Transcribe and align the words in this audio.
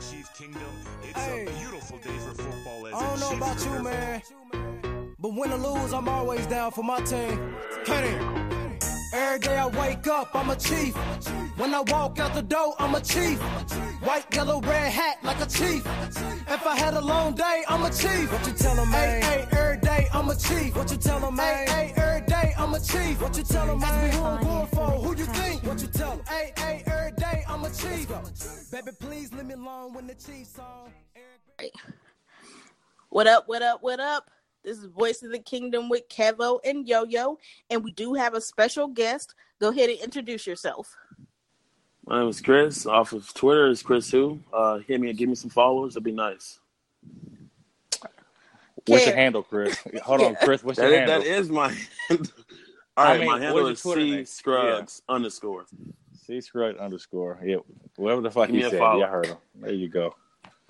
Chief 0.00 0.28
Kingdom. 0.34 0.62
It's 1.02 1.18
hey. 1.18 1.46
a 1.46 1.50
beautiful 1.58 1.98
day 1.98 2.16
for 2.18 2.34
football. 2.34 2.86
As 2.86 2.94
I 2.94 3.00
don't 3.00 3.20
know 3.20 3.36
about 3.36 3.64
you, 3.64 3.82
man, 3.82 4.22
but 5.18 5.34
win 5.34 5.52
or 5.52 5.56
lose, 5.56 5.92
I'm 5.92 6.08
always 6.08 6.46
down 6.46 6.70
for 6.72 6.84
my 6.84 7.00
team. 7.00 7.54
Kenny. 7.84 8.55
Every 9.12 9.38
day 9.38 9.56
I 9.56 9.66
wake 9.66 10.06
up, 10.06 10.34
I'm 10.34 10.50
a 10.50 10.56
chief. 10.56 10.94
When 11.56 11.72
I 11.74 11.80
walk 11.80 12.18
out 12.18 12.34
the 12.34 12.42
door, 12.42 12.74
I'm 12.78 12.94
a 12.94 13.00
chief. 13.00 13.40
White, 14.02 14.26
yellow, 14.34 14.60
red 14.60 14.92
hat 14.92 15.18
like 15.22 15.40
a 15.40 15.46
chief. 15.46 15.86
If 16.48 16.66
I 16.66 16.76
had 16.76 16.94
a 16.94 17.00
long 17.00 17.34
day, 17.34 17.64
I'm 17.68 17.82
a 17.84 17.90
chief. 17.90 18.32
What 18.32 18.46
you 18.46 18.52
tell 18.52 18.74
them, 18.74 18.90
man? 18.90 19.22
Hey, 19.22 19.46
hey, 19.50 19.58
every 19.58 19.80
day, 19.80 20.08
I'm 20.12 20.28
a 20.28 20.34
chief. 20.34 20.76
What 20.76 20.90
you 20.90 20.96
tell 20.96 21.20
them, 21.20 21.36
man? 21.36 21.66
Hey, 21.68 21.92
hey, 21.96 22.02
every 22.02 22.26
day, 22.26 22.54
I'm 22.58 22.74
a 22.74 22.80
chief. 22.80 23.20
What 23.20 23.36
you 23.36 23.44
tell 23.44 23.66
them, 23.66 23.80
man? 23.80 24.12
Who 24.12 24.22
I'm 24.24 24.42
going 24.42 24.66
for? 24.68 24.90
Who 24.90 25.16
you 25.16 25.26
think? 25.26 25.62
What 25.64 25.80
you 25.80 25.88
tell 25.88 26.16
them? 26.16 26.20
Hey, 26.28 26.52
hey, 26.56 26.82
every 26.86 27.12
day, 27.12 27.44
I'm 27.48 27.64
a 27.64 27.70
chief. 27.70 28.08
Baby, 28.70 28.90
please 29.00 29.32
leave 29.32 29.46
me 29.46 29.54
alone 29.54 29.94
when 29.94 30.06
the 30.06 30.14
chief 30.14 30.46
song. 30.46 30.90
What 33.10 33.26
up, 33.26 33.44
what 33.46 33.62
up, 33.62 33.82
what 33.82 34.00
up? 34.00 34.30
This 34.66 34.78
is 34.78 34.86
Voice 34.86 35.22
of 35.22 35.30
the 35.30 35.38
Kingdom 35.38 35.88
with 35.88 36.08
Kevo 36.08 36.58
and 36.64 36.88
Yo 36.88 37.04
Yo, 37.04 37.38
and 37.70 37.84
we 37.84 37.92
do 37.92 38.14
have 38.14 38.34
a 38.34 38.40
special 38.40 38.88
guest. 38.88 39.36
Go 39.60 39.68
ahead 39.68 39.90
and 39.90 40.00
introduce 40.00 40.44
yourself. 40.44 40.92
My 42.04 42.18
name 42.18 42.28
is 42.28 42.40
Chris. 42.40 42.84
Off 42.84 43.12
of 43.12 43.32
Twitter 43.32 43.68
is 43.68 43.80
Chris 43.80 44.10
Who. 44.10 44.40
Uh, 44.52 44.78
hit 44.78 45.00
me 45.00 45.10
and 45.10 45.16
give 45.16 45.28
me 45.28 45.36
some 45.36 45.50
followers. 45.50 45.92
It'd 45.92 46.02
be 46.02 46.10
nice. 46.10 46.58
What's 48.88 49.06
your 49.06 49.14
handle, 49.14 49.44
Chris? 49.44 49.78
Hold 50.02 50.22
on, 50.22 50.34
Chris. 50.42 50.64
What's 50.64 50.80
your 50.80 50.90
That, 50.90 51.10
handle? 51.10 51.20
that 51.20 51.26
is 51.28 51.48
my. 51.48 51.68
All 52.10 52.18
right, 53.04 53.14
I 53.14 53.18
mean, 53.18 53.26
my 53.28 53.32
what 53.34 53.42
handle 53.42 53.66
is 53.68 53.78
is 53.78 53.84
your 53.84 53.94
Twitter 53.94 54.08
C 54.08 54.16
name? 54.16 54.24
Scruggs 54.26 55.02
underscore. 55.08 55.66
C 56.26 56.40
Scruggs 56.40 56.80
underscore. 56.80 57.38
Yeah, 57.44 57.58
whatever 57.94 58.20
the 58.20 58.32
fuck 58.32 58.48
Give 58.48 58.56
me 58.56 58.62
you 58.62 58.70
said. 58.70 58.80
Yeah, 58.80 59.04
I 59.04 59.06
heard 59.06 59.26
him. 59.26 59.36
There 59.60 59.72
you 59.72 59.88
go. 59.88 60.16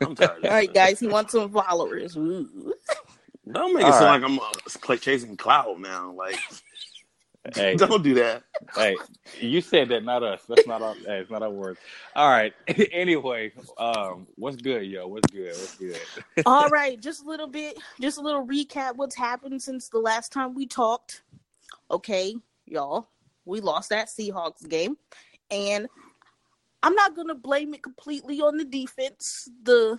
I'm 0.03 0.15
tired. 0.15 0.45
All 0.45 0.51
right, 0.51 0.73
guys, 0.75 1.01
he 1.01 1.09
wants 1.09 1.33
some 1.33 1.51
followers. 1.51 2.15
Ooh. 3.49 3.53
Don't 3.53 3.75
make 3.75 3.83
it 3.83 3.87
All 3.87 3.93
sound 3.93 4.23
right. 4.23 4.31
like 4.31 4.89
I'm 4.89 4.93
uh, 4.93 4.97
chasing 4.97 5.37
cloud 5.37 5.79
now. 5.79 6.13
Like, 6.13 6.39
Hey, 7.55 7.77
don't 7.77 8.03
do 8.03 8.15
that. 8.15 8.43
hey, 8.75 8.97
you 9.41 9.61
said 9.61 9.89
that, 9.91 10.05
not 10.05 10.23
us. 10.23 10.43
That's 10.49 10.67
not 10.67 10.83
our. 10.83 10.95
Hey, 10.95 11.19
it's 11.19 11.31
not 11.31 11.43
our 11.43 11.51
words. 11.51 11.79
All 12.15 12.29
right. 12.29 12.53
anyway, 12.93 13.53
um, 13.79 14.27
what's 14.37 14.57
good, 14.57 14.85
yo? 14.85 15.07
What's 15.07 15.31
good? 15.33 15.49
What's 15.49 15.77
good? 15.77 16.01
All 16.47 16.69
right, 16.69 17.01
just 17.01 17.25
a 17.25 17.29
little 17.29 17.47
bit, 17.47 17.79
just 18.01 18.19
a 18.19 18.21
little 18.21 18.47
recap 18.47 18.97
what's 18.97 19.15
happened 19.15 19.63
since 19.63 19.89
the 19.89 19.99
last 19.99 20.33
time 20.33 20.55
we 20.55 20.67
talked. 20.67 21.23
Okay, 21.91 22.35
y'all, 22.67 23.09
we 23.45 23.61
lost 23.61 23.91
that 23.91 24.09
Seahawks 24.09 24.69
game, 24.69 24.97
and 25.51 25.87
I'm 26.83 26.95
not 26.95 27.15
gonna 27.15 27.35
blame 27.35 27.75
it 27.75 27.83
completely 27.83 28.41
on 28.41 28.57
the 28.57 28.65
defense. 28.65 29.49
The 29.63 29.99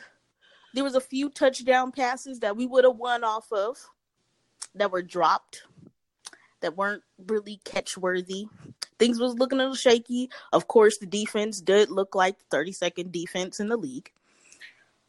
there 0.74 0.84
was 0.84 0.96
a 0.96 1.02
few 1.02 1.30
touchdown 1.30 1.92
passes 1.92 2.40
that 2.40 2.56
we 2.56 2.66
would 2.66 2.84
have 2.84 2.98
won 2.98 3.24
off 3.24 3.52
of 3.52 3.78
that 4.76 4.92
were 4.92 5.02
dropped 5.02 5.64
that 6.62 6.76
weren't 6.76 7.04
really 7.28 7.60
catch 7.66 7.98
worthy. 7.98 8.48
Things 9.00 9.20
was 9.20 9.36
looking 9.36 9.60
a 9.60 9.64
little 9.64 9.76
shaky. 9.76 10.30
Of 10.54 10.68
course, 10.68 10.98
the 10.98 11.06
defense 11.06 11.62
did 11.62 11.90
look 11.90 12.16
like 12.16 12.38
the 12.40 12.58
32nd 12.58 13.12
defense 13.12 13.60
in 13.60 13.68
the 13.68 13.78
league. 13.78 14.12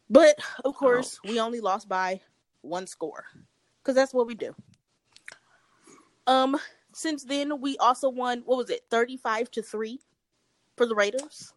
But 0.09 0.35
of 0.65 0.75
course, 0.75 1.19
we 1.23 1.39
only 1.39 1.59
lost 1.59 1.87
by 1.87 2.21
one 2.61 2.87
score 2.87 3.25
because 3.81 3.95
that's 3.95 4.13
what 4.13 4.27
we 4.27 4.35
do. 4.35 4.55
Um, 6.25 6.57
since 6.93 7.23
then, 7.23 7.61
we 7.61 7.77
also 7.77 8.09
won. 8.09 8.41
What 8.45 8.57
was 8.57 8.69
it, 8.71 8.81
thirty-five 8.89 9.51
to 9.51 9.61
three, 9.61 9.99
for 10.77 10.87
the 10.87 10.95
Raiders? 10.95 11.53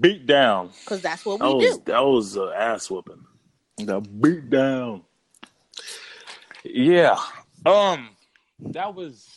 Beat 0.00 0.26
down. 0.26 0.70
Because 0.84 1.02
that's 1.02 1.24
what 1.24 1.38
That 1.40 1.48
we 1.56 1.66
was 1.68 1.78
do. 1.78 1.82
that 1.86 2.00
was 2.04 2.36
uh, 2.36 2.50
ass 2.50 2.90
whooping. 2.90 3.24
The 3.78 4.00
beat 4.00 4.50
down. 4.50 5.02
Yeah. 6.64 7.18
Um, 7.66 8.10
that 8.60 8.94
was 8.94 9.28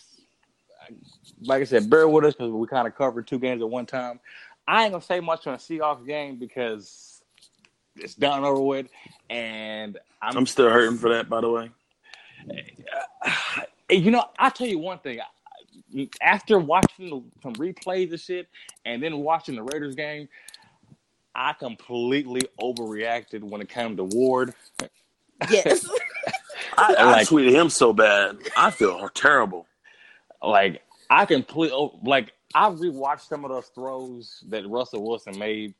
like 1.43 1.61
I 1.61 1.65
said, 1.65 1.89
bear 1.89 2.07
with 2.07 2.25
us 2.25 2.33
because 2.33 2.51
we 2.51 2.67
kind 2.67 2.87
of 2.87 2.95
covered 2.95 3.27
two 3.27 3.39
games 3.39 3.61
at 3.61 3.69
one 3.69 3.85
time. 3.85 4.19
I 4.67 4.83
ain't 4.83 4.91
gonna 4.91 5.03
say 5.03 5.19
much 5.19 5.47
on 5.47 5.53
a 5.53 5.57
Seahawks 5.57 6.05
game 6.05 6.37
because 6.37 7.21
it's 7.95 8.15
done 8.15 8.43
over 8.43 8.61
with, 8.61 8.87
and 9.29 9.97
I'm, 10.21 10.37
I'm 10.37 10.45
still 10.45 10.69
hurting 10.69 10.97
for 10.97 11.13
that, 11.13 11.29
by 11.29 11.41
the 11.41 11.49
way. 11.49 11.71
you 13.89 14.11
know, 14.11 14.25
I'll 14.37 14.51
tell 14.51 14.67
you 14.67 14.79
one 14.79 14.99
thing. 14.99 15.19
After 16.21 16.59
watching 16.59 17.31
some 17.41 17.53
replays 17.53 18.11
of 18.13 18.19
shit 18.19 18.47
and 18.85 19.01
then 19.01 19.17
watching 19.19 19.55
the 19.55 19.63
Raiders 19.63 19.95
game, 19.95 20.27
I 21.33 21.53
completely 21.53 22.41
overreacted 22.61 23.41
when 23.43 23.61
it 23.61 23.69
came 23.69 23.95
to 23.97 24.03
Ward. 24.03 24.53
Yes. 25.49 25.87
I, 26.77 26.95
I 26.97 27.03
Like- 27.11 27.27
tweeted 27.27 27.51
him 27.51 27.69
so 27.69 27.93
bad. 27.93 28.37
I 28.55 28.71
feel 28.71 29.07
terrible. 29.09 29.65
like 30.43 30.81
I 31.09 31.25
completely 31.25 31.75
oh, 31.75 31.99
like 32.03 32.33
I 32.53 32.69
rewatched 32.69 33.27
some 33.27 33.45
of 33.45 33.51
those 33.51 33.67
throws 33.67 34.43
that 34.49 34.67
Russell 34.67 35.03
Wilson 35.07 35.37
made, 35.39 35.73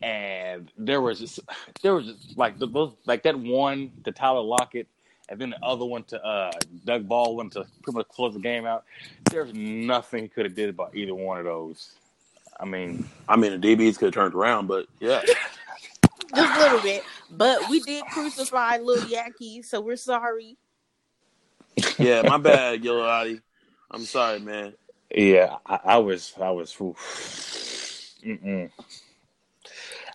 and 0.00 0.70
there 0.78 1.00
was 1.00 1.18
just 1.20 1.40
there 1.82 1.94
was 1.94 2.06
just 2.06 2.38
like 2.38 2.58
the 2.58 2.66
those 2.66 2.94
like 3.06 3.22
that 3.24 3.38
one 3.38 3.92
to 4.04 4.12
Tyler 4.12 4.40
Lockett, 4.40 4.88
and 5.30 5.40
then 5.40 5.50
the 5.50 5.64
other 5.64 5.84
one 5.84 6.02
to 6.04 6.22
uh 6.24 6.50
Doug 6.84 7.08
Baldwin 7.08 7.48
to 7.50 7.64
pretty 7.82 7.96
much 7.98 8.08
close 8.08 8.34
the 8.34 8.40
game 8.40 8.66
out. 8.66 8.84
There's 9.30 9.54
nothing 9.54 10.24
he 10.24 10.28
could 10.28 10.44
have 10.44 10.54
did 10.54 10.68
about 10.68 10.94
either 10.94 11.14
one 11.14 11.38
of 11.38 11.44
those. 11.44 11.92
I 12.58 12.66
mean, 12.66 13.08
I 13.28 13.36
mean, 13.36 13.58
the 13.58 13.76
DBs 13.76 13.96
could 13.96 14.06
have 14.06 14.14
turned 14.14 14.34
around, 14.34 14.66
but 14.66 14.86
yeah. 14.98 15.22
just 15.24 15.36
a 16.58 16.60
little 16.60 16.80
bit. 16.80 17.02
But 17.30 17.70
we 17.70 17.80
did 17.80 18.04
crucify 18.06 18.78
Lil 18.78 19.04
Yaki, 19.04 19.64
so 19.64 19.80
we're 19.80 19.96
sorry. 19.96 20.56
Yeah, 21.98 22.22
my 22.22 22.36
bad, 22.36 22.84
Yo 22.84 23.00
Adi. 23.00 23.40
I'm 23.90 24.04
sorry, 24.04 24.40
man. 24.40 24.74
yeah, 25.14 25.56
I, 25.64 25.80
I 25.84 25.98
was 25.98 26.34
I 26.40 26.50
was. 26.50 26.76
oof. 26.80 26.96
Mm-mm. 28.26 28.70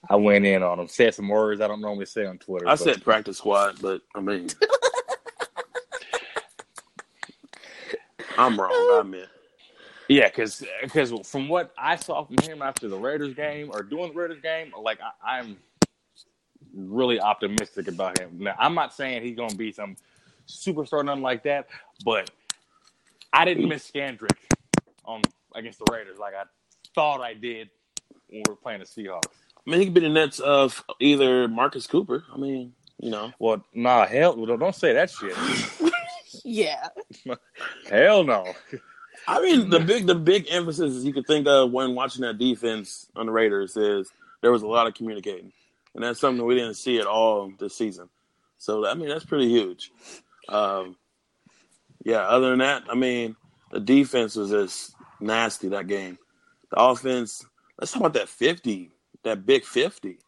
I 0.08 0.16
went 0.18 0.46
in 0.46 0.62
on 0.62 0.80
him, 0.80 0.88
said 0.88 1.16
some 1.16 1.28
words 1.30 1.62
I 1.62 1.68
don't 1.68 1.82
normally 1.82 2.06
say 2.06 2.26
on 2.26 2.38
Twitter. 2.38 2.68
I 2.68 2.72
but- 2.74 2.80
said 2.80 3.04
practice 3.04 3.38
squad, 3.40 3.82
but 3.82 4.02
I 4.14 4.20
mean, 4.20 4.50
I'm 8.38 8.60
wrong. 8.60 8.72
I 8.72 9.04
meant. 9.04 9.30
Yeah, 10.08 10.28
because 10.28 10.64
from 11.24 11.48
what 11.48 11.74
I 11.78 11.96
saw 11.96 12.26
from 12.26 12.38
him 12.44 12.62
after 12.62 12.88
the 12.88 12.98
Raiders 12.98 13.34
game 13.34 13.72
or 13.74 13.82
during 13.82 14.14
the 14.14 14.20
Raiders 14.20 14.42
game, 14.42 14.72
like 14.80 15.00
I, 15.02 15.38
I'm 15.40 15.58
really 16.76 17.20
optimistic 17.20 17.88
about 17.88 18.20
him. 18.20 18.38
Now, 18.40 18.56
I'm 18.60 18.76
not 18.76 18.94
saying 18.94 19.24
he's 19.24 19.36
going 19.36 19.50
to 19.50 19.58
be 19.58 19.72
some 19.72 19.96
superstar, 20.48 21.04
nothing 21.04 21.24
like 21.24 21.44
that, 21.44 21.68
but 22.04 22.30
I 23.34 23.46
didn't 23.46 23.68
miss 23.68 23.90
Scandrick 23.90 24.38
on 25.06 25.22
against 25.56 25.80
the 25.80 25.92
Raiders 25.92 26.20
like 26.20 26.34
I 26.36 26.44
thought 26.94 27.22
I 27.22 27.34
did 27.34 27.70
when 28.30 28.44
we 28.46 28.50
were 28.50 28.56
playing 28.56 28.82
the 28.82 28.86
Seahawks. 28.86 29.24
I 29.66 29.72
mean, 29.72 29.80
he 29.80 29.86
could 29.88 29.96
be 29.96 30.02
the 30.02 30.10
Nets 30.10 30.40
of 30.40 30.84
either 31.00 31.48
Marcus 31.48 31.88
Cooper. 31.88 32.24
I 32.32 32.38
mean, 32.38 32.74
you 33.00 33.10
know, 33.10 33.34
Well, 33.40 33.64
nah, 33.74 34.06
hell, 34.06 34.36
don't 34.46 34.76
say 34.76 34.94
that 34.94 35.10
shit. 35.10 35.36
Yeah. 36.46 36.90
hell 37.90 38.24
no. 38.24 38.54
I 39.28 39.42
mean, 39.42 39.72
the 39.72 39.80
big 39.80 40.06
the 40.06 40.14
big 40.16 40.46
emphasis 40.50 41.04
you 41.04 41.12
could 41.12 41.26
think 41.26 41.48
of 41.48 41.72
when 41.72 41.96
watching 41.96 42.22
that 42.22 42.38
defense 42.38 43.08
on 43.16 43.26
the 43.26 43.32
Raiders 43.32 43.76
is 43.76 44.12
there 44.42 44.52
was 44.52 44.62
a 44.62 44.68
lot 44.68 44.86
of 44.86 44.94
communicating, 44.94 45.52
and 45.96 46.04
that's 46.04 46.20
something 46.20 46.46
we 46.46 46.54
didn't 46.54 46.76
see 46.76 47.00
at 47.00 47.08
all 47.08 47.52
this 47.58 47.76
season. 47.76 48.10
So 48.60 48.88
I 48.88 48.94
mean, 48.94 49.10
that's 49.10 49.26
pretty 49.26 49.50
huge. 49.50 49.92
Um, 50.48 50.96
yeah. 52.04 52.20
Other 52.20 52.52
than 52.52 52.60
that, 52.60 52.84
I 52.90 52.94
mean, 52.94 53.36
the 53.72 53.80
defense 53.80 54.36
was 54.36 54.52
just 54.52 54.94
nasty 55.20 55.70
that 55.70 55.88
game. 55.88 56.20
The 56.70 56.80
offense. 56.80 57.44
Let's 57.80 57.92
talk 57.92 58.02
about 58.02 58.14
that 58.14 58.30
fifty, 58.30 58.92
that 59.24 59.48
big 59.48 59.64
fifty. 59.64 60.20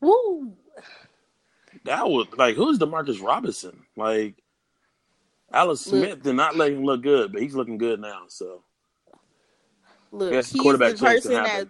Woo. 0.00 0.54
That 1.84 2.08
was 2.08 2.26
like 2.36 2.56
who's 2.56 2.80
Demarcus 2.80 3.22
Robinson? 3.22 3.84
Like 3.96 4.41
Alex 5.52 5.86
Look. 5.86 6.04
Smith 6.04 6.22
did 6.22 6.34
not 6.34 6.56
let 6.56 6.72
him 6.72 6.84
look 6.84 7.02
good, 7.02 7.32
but 7.32 7.42
he's 7.42 7.54
looking 7.54 7.78
good 7.78 8.00
now. 8.00 8.22
So 8.28 8.62
Look, 10.10 10.32
he's 10.32 10.52
quarterback 10.52 10.96
the 10.96 10.98
person 10.98 11.32
that 11.32 11.68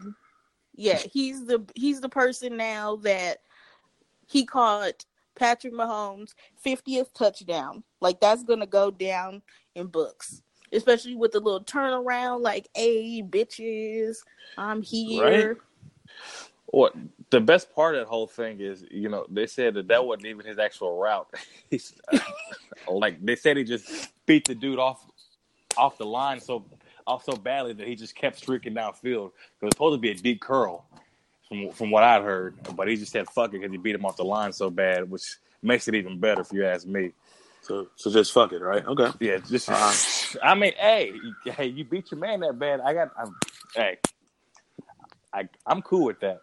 yeah, 0.74 0.98
he's 0.98 1.44
the 1.44 1.64
he's 1.74 2.00
the 2.00 2.08
person 2.08 2.56
now 2.56 2.96
that 2.96 3.38
he 4.26 4.44
caught 4.46 5.04
Patrick 5.34 5.74
Mahomes' 5.74 6.34
50th 6.64 7.12
touchdown. 7.12 7.84
Like 8.00 8.20
that's 8.20 8.42
gonna 8.42 8.66
go 8.66 8.90
down 8.90 9.42
in 9.74 9.86
books. 9.86 10.42
Especially 10.74 11.14
with 11.14 11.32
the 11.32 11.40
little 11.40 11.62
turnaround, 11.62 12.40
like, 12.40 12.66
hey 12.74 13.22
bitches, 13.22 14.16
I'm 14.56 14.80
here. 14.80 15.58
What 16.66 16.94
the 17.32 17.40
best 17.42 17.74
part 17.74 17.96
of 17.96 18.02
that 18.02 18.08
whole 18.08 18.28
thing 18.28 18.60
is, 18.60 18.84
you 18.90 19.10
know, 19.10 19.26
they 19.30 19.48
said 19.48 19.74
that 19.74 19.88
that 19.88 20.06
wasn't 20.06 20.26
even 20.28 20.46
his 20.46 20.58
actual 20.58 20.98
route. 20.98 21.28
He's 21.70 21.94
like 22.88 23.24
they 23.24 23.36
said 23.36 23.56
he 23.58 23.64
just 23.64 24.10
beat 24.26 24.46
the 24.46 24.54
dude 24.56 24.78
off 24.80 25.04
off 25.76 25.98
the 25.98 26.06
line 26.06 26.40
so 26.40 26.64
off 27.06 27.24
so 27.24 27.36
badly 27.36 27.74
that 27.74 27.86
he 27.88 27.96
just 27.96 28.16
kept 28.16 28.38
streaking 28.38 28.74
downfield. 28.74 29.28
It 29.62 29.66
was 29.66 29.72
supposed 29.74 29.96
to 29.96 30.00
be 30.00 30.10
a 30.10 30.14
deep 30.14 30.40
curl. 30.42 30.86
from 31.48 31.70
from 31.72 31.90
what 31.90 32.04
I'd 32.04 32.22
heard. 32.22 32.56
But 32.76 32.88
he 32.88 32.96
just 32.96 33.12
said 33.12 33.28
fuck 33.28 33.50
it 33.50 33.60
because 33.60 33.72
he 33.72 33.78
beat 33.78 33.94
him 33.96 34.06
off 34.06 34.16
the 34.16 34.24
line 34.24 34.52
so 34.52 34.70
bad, 34.70 35.10
which 35.10 35.36
makes 35.62 35.88
it 35.88 35.94
even 35.96 36.20
better 36.20 36.42
if 36.42 36.52
you 36.52 36.66
ask 36.66 36.86
me. 36.86 37.12
So 37.62 37.88
so 37.96 38.10
just 38.10 38.32
fuck 38.32 38.52
it, 38.52 38.62
right? 38.62 38.86
Okay. 38.86 39.10
Yeah, 39.20 39.38
just 39.38 39.70
Uh-huh. 39.70 40.38
I 40.44 40.54
mean, 40.54 40.72
hey, 40.78 41.14
hey, 41.44 41.66
you 41.66 41.84
beat 41.84 42.10
your 42.12 42.20
man 42.20 42.40
that 42.40 42.58
bad. 42.58 42.80
I 42.80 42.94
got, 42.94 43.10
I'm, 43.18 43.36
hey, 43.74 43.98
I 45.32 45.48
I'm 45.66 45.82
cool 45.82 46.06
with 46.06 46.20
that. 46.20 46.42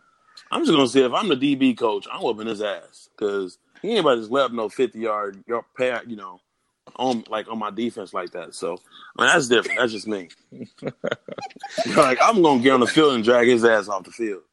I'm 0.52 0.62
just 0.62 0.72
gonna 0.72 0.88
say 0.88 1.02
if 1.02 1.14
I'm 1.14 1.30
the 1.30 1.36
DB 1.36 1.78
coach, 1.78 2.08
I'm 2.12 2.22
whooping 2.22 2.48
his 2.48 2.62
ass 2.62 3.10
because 3.16 3.58
he 3.82 3.92
ain't 3.92 4.00
about 4.00 4.16
to 4.16 4.22
just 4.22 4.32
let 4.32 4.46
up 4.46 4.52
no 4.52 4.70
50 4.70 5.00
yard 5.00 5.44
yard 5.48 5.66
pass, 5.78 6.04
you 6.08 6.16
know, 6.16 6.42
on 6.96 7.24
like 7.30 7.48
on 7.50 7.60
my 7.60 7.70
defense 7.70 8.14
like 8.14 8.32
that. 8.32 8.56
So 8.56 8.80
I 9.18 9.24
mean, 9.24 9.32
that's 9.32 9.48
different. 9.48 9.80
That's 9.80 9.92
just 9.92 10.08
me. 10.08 10.30
like 11.96 12.20
I'm 12.22 12.42
gonna 12.42 12.62
get 12.62 12.74
on 12.74 12.80
the 12.80 12.88
field 12.88 13.14
and 13.14 13.24
drag 13.24 13.48
his 13.48 13.64
ass 13.64 13.88
off 13.88 14.04
the 14.04 14.12
field. 14.12 14.44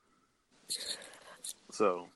So 1.71 2.09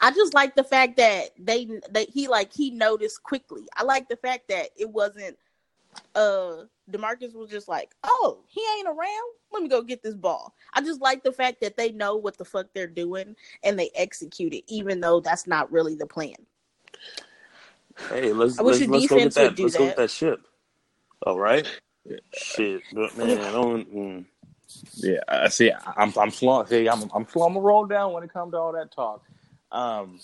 I 0.00 0.10
just 0.12 0.34
like 0.34 0.54
the 0.54 0.64
fact 0.64 0.96
that 0.98 1.30
they 1.38 1.66
that 1.90 2.08
he 2.08 2.28
like 2.28 2.52
he 2.52 2.70
noticed 2.70 3.22
quickly. 3.22 3.66
I 3.76 3.84
like 3.84 4.08
the 4.08 4.16
fact 4.16 4.48
that 4.48 4.68
it 4.76 4.88
wasn't 4.88 5.36
uh 6.14 6.64
Demarcus 6.90 7.34
was 7.34 7.50
just 7.50 7.68
like, 7.68 7.94
"Oh, 8.04 8.44
he 8.46 8.62
ain't 8.78 8.88
around. 8.88 9.32
Let 9.52 9.62
me 9.62 9.68
go 9.68 9.82
get 9.82 10.02
this 10.02 10.14
ball." 10.14 10.54
I 10.74 10.80
just 10.80 11.00
like 11.00 11.22
the 11.22 11.32
fact 11.32 11.60
that 11.60 11.76
they 11.76 11.92
know 11.92 12.16
what 12.16 12.38
the 12.38 12.44
fuck 12.44 12.66
they're 12.74 12.86
doing 12.86 13.36
and 13.62 13.78
they 13.78 13.90
execute 13.94 14.54
it 14.54 14.64
even 14.68 15.00
though 15.00 15.20
that's 15.20 15.46
not 15.46 15.70
really 15.70 15.94
the 15.94 16.06
plan. 16.06 16.36
hey, 18.10 18.32
let's 18.32 18.58
I 18.58 18.62
wish 18.62 18.80
let's, 18.80 18.80
your 18.80 18.90
let's 18.90 19.06
go 19.06 19.18
get 19.18 19.34
that. 19.34 19.56
do 19.56 19.62
let's 19.64 19.76
go 19.76 19.84
get 19.84 19.96
that. 19.96 20.02
that 20.02 20.10
ship. 20.10 20.40
All 21.26 21.38
right. 21.38 21.66
Shit, 22.34 22.82
but 22.92 23.16
man, 23.16 23.52
don't. 23.52 23.94
Mm. 23.94 24.24
Yeah, 24.96 25.20
I 25.26 25.48
see, 25.48 25.72
I'm 25.96 26.12
I'm 26.18 26.30
slow. 26.30 26.64
See, 26.64 26.88
I'm 26.88 27.10
I'm 27.14 27.26
slow 27.26 27.52
to 27.52 27.60
roll 27.60 27.86
down 27.86 28.12
when 28.12 28.22
it 28.22 28.32
comes 28.32 28.52
to 28.52 28.58
all 28.58 28.72
that 28.72 28.92
talk. 28.92 29.22
Um, 29.72 30.20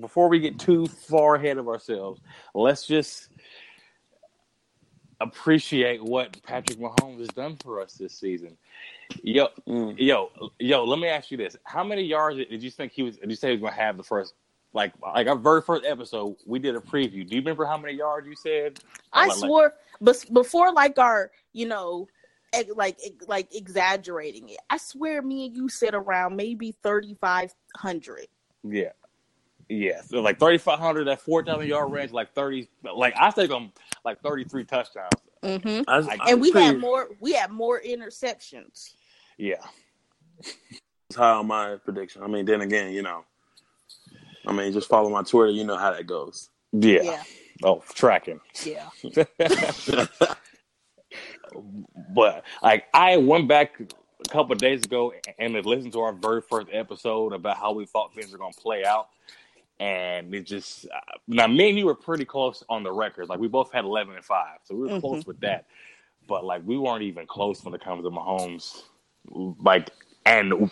before 0.00 0.28
we 0.28 0.40
get 0.40 0.58
too 0.58 0.86
far 0.86 1.36
ahead 1.36 1.58
of 1.58 1.68
ourselves, 1.68 2.20
let's 2.54 2.86
just 2.86 3.28
appreciate 5.20 6.02
what 6.02 6.42
Patrick 6.42 6.78
Mahomes 6.78 7.18
has 7.20 7.28
done 7.28 7.56
for 7.56 7.80
us 7.80 7.94
this 7.94 8.12
season. 8.14 8.56
Yo, 9.22 9.48
Mm. 9.66 9.94
yo, 9.98 10.30
yo. 10.58 10.84
Let 10.84 10.98
me 10.98 11.08
ask 11.08 11.30
you 11.30 11.36
this: 11.36 11.56
How 11.64 11.84
many 11.84 12.02
yards 12.02 12.36
did 12.36 12.62
you 12.62 12.70
think 12.70 12.92
he 12.92 13.02
was? 13.02 13.16
Did 13.16 13.30
you 13.30 13.36
say 13.36 13.48
he 13.48 13.52
was 13.54 13.60
going 13.60 13.72
to 13.74 13.80
have 13.80 13.96
the 13.96 14.02
first? 14.02 14.34
Like, 14.72 14.92
like 15.00 15.26
our 15.26 15.36
very 15.36 15.62
first 15.62 15.84
episode, 15.86 16.36
we 16.44 16.58
did 16.58 16.76
a 16.76 16.80
preview. 16.80 17.26
Do 17.26 17.34
you 17.34 17.40
remember 17.40 17.64
how 17.64 17.78
many 17.78 17.94
yards 17.94 18.26
you 18.26 18.36
said? 18.36 18.78
I 19.12 19.26
Like- 19.28 19.36
swore, 19.38 19.74
but 20.02 20.22
before 20.32 20.70
like 20.72 20.98
our, 20.98 21.30
you 21.52 21.66
know, 21.66 22.08
like 22.74 22.98
like 23.26 23.54
exaggerating 23.54 24.48
it. 24.50 24.58
I 24.68 24.76
swear, 24.76 25.22
me 25.22 25.46
and 25.46 25.56
you 25.56 25.68
said 25.68 25.94
around 25.94 26.36
maybe 26.36 26.72
thirty 26.82 27.14
five 27.14 27.54
hundred. 27.76 28.26
Yeah. 28.64 28.92
Yeah. 29.68 30.00
So 30.02 30.20
like 30.20 30.38
thirty 30.38 30.58
five 30.58 30.78
hundred, 30.78 31.08
at 31.08 31.20
four 31.20 31.44
thousand 31.44 31.66
yard 31.68 31.90
range, 31.90 32.12
like 32.12 32.32
thirty 32.34 32.68
like 32.94 33.14
I 33.18 33.30
think 33.30 33.50
I'm 33.50 33.72
like 34.04 34.20
thirty 34.20 34.44
three 34.44 34.64
touchdowns. 34.64 35.10
Mm-hmm. 35.42 35.82
I, 35.88 35.98
And 35.98 36.20
I'm 36.22 36.40
we 36.40 36.52
pretty 36.52 36.66
had 36.66 36.78
more. 36.78 37.08
We 37.20 37.32
had 37.32 37.50
more 37.50 37.80
interceptions. 37.80 38.94
Yeah. 39.38 39.56
high 41.14 41.32
on 41.32 41.46
my 41.46 41.76
prediction. 41.84 42.22
I 42.22 42.26
mean, 42.26 42.44
then 42.46 42.60
again, 42.62 42.92
you 42.92 43.02
know, 43.02 43.24
I 44.46 44.52
mean, 44.52 44.72
just 44.72 44.88
follow 44.88 45.10
my 45.10 45.22
Twitter. 45.22 45.50
You 45.50 45.64
know 45.64 45.76
how 45.76 45.92
that 45.92 46.06
goes. 46.06 46.50
Yeah. 46.72 47.02
Yeah, 47.02 47.22
Oh, 47.62 47.82
tracking. 47.94 48.40
yeah. 48.64 48.88
but 52.14 52.44
like 52.62 52.84
I 52.92 53.16
went 53.16 53.48
back 53.48 53.80
a 53.80 54.28
couple 54.28 54.52
of 54.52 54.58
days 54.58 54.84
ago 54.84 55.12
and 55.38 55.54
had 55.54 55.66
listened 55.66 55.92
to 55.94 56.00
our 56.00 56.12
very 56.12 56.42
first 56.42 56.68
episode 56.72 57.32
about 57.32 57.56
how 57.56 57.72
we 57.72 57.86
thought 57.86 58.14
things 58.14 58.32
were 58.32 58.38
going 58.38 58.52
to 58.52 58.60
play 58.60 58.84
out. 58.84 59.08
And 59.78 60.34
it 60.34 60.46
just 60.46 60.86
uh, 60.86 60.98
now 61.28 61.46
me 61.46 61.68
and 61.68 61.78
you 61.78 61.84
were 61.86 61.94
pretty 61.94 62.24
close 62.24 62.62
on 62.68 62.82
the 62.82 62.92
records. 62.92 63.28
Like 63.28 63.38
we 63.38 63.48
both 63.48 63.70
had 63.72 63.84
eleven 63.84 64.14
and 64.14 64.24
five, 64.24 64.58
so 64.64 64.74
we 64.74 64.82
were 64.82 64.90
Mhm. 64.90 65.00
close 65.00 65.26
with 65.26 65.38
that. 65.40 65.66
But 66.26 66.44
like 66.44 66.62
we 66.64 66.78
weren't 66.78 67.02
even 67.02 67.26
close 67.26 67.62
when 67.62 67.74
it 67.74 67.82
comes 67.82 68.04
to 68.04 68.10
Mahomes. 68.10 68.82
Like, 69.30 69.90
and 70.24 70.70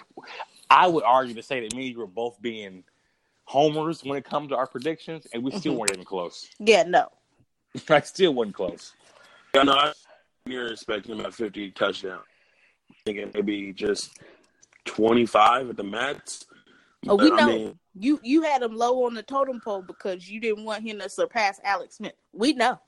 I 0.71 0.87
would 0.87 1.05
argue 1.05 1.35
to 1.35 1.43
say 1.43 1.61
that 1.61 1.75
me 1.75 1.87
and 1.87 1.93
you 1.93 1.99
were 1.99 2.07
both 2.07 2.41
being 2.41 2.83
homers 3.45 4.03
when 4.03 4.17
it 4.17 4.25
comes 4.25 4.49
to 4.49 4.57
our 4.57 4.67
predictions, 4.67 5.27
and 5.35 5.45
we 5.45 5.51
still 5.51 5.75
Mhm. 5.75 5.79
weren't 5.79 5.93
even 5.93 6.05
close. 6.07 6.49
Yeah, 6.59 6.85
no. 6.85 7.11
I 7.91 8.01
still 8.01 8.33
wasn't 8.33 8.55
close. 8.57 8.95
Yeah, 9.55 9.65
no, 9.65 9.73
I, 9.73 9.93
you're 10.47 10.73
expecting 10.73 11.21
about 11.21 11.35
50 11.35 11.73
touchdowns. 11.73 12.25
Thinking 13.05 13.31
maybe 13.35 13.73
just 13.73 14.19
25 14.87 15.71
at 15.71 15.77
the 15.77 15.85
max. 15.85 16.47
Oh, 17.09 17.17
we 17.17 17.31
But, 17.31 17.41
I 17.41 17.47
know. 17.47 17.53
mean, 17.59 17.79
You 17.99 18.21
you 18.23 18.43
had 18.43 18.63
him 18.63 18.75
low 18.77 19.05
on 19.07 19.15
the 19.15 19.23
totem 19.23 19.61
pole 19.61 19.83
because 19.83 20.29
you 20.29 20.41
didn't 20.41 20.65
want 20.65 20.83
him 20.87 20.99
to 21.01 21.09
surpass 21.09 21.61
Alex 21.65 21.97
Smith. 21.97 22.15
We 22.33 22.53
know. 22.55 22.79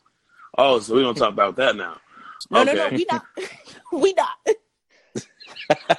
oh, 0.59 0.79
so 0.81 0.95
we 0.95 1.03
don't 1.03 1.17
talk 1.17 1.33
about 1.33 1.57
that 1.57 1.77
now. 1.77 1.99
No, 2.51 2.61
okay. 2.63 2.75
no, 2.75 2.89
no. 2.91 2.97
We 2.97 3.07
not. 3.11 3.25
we 3.93 4.13
not. 4.13 4.37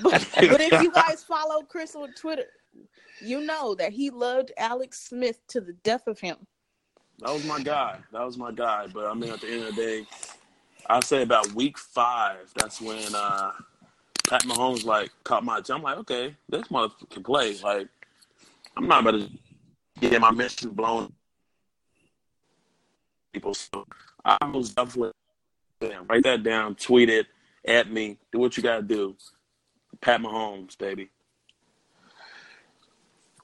but, 0.01 0.27
but 0.35 0.61
if 0.61 0.81
you 0.83 0.91
guys 0.91 1.23
follow 1.23 1.63
Chris 1.63 1.95
on 1.95 2.13
Twitter, 2.13 2.45
you 3.21 3.41
know 3.41 3.73
that 3.75 3.91
he 3.91 4.11
loved 4.11 4.51
Alex 4.57 5.07
Smith 5.09 5.39
to 5.47 5.59
the 5.61 5.73
death 5.83 6.05
of 6.07 6.19
him. 6.19 6.37
That 7.19 7.33
was 7.33 7.43
my 7.45 7.59
guy. 7.59 7.97
That 8.13 8.23
was 8.23 8.37
my 8.37 8.51
guy. 8.51 8.85
But 8.93 9.07
I 9.07 9.13
mean, 9.15 9.31
at 9.31 9.41
the 9.41 9.47
end 9.51 9.63
of 9.63 9.75
the 9.75 9.81
day, 9.81 10.05
I 10.87 10.99
say 10.99 11.23
about 11.23 11.51
week 11.53 11.77
five. 11.79 12.51
That's 12.55 12.79
when 12.79 13.15
uh, 13.15 13.51
Pat 14.29 14.43
Mahomes 14.43 14.85
like 14.85 15.09
caught 15.23 15.43
my 15.43 15.55
attention. 15.57 15.77
I'm 15.77 15.81
like, 15.81 15.97
okay, 15.97 16.35
this 16.49 16.67
motherfucker 16.67 17.09
can 17.09 17.23
play. 17.23 17.57
Like, 17.63 17.87
I'm 18.77 18.87
not 18.87 19.01
about 19.01 19.19
to 19.19 19.29
get 19.99 20.21
my 20.21 20.31
mission 20.31 20.69
blown. 20.69 21.11
People, 23.33 23.53
so 23.53 23.85
I 24.23 24.37
was 24.45 24.73
definitely 24.73 25.11
yeah, 25.81 25.99
write 26.07 26.23
that 26.23 26.43
down, 26.43 26.75
tweet 26.75 27.09
it 27.09 27.27
at 27.65 27.91
me, 27.91 28.17
do 28.31 28.39
what 28.39 28.55
you 28.57 28.63
gotta 28.63 28.81
do. 28.83 29.15
Pat 30.01 30.21
Mahomes, 30.21 30.77
baby. 30.77 31.09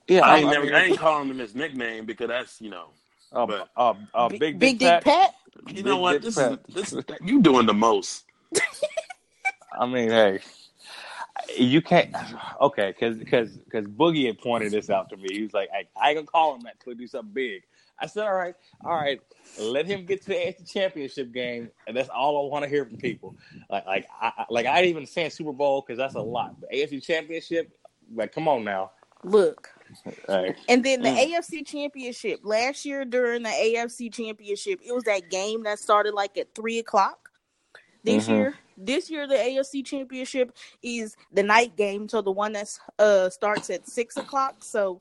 Yeah, 0.08 0.22
I 0.22 0.40
ain't 0.40 0.52
never, 0.52 0.74
I 0.74 0.84
ain't 0.84 1.00
calling 1.00 1.30
him 1.30 1.40
his 1.40 1.56
nickname 1.56 2.06
because 2.06 2.28
that's 2.28 2.62
you 2.62 2.70
know. 2.70 2.90
Uh, 3.32 3.46
But- 3.48 3.70
uh, 3.76 3.94
uh, 4.14 4.30
Big, 4.30 4.40
big, 4.40 4.60
Big 4.60 4.80
Dick 4.80 4.80
Dick 4.80 5.04
Pat. 5.04 5.36
You 5.68 5.74
Big 5.76 5.86
know 5.86 5.98
what? 5.98 6.22
This 6.22 6.36
Pat. 6.36 6.52
is 6.54 6.58
this 6.76 6.94
is 6.94 7.04
you 7.22 7.42
doing 7.42 7.66
the 7.66 7.74
most. 7.74 8.26
I 9.80 9.86
mean, 9.88 10.10
hey, 10.10 10.40
you 11.58 11.82
can't. 11.82 12.16
Okay, 12.62 12.94
because 12.98 13.18
because 13.18 13.58
because 13.58 13.86
Boogie 13.88 14.28
had 14.28 14.40
pointed 14.40 14.72
this 14.72 14.90
out 14.90 15.10
to 15.10 15.18
me. 15.18 15.30
He 15.34 15.44
was 15.44 15.54
like, 15.54 15.70
"I, 15.74 15.86
I 16.00 16.13
gonna 16.13 16.25
call 16.28 16.56
him 16.56 16.63
that 16.63 16.80
to 16.82 16.96
do 16.96 17.08
something 17.08 17.34
big." 17.34 17.63
I 18.00 18.08
said, 18.08 18.25
"All 18.25 18.36
right, 18.36 18.56
all 18.86 18.96
right, 18.96 19.22
let 19.58 19.86
him 19.88 20.06
get 20.06 20.22
to 20.24 20.30
the 20.30 20.36
AFC 20.36 20.72
Championship 20.72 21.34
game, 21.34 21.70
and 21.88 21.98
that's 21.98 22.10
all 22.10 22.46
I 22.48 22.52
want 22.52 22.63
to 22.63 22.70
hear 22.70 22.86
from 22.86 22.98
people." 22.98 23.36
Like, 23.70 23.86
like, 23.86 24.08
I, 24.22 24.46
like 24.50 24.66
I 24.68 24.84
even 24.86 25.06
saying 25.06 25.32
Super 25.32 25.54
Bowl 25.54 25.82
because 25.82 25.98
that's 25.98 26.16
a 26.16 26.22
lot. 26.22 26.60
But 26.62 26.72
AFC 26.72 27.04
Championship, 27.04 27.72
like, 28.13 28.34
come 28.34 28.48
on 28.48 28.63
now. 28.63 28.92
Look, 29.24 29.70
Hey, 30.28 30.56
and 30.68 30.84
then 30.84 31.04
the 31.04 31.10
Mm. 31.10 31.18
AFC 31.18 31.66
Championship 31.66 32.42
last 32.44 32.86
year 32.86 33.06
during 33.06 33.44
the 33.44 33.50
AFC 33.50 34.13
Championship, 34.13 34.82
it 34.86 34.94
was 34.94 35.06
that 35.06 35.30
game 35.30 35.63
that 35.63 35.80
started 35.80 36.13
like 36.13 36.38
at 36.38 36.56
three 36.56 36.80
o'clock. 36.80 37.30
This 38.04 38.30
Mhm. 38.30 38.30
year, 38.30 38.56
this 38.77 39.10
year 39.10 39.27
the 39.27 39.36
AFC 39.36 39.86
Championship 39.86 40.56
is 40.82 41.15
the 41.32 41.44
night 41.44 41.75
game, 41.75 42.08
so 42.10 42.22
the 42.22 42.32
one 42.32 42.53
that's 42.53 42.80
uh 43.00 43.30
starts 43.30 43.70
at 43.70 43.88
six 43.88 44.18
o'clock. 44.18 44.63
So 44.63 45.00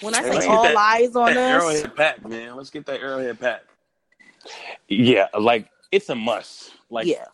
when 0.00 0.14
I 0.14 0.22
say 0.22 0.30
let's 0.30 0.46
all 0.46 0.62
that- 0.64 0.76
eyes 0.76 1.16
on 1.16 1.34
that 1.34 1.56
us, 1.56 1.62
Arrowhead 1.64 1.96
pack, 1.96 2.28
man. 2.28 2.56
Let's 2.56 2.70
get 2.70 2.86
that 2.86 3.00
Arrowhead 3.00 3.38
pack. 3.40 3.62
yeah, 4.88 5.28
like 5.38 5.68
it's 5.90 6.08
a 6.08 6.14
must. 6.14 6.72
Like, 6.90 7.06
yeah, 7.06 7.24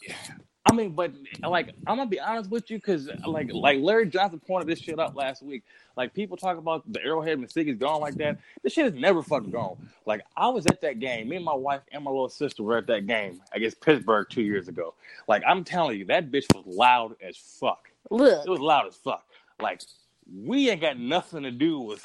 I 0.66 0.72
mean, 0.72 0.90
but 0.90 1.12
like 1.40 1.74
I'm 1.86 1.96
gonna 1.96 2.10
be 2.10 2.20
honest 2.20 2.50
with 2.50 2.70
you, 2.70 2.78
because 2.78 3.08
like 3.26 3.50
like 3.52 3.80
Larry 3.80 4.06
Johnson 4.06 4.40
pointed 4.40 4.68
this 4.68 4.80
shit 4.80 4.98
up 4.98 5.14
last 5.16 5.42
week. 5.42 5.62
Like 5.96 6.12
people 6.12 6.36
talk 6.36 6.58
about 6.58 6.90
the 6.92 7.02
Arrowhead 7.02 7.38
Mystique 7.38 7.68
is 7.68 7.76
gone 7.76 8.00
like 8.00 8.14
that. 8.16 8.38
This 8.62 8.74
shit 8.74 8.86
is 8.86 8.92
never 8.92 9.22
fucking 9.22 9.50
gone. 9.50 9.76
Like 10.04 10.22
I 10.36 10.48
was 10.48 10.66
at 10.66 10.80
that 10.82 11.00
game. 11.00 11.28
Me 11.28 11.36
and 11.36 11.44
my 11.44 11.54
wife 11.54 11.80
and 11.92 12.04
my 12.04 12.10
little 12.10 12.28
sister 12.28 12.62
were 12.62 12.76
at 12.76 12.86
that 12.88 13.06
game 13.06 13.40
against 13.52 13.80
Pittsburgh 13.80 14.26
two 14.28 14.42
years 14.42 14.68
ago. 14.68 14.94
Like 15.26 15.42
I'm 15.46 15.64
telling 15.64 15.98
you, 15.98 16.04
that 16.06 16.30
bitch 16.30 16.44
was 16.54 16.64
loud 16.66 17.14
as 17.26 17.36
fuck. 17.36 17.90
look, 18.10 18.46
It 18.46 18.50
was 18.50 18.60
loud 18.60 18.88
as 18.88 18.96
fuck. 18.96 19.24
Like 19.60 19.80
we 20.30 20.68
ain't 20.68 20.82
got 20.82 20.98
nothing 20.98 21.44
to 21.44 21.50
do 21.50 21.80
with 21.80 22.04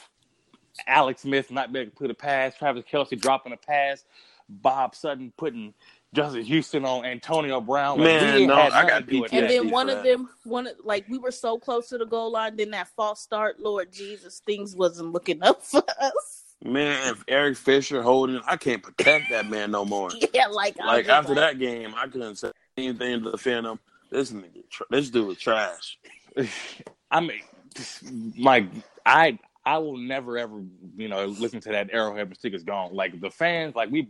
Alex 0.88 1.22
Smith 1.22 1.51
not 1.51 1.74
being 1.74 1.83
able 1.83 1.91
to 1.91 1.98
put 1.98 2.12
a 2.12 2.15
pass, 2.15 2.55
Travis 2.55 2.86
Kelce 2.89 3.19
dropping 3.19 3.53
a 3.53 3.57
pass, 3.57 4.05
Bob 4.50 4.95
Sutton 4.95 5.33
putting 5.38 5.74
Justin 6.13 6.43
Houston 6.43 6.86
on 6.86 7.05
Antonio 7.05 7.60
Brown. 7.60 7.98
Like, 7.98 8.22
Man, 8.22 8.48
no, 8.48 8.55
I 8.55 8.88
got 8.88 9.00
to 9.00 9.05
do 9.05 9.22
with 9.22 9.32
PTSD 9.32 9.38
and 9.39 9.50
then 9.50 9.72
one 9.72 9.89
of 9.89 10.03
them, 10.03 10.29
one 10.43 10.67
of- 10.67 10.75
like 10.84 11.08
we 11.10 11.17
were 11.17 11.32
so 11.32 11.58
close 11.58 11.89
to 11.89 11.98
the 11.98 12.05
goal 12.05 12.32
line, 12.32 12.55
then 12.55 12.72
that 12.72 12.88
false 12.96 13.22
start, 13.22 13.60
Lord 13.60 13.91
Jesus, 13.91 14.41
things 14.46 14.75
wasn't 14.75 15.12
looking 15.12 15.41
up 15.43 15.63
for 15.63 15.84
us. 16.00 16.43
Man, 16.63 17.10
if 17.12 17.24
Eric 17.27 17.58
Fisher 17.58 18.01
holding, 18.01 18.39
I 18.48 18.55
can't 18.55 18.82
protect 18.82 19.29
that 19.32 19.50
man 19.50 19.72
no 19.72 19.84
more. 19.84 20.10
Yeah, 20.34 20.48
like 20.48 20.79
I 20.79 20.86
was 20.86 21.05
Like 21.08 21.10
after 21.10 21.36
that 21.36 21.60
game, 21.60 21.93
I 21.96 22.08
couldn't 22.08 22.38
say 22.38 22.51
anything 22.77 23.24
to 23.24 23.32
defend 23.32 23.65
him. 23.67 23.79
This 24.10 24.32
nigga, 24.32 24.67
tr- 24.70 24.84
this 24.89 25.10
dude 25.10 25.27
was 25.27 25.38
trash. 25.38 25.98
I 27.12 27.20
mean, 27.20 27.41
like 28.39 28.65
I 29.05 29.38
I 29.65 29.77
will 29.79 29.98
never 29.98 30.38
ever 30.38 30.62
you 30.96 31.08
know 31.08 31.25
listen 31.25 31.60
to 31.62 31.70
that 31.70 31.89
Arrowhead 31.91 32.29
Mystique 32.29 32.53
is 32.55 32.63
gone. 32.63 32.93
Like 32.93 33.20
the 33.20 33.29
fans, 33.29 33.75
like 33.75 33.91
we 33.91 34.10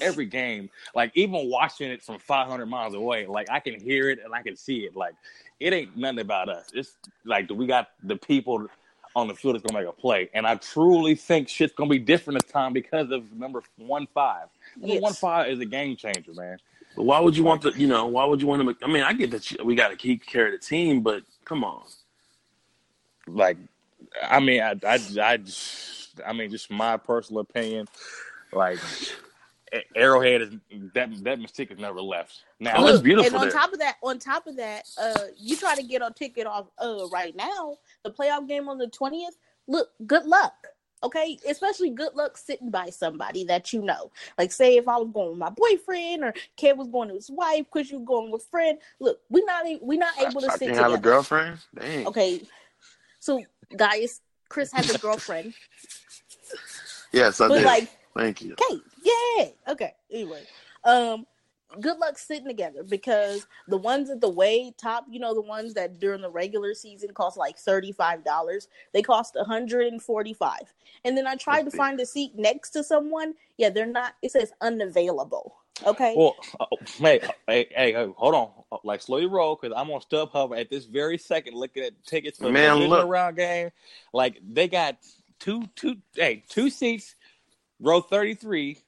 every 0.00 0.26
game, 0.26 0.70
like 0.94 1.12
even 1.14 1.50
watching 1.50 1.90
it 1.90 2.02
from 2.02 2.18
500 2.18 2.66
miles 2.66 2.94
away, 2.94 3.26
like 3.26 3.50
I 3.50 3.60
can 3.60 3.80
hear 3.80 4.10
it 4.10 4.20
and 4.24 4.34
I 4.34 4.42
can 4.42 4.56
see 4.56 4.80
it. 4.80 4.96
Like 4.96 5.14
it 5.60 5.72
ain't 5.72 5.96
nothing 5.96 6.20
about 6.20 6.48
us. 6.48 6.70
It's 6.74 6.96
like 7.24 7.50
we 7.50 7.66
got 7.66 7.88
the 8.02 8.16
people 8.16 8.66
on 9.16 9.28
the 9.28 9.34
field 9.34 9.54
that's 9.54 9.64
gonna 9.64 9.78
make 9.78 9.88
a 9.88 9.92
play, 9.92 10.30
and 10.34 10.46
I 10.46 10.56
truly 10.56 11.14
think 11.14 11.48
shit's 11.48 11.72
gonna 11.74 11.90
be 11.90 11.98
different 12.00 12.42
this 12.42 12.50
time 12.52 12.72
because 12.72 13.10
of 13.10 13.32
number 13.32 13.62
one 13.76 14.06
five. 14.14 14.48
Number 14.76 14.94
Yes. 14.94 15.02
one 15.02 15.12
five 15.14 15.48
is 15.48 15.60
a 15.60 15.66
game 15.66 15.96
changer, 15.96 16.32
man. 16.34 16.58
But 16.96 17.04
why 17.04 17.20
would 17.20 17.36
you 17.36 17.44
want 17.44 17.62
the? 17.62 17.72
You 17.72 17.86
know, 17.88 18.06
why 18.06 18.24
would 18.24 18.40
you 18.40 18.46
want 18.48 18.62
him? 18.62 18.76
I 18.82 18.86
mean, 18.88 19.02
I 19.02 19.12
get 19.12 19.30
that 19.32 19.50
you, 19.50 19.64
we 19.64 19.74
got 19.74 19.88
to 19.88 19.96
keep 19.96 20.26
carry 20.26 20.50
the 20.52 20.58
team, 20.58 21.00
but 21.02 21.22
come 21.44 21.64
on. 21.64 21.82
like 23.26 23.56
I 24.22 24.40
mean 24.40 24.60
I 24.60 24.72
I 24.86 24.98
I 25.22 25.36
just 25.38 26.20
I 26.26 26.32
mean 26.32 26.50
just 26.50 26.70
my 26.70 26.96
personal 26.96 27.40
opinion 27.40 27.86
like 28.52 28.78
A- 28.82 29.33
Arrowhead 29.96 30.42
is 30.42 30.50
that 30.94 31.10
that 31.24 31.38
mystique 31.40 31.70
has 31.70 31.78
never 31.78 32.00
left. 32.00 32.44
Now 32.60 32.74
Oh, 32.76 32.86
it's 32.86 32.94
Look, 32.96 33.04
beautiful 33.04 33.26
And 33.26 33.36
on 33.36 33.42
there. 33.42 33.50
top 33.50 33.72
of 33.72 33.78
that, 33.80 33.96
on 34.02 34.18
top 34.18 34.46
of 34.46 34.56
that, 34.56 34.84
uh, 35.00 35.24
you 35.36 35.56
try 35.56 35.74
to 35.74 35.82
get 35.82 36.02
a 36.02 36.12
ticket 36.16 36.46
off 36.46 36.66
uh 36.78 37.06
right 37.12 37.34
now, 37.34 37.76
the 38.04 38.10
playoff 38.10 38.46
game 38.48 38.68
on 38.68 38.78
the 38.78 38.86
twentieth. 38.88 39.36
Look, 39.66 39.90
good 40.06 40.26
luck. 40.26 40.52
Okay, 41.02 41.38
especially 41.46 41.90
good 41.90 42.14
luck 42.14 42.38
sitting 42.38 42.70
by 42.70 42.88
somebody 42.88 43.44
that 43.44 43.72
you 43.74 43.82
know. 43.82 44.10
Like, 44.38 44.50
say 44.52 44.76
if 44.76 44.88
I 44.88 44.96
was 44.96 45.10
going 45.12 45.30
with 45.30 45.38
my 45.38 45.50
boyfriend, 45.50 46.24
or 46.24 46.32
Kev 46.56 46.76
was 46.78 46.88
going 46.88 47.08
with 47.08 47.16
his 47.18 47.30
wife, 47.30 47.66
Chris 47.70 47.90
you 47.90 48.00
going 48.00 48.30
with 48.30 48.42
a 48.42 48.46
friend. 48.46 48.78
Look, 49.00 49.20
we 49.28 49.44
not 49.44 49.66
we 49.82 49.96
not 49.98 50.14
able 50.18 50.40
to 50.40 50.46
I 50.46 50.56
sit 50.56 50.60
can't 50.60 50.76
together. 50.76 50.82
have 50.82 50.92
a 50.92 51.02
girlfriend. 51.02 51.58
Dang. 51.78 52.06
Okay, 52.06 52.42
so 53.20 53.42
guys, 53.76 54.22
Chris 54.48 54.72
has 54.72 54.94
a 54.94 54.98
girlfriend, 54.98 55.52
Yes, 57.12 57.40
I 57.40 57.48
but 57.48 57.56
did. 57.58 57.64
like 57.66 57.88
Thank 58.16 58.42
you. 58.42 58.52
Okay. 58.54 58.80
Yeah. 59.36 59.48
Okay. 59.68 59.92
Anyway, 60.10 60.42
um, 60.84 61.26
good 61.80 61.98
luck 61.98 62.18
sitting 62.18 62.46
together 62.46 62.82
because 62.82 63.46
the 63.68 63.76
ones 63.76 64.10
at 64.10 64.20
the 64.20 64.28
way 64.28 64.72
top, 64.78 65.06
you 65.10 65.18
know, 65.18 65.34
the 65.34 65.40
ones 65.40 65.74
that 65.74 65.98
during 65.98 66.20
the 66.20 66.30
regular 66.30 66.74
season 66.74 67.10
cost 67.14 67.36
like 67.36 67.58
thirty 67.58 67.92
five 67.92 68.24
dollars, 68.24 68.68
they 68.92 69.02
cost 69.02 69.34
one 69.34 69.44
hundred 69.46 69.86
and 69.92 70.02
forty 70.02 70.32
five. 70.32 70.72
And 71.04 71.16
then 71.16 71.26
I 71.26 71.36
tried 71.36 71.60
to 71.60 71.64
Fifty. 71.66 71.78
find 71.78 72.00
a 72.00 72.06
seat 72.06 72.32
next 72.36 72.70
to 72.70 72.84
someone. 72.84 73.34
Yeah, 73.56 73.70
they're 73.70 73.86
not. 73.86 74.14
It 74.22 74.32
says 74.32 74.52
unavailable. 74.60 75.56
Okay. 75.84 76.14
well 76.16 76.36
uh, 76.60 76.66
hey, 77.00 77.20
hey 77.48 77.66
hey 77.74 77.92
hey, 77.92 78.06
hold 78.16 78.34
on 78.36 78.50
like 78.84 79.02
slow 79.02 79.18
your 79.18 79.30
roll 79.30 79.58
because 79.60 79.76
I'm 79.76 79.90
on 79.90 80.00
StubHub 80.02 80.56
at 80.56 80.70
this 80.70 80.84
very 80.84 81.18
second 81.18 81.54
looking 81.56 81.82
at 81.82 82.00
tickets 82.04 82.38
for 82.38 82.44
Man, 82.44 82.52
the 82.54 82.60
divisional 82.74 82.98
look. 83.00 83.08
round 83.08 83.36
game. 83.36 83.70
Like 84.12 84.38
they 84.48 84.68
got 84.68 84.98
two 85.40 85.64
two 85.74 85.96
hey 86.14 86.44
two 86.48 86.70
seats, 86.70 87.16
row 87.80 88.00
thirty 88.00 88.34
three. 88.34 88.78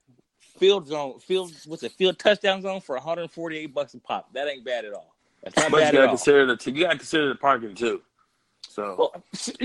Field 0.58 0.86
zone, 0.88 1.18
field 1.20 1.52
what's 1.66 1.82
it? 1.82 1.92
Field 1.92 2.18
touchdown 2.18 2.62
zone 2.62 2.80
for 2.80 2.96
148 2.96 3.66
bucks 3.74 3.94
a 3.94 3.98
pop. 4.00 4.32
That 4.32 4.48
ain't 4.48 4.64
bad 4.64 4.84
at 4.84 4.92
all. 4.92 5.14
That's 5.42 5.56
not 5.56 5.70
But 5.70 5.76
you 5.78 5.82
bad 5.82 5.88
at 5.88 5.92
gotta 5.94 6.06
all. 6.08 6.16
consider 6.16 6.46
the 6.56 6.72
you 6.72 6.84
gotta 6.84 6.96
consider 6.98 7.28
the 7.28 7.34
parking 7.36 7.74
too. 7.74 8.02
So 8.68 8.94
Well, 8.98 9.24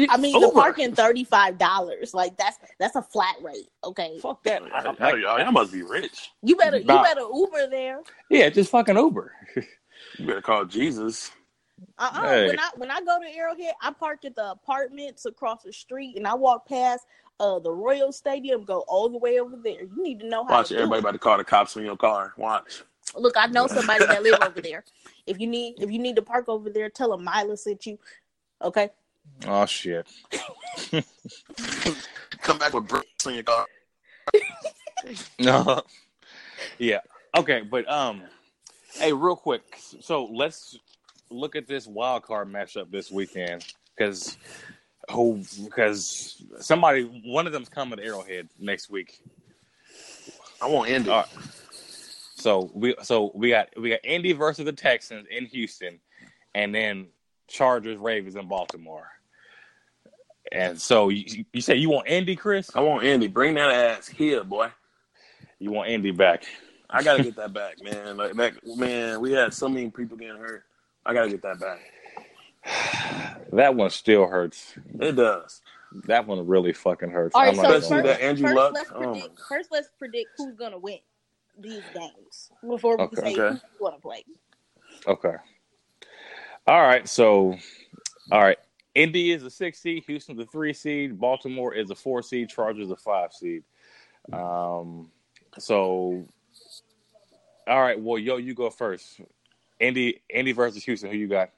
I 0.10 0.18
mean, 0.18 0.34
the 0.34 0.48
Uber. 0.48 0.52
parking 0.54 0.96
thirty 0.96 1.24
five 1.24 1.58
dollars. 1.58 2.14
Like 2.14 2.38
that's 2.38 2.58
that's 2.80 2.96
a 2.96 3.02
flat 3.02 3.36
rate. 3.42 3.70
Okay. 3.84 4.20
fuck 4.22 4.44
that. 4.44 4.62
I- 4.64 4.84
y'all, 4.84 4.96
I- 5.00 5.10
y'all, 5.16 5.40
y'all 5.40 5.52
must 5.52 5.72
be 5.74 5.82
rich. 5.84 6.32
You 6.44 6.56
better 6.56 6.78
you 6.78 6.86
Nah. 6.86 7.04
better 7.04 7.22
Uber 7.22 7.68
there. 7.70 8.02
yeah, 8.30 8.50
just 8.50 8.70
fucking 8.72 8.98
Uber. 8.98 9.34
You 10.18 10.26
better 10.28 10.42
call 10.42 10.66
Jesus. 10.66 11.32
Uh-uh. 11.98 12.22
Hey. 12.28 12.48
When 12.48 12.60
I 12.60 12.70
when 12.76 12.92
I 12.92 13.02
go 13.02 13.20
to 13.22 13.28
Arrowhead, 13.38 13.74
I 13.82 13.92
park 13.92 14.26
at 14.26 14.36
the 14.36 14.52
apartments 14.52 15.26
across 15.26 15.64
the 15.64 15.72
street, 15.72 16.16
and 16.18 16.28
I 16.28 16.34
walk 16.34 16.68
past 16.68 17.06
uh 17.42 17.60
the 17.60 17.72
Royal 17.72 18.12
Stadium, 18.12 18.64
go 18.64 18.86
all 18.88 19.10
the 19.10 19.18
way 19.18 19.40
over 19.40 19.58
there. 19.58 19.82
You 19.82 20.04
need 20.04 20.20
to 20.20 20.28
know 20.28 20.46
how 20.46 20.52
Watch 20.52 20.70
to 20.70 20.76
everybody 20.76 21.02
do 21.02 21.08
about 21.08 21.12
to 21.14 21.18
call 21.18 21.38
the 21.40 21.44
cops 21.44 21.76
on 21.76 21.84
your 21.84 21.98
car. 21.98 22.34
Watch. 22.38 22.84
Look, 23.16 23.36
I 23.36 23.48
know 23.48 23.68
somebody 23.68 24.06
that 24.06 24.24
live 24.24 24.40
over 24.42 24.62
there. 24.64 24.86
If 25.26 25.40
you 25.40 25.48
need 25.48 25.82
if 25.82 25.92
you 25.92 26.00
need 26.00 26.16
to 26.18 26.22
park 26.22 26.48
over 26.48 26.70
there, 26.70 26.90
tell 26.90 27.10
them 27.10 27.26
Mila 27.26 27.58
sent 27.58 27.86
you. 27.88 27.98
Okay. 28.62 28.92
Oh 29.48 29.66
shit. 29.66 30.08
Come 32.42 32.60
back 32.60 32.74
with 32.74 32.88
bricks 32.88 33.26
on 33.26 33.34
your 33.34 33.44
car. 33.44 33.66
No. 35.40 35.82
yeah. 36.78 37.00
Okay, 37.36 37.62
but 37.62 37.90
um, 37.90 38.22
hey, 38.94 39.12
real 39.12 39.36
quick. 39.36 39.64
So 40.00 40.26
let's 40.26 40.78
look 41.32 41.56
at 41.56 41.68
this 41.68 41.88
wild 41.88 42.22
card 42.22 42.48
matchup 42.54 42.92
this 42.92 43.10
weekend 43.10 43.66
because 43.98 44.38
who 45.10 45.44
because 45.64 46.44
somebody 46.60 47.04
one 47.26 47.48
of 47.48 47.54
them's 47.54 47.70
coming 47.70 47.98
to 47.98 48.04
Arrowhead 48.04 48.50
next 48.60 48.90
week. 48.90 49.20
I 50.62 50.68
want. 50.68 50.92
All 51.08 51.18
right. 51.18 51.26
Uh, 51.26 51.42
so 52.36 52.72
we 52.74 52.96
so 53.02 53.32
we 53.36 53.50
got 53.50 53.70
we 53.78 53.90
got 53.90 54.00
Indy 54.04 54.34
versus 54.34 54.66
the 54.66 54.72
Texans 54.72 55.28
in 55.30 55.46
Houston, 55.46 56.00
and 56.56 56.74
then 56.74 57.08
Chargers 57.48 57.98
Ravens 57.98 58.36
in 58.36 58.48
Baltimore. 58.48 59.08
And 60.52 60.80
so 60.80 61.10
you, 61.10 61.46
you 61.54 61.62
say 61.62 61.76
you 61.76 61.90
want 61.90 62.08
Indy, 62.08 62.36
Chris? 62.36 62.70
I 62.76 62.82
want 62.82 63.04
Indy. 63.04 63.28
Bring 63.28 63.54
that 63.56 63.70
ass 63.70 64.08
here, 64.08 64.44
boy. 64.44 64.70
You 65.60 65.72
want 65.72 65.90
Indy 65.90 66.12
back? 66.12 66.44
I 66.90 67.04
gotta 67.04 67.24
get 67.24 67.36
that 67.38 67.54
back, 67.54 67.82
man. 67.84 68.18
Like 68.18 68.34
that, 68.36 68.54
man. 68.66 69.22
We 69.22 69.32
had 69.32 69.54
so 69.54 69.70
many 69.70 69.90
people 69.90 70.18
getting 70.18 70.42
hurt. 70.42 70.64
I 71.06 71.14
gotta 71.14 71.30
get 71.30 71.42
that 71.44 71.60
back. 71.60 71.80
That 73.54 73.76
one 73.76 73.90
still 73.92 74.28
hurts. 74.28 74.76
It 75.00 75.14
does. 75.14 75.62
That 76.06 76.28
one 76.28 76.48
really 76.48 76.74
fucking 76.74 77.12
hurts. 77.12 77.36
All 77.36 77.44
right. 77.44 77.50
I'm 77.50 77.58
So 77.58 77.68
first, 77.68 77.82
gonna 77.82 77.88
Especially 77.88 78.02
lie. 78.02 78.04
that 78.04 78.22
Andrew 78.22 78.48
first 78.48 78.56
Luck. 78.56 78.74
let's 78.74 78.92
Oh, 78.96 79.00
predict. 79.00 79.30
God. 79.38 79.46
first, 79.50 79.70
let's 79.72 79.90
predict 80.00 80.32
who's 80.38 80.56
gonna 80.56 80.80
win 80.80 81.00
these 81.60 81.84
games 81.94 82.52
before 82.68 82.98
we 83.12 83.18
Okay. 83.18 83.22
say 83.22 83.42
Okay. 83.42 83.50
who's 83.50 83.62
gonna 83.82 84.00
play. 84.00 84.24
Okay. 85.08 85.36
All 86.68 86.82
right. 86.82 87.08
So, 87.08 87.58
all 88.32 88.42
right. 88.44 88.58
Indy 88.96 89.32
is 89.32 89.44
a 89.44 89.50
six 89.50 89.80
seed. 89.80 90.04
Houston's 90.08 90.40
a 90.40 90.46
three 90.46 90.74
seed. 90.74 91.20
Baltimore 91.20 91.74
is 91.74 91.92
a 91.92 91.96
four 91.96 92.22
seed. 92.24 92.50
Chargers 92.50 92.92
a 92.92 92.98
five 92.98 93.34
seed. 93.34 93.64
Um. 94.34 95.12
So, 95.60 96.26
all 97.68 97.82
right. 97.82 98.00
Well, 98.00 98.20
yo, 98.20 98.38
you 98.38 98.54
go 98.54 98.70
first. 98.70 99.22
Indy, 99.80 100.22
Indy 100.30 100.52
versus 100.54 100.84
Houston. 100.86 101.12
Who 101.12 101.18
you 101.18 101.28
got? 101.28 101.52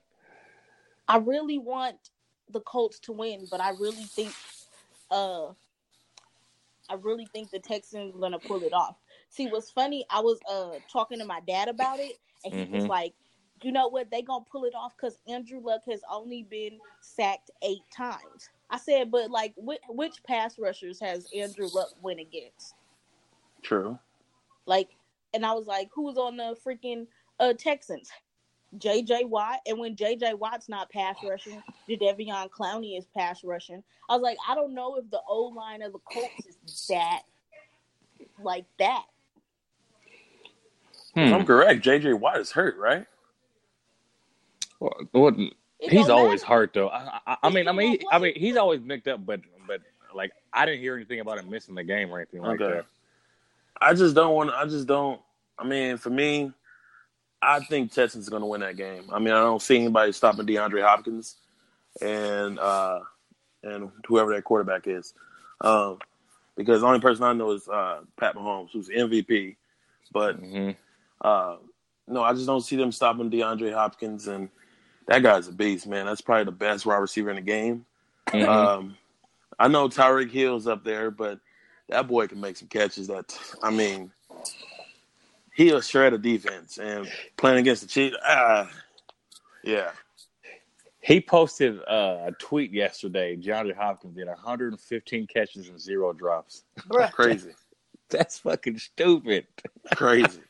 I 1.08 1.18
really 1.18 1.60
want 1.60 2.10
the 2.50 2.62
Colts 2.62 3.00
to 3.02 3.12
win, 3.12 3.48
but 3.50 3.62
I 3.62 3.72
really 3.72 4.04
think 4.04 4.34
uh 5.12 5.48
I 6.90 6.96
really 6.96 7.26
think 7.34 7.50
the 7.52 7.60
Texans 7.60 8.16
are 8.16 8.20
gonna 8.20 8.40
pull 8.40 8.64
it 8.64 8.74
off. 8.74 8.98
See 9.30 9.48
what's 9.48 9.72
funny, 9.72 10.06
I 10.10 10.20
was 10.22 10.40
uh 10.50 10.80
talking 10.92 11.20
to 11.20 11.26
my 11.26 11.40
dad 11.42 11.68
about 11.68 12.00
it 12.00 12.20
and 12.44 12.54
he 12.54 12.66
was 12.72 12.86
Mhm. 12.86 12.90
like, 12.90 13.14
you 13.62 13.72
know 13.72 13.88
what, 13.88 14.12
they 14.12 14.22
gonna 14.22 14.46
pull 14.52 14.66
it 14.66 14.76
off 14.76 14.96
because 14.96 15.18
Andrew 15.28 15.60
Luck 15.62 15.82
has 15.88 16.02
only 16.10 16.44
been 16.44 16.80
sacked 17.02 17.52
eight 17.62 17.90
times. 17.96 18.50
I 18.70 18.78
said, 18.78 19.12
but 19.12 19.32
like 19.32 19.54
which, 19.58 19.82
which 19.90 20.24
pass 20.24 20.58
rushers 20.60 21.00
has 21.00 21.28
Andrew 21.36 21.68
Luck 21.74 21.92
went 22.02 22.20
against? 22.20 22.76
True. 23.62 23.98
Like 24.66 24.90
and 25.34 25.46
I 25.46 25.54
was 25.54 25.68
like, 25.68 25.90
who's 25.94 26.18
on 26.18 26.38
the 26.38 26.56
freaking 26.66 27.08
uh 27.40 27.54
Texans? 27.54 28.12
JJ 28.77 29.30
Watt, 29.30 29.60
and 29.68 29.77
when 29.77 29.96
JJ 29.96 30.38
Watt's 30.38 30.70
not 30.70 30.89
pass 30.89 31.15
rushing, 31.24 31.62
Jadeveon 31.89 32.50
Clowney 32.50 32.98
is 32.98 33.06
pass 33.15 33.44
rushing. 33.44 33.84
I 34.10 34.13
was 34.13 34.22
like, 34.22 34.38
I 34.48 34.56
don't 34.56 34.74
know 34.74 34.96
if 34.96 35.10
the 35.12 35.22
O 35.27 35.44
line 35.56 35.82
of 35.82 35.94
the 35.94 36.00
Colts 36.00 36.46
is 36.48 36.88
that 36.89 37.22
like 38.44 38.65
that. 38.80 39.03
If 41.15 41.27
Hmm. 41.27 41.34
I'm 41.34 41.46
correct. 41.46 41.84
JJ 41.86 42.20
Watt 42.20 42.39
is 42.39 42.51
hurt, 42.51 42.77
right? 42.77 43.06
Well, 44.80 44.96
well, 45.13 45.36
he's 45.80 46.10
always 46.10 46.42
matter. 46.42 46.53
hurt 46.53 46.74
though. 46.74 46.89
I, 46.89 47.20
I, 47.27 47.38
I 47.44 47.50
mean, 47.50 47.68
I 47.68 47.72
mean, 47.72 47.98
gonna 47.98 48.10
I 48.12 48.20
mean, 48.20 48.34
he's 48.36 48.58
always 48.58 48.82
nicked 48.82 49.08
up, 49.08 49.25
but 49.25 49.42
but 49.68 49.82
like 50.15 50.32
I 50.51 50.65
didn't 50.65 50.82
hear 50.82 50.96
anything 50.96 51.20
about 51.20 51.39
him 51.39 51.50
missing 51.50 51.75
the 51.75 51.84
game 51.84 52.12
or 52.12 52.18
anything 52.20 52.42
like 52.42 52.60
Okay. 52.60 52.77
that. 52.77 52.86
I 53.80 53.94
just 53.94 54.15
don't 54.15 54.34
want. 54.34 54.50
I 54.51 54.65
just 54.65 54.88
don't. 54.88 55.22
I 55.58 55.63
mean, 55.65 55.98
for 55.98 56.10
me, 56.10 56.51
I 57.44 57.60
think 57.62 57.92
Texans 57.92 58.26
is 58.26 58.30
going 58.30 58.42
to 58.42 58.48
win 58.48 58.62
that 58.62 58.78
game. 58.78 59.04
I 59.12 59.20
mean, 59.20 59.34
I 59.34 59.42
don't 59.42 59.62
see 59.62 59.78
anybody 59.78 60.12
stopping 60.12 60.46
DeAndre 60.46 60.84
Hopkins 60.84 61.36
and 62.02 62.60
uh, 62.60 63.00
and 63.64 63.92
whoever 64.08 64.34
that 64.36 64.44
quarterback 64.44 64.88
is, 64.88 65.14
um, 65.62 66.00
because 66.56 66.82
the 66.82 66.88
only 66.88 67.00
person 67.00 67.24
I 67.24 67.34
know 67.34 67.52
is 67.52 67.68
uh, 67.68 68.02
Pat 68.18 68.36
Mahomes, 68.36 68.72
who's 68.72 68.90
MVP. 68.90 69.56
But 70.12 70.36
hmm 70.36 70.72
uh, 71.22 71.56
no, 72.08 72.22
I 72.22 72.34
just 72.34 72.46
don't 72.48 72.62
see 72.62 72.76
them 72.76 72.92
stopping 72.92 73.32
DeAndre 73.32 73.74
Hopkins, 73.74 74.28
and 74.28 74.50
that 75.08 75.24
guy's 75.24 75.48
a 75.48 75.52
beast, 75.54 75.88
man. 75.88 76.06
That's 76.06 76.22
probably 76.22 76.46
the 76.46 76.52
best 76.52 76.86
wide 76.86 76.98
receiver 76.98 77.30
in 77.30 77.38
the 77.38 77.42
game. 77.42 77.86
Mhm. 78.28 78.48
Um, 78.48 78.98
I 79.58 79.68
know 79.70 79.88
Tyreek 79.88 80.32
Hill's 80.32 80.68
up 80.68 80.84
there, 80.84 81.12
but 81.12 81.40
that 81.90 82.08
boy 82.08 82.28
can 82.28 82.42
make 82.42 82.58
some 82.58 82.68
catches. 82.68 83.08
That 83.08 83.38
I 83.62 83.70
mean, 83.70 84.12
he'll 85.56 85.82
shred 85.82 86.14
a 86.14 86.18
defense 86.18 86.78
and 86.78 87.08
playing 87.38 87.60
against 87.60 87.82
the 87.84 87.88
Chiefs. 87.88 88.16
Ah, 88.26 88.70
yeah, 89.64 89.92
He 91.00 91.22
posted 91.22 91.80
uh, 91.88 92.26
a 92.28 92.32
tweet 92.40 92.72
yesterday. 92.72 93.36
DeAndre 93.38 93.76
Hopkins 93.76 94.16
did 94.16 94.28
115 94.28 95.28
catches 95.28 95.70
and 95.70 95.80
zero 95.80 96.14
drops. 96.14 96.64
Bruh. 96.90 97.12
Crazy, 97.12 97.52
That's 98.10 98.40
fucking 98.40 98.80
stupid. 98.80 99.48
crazy. 99.96 100.42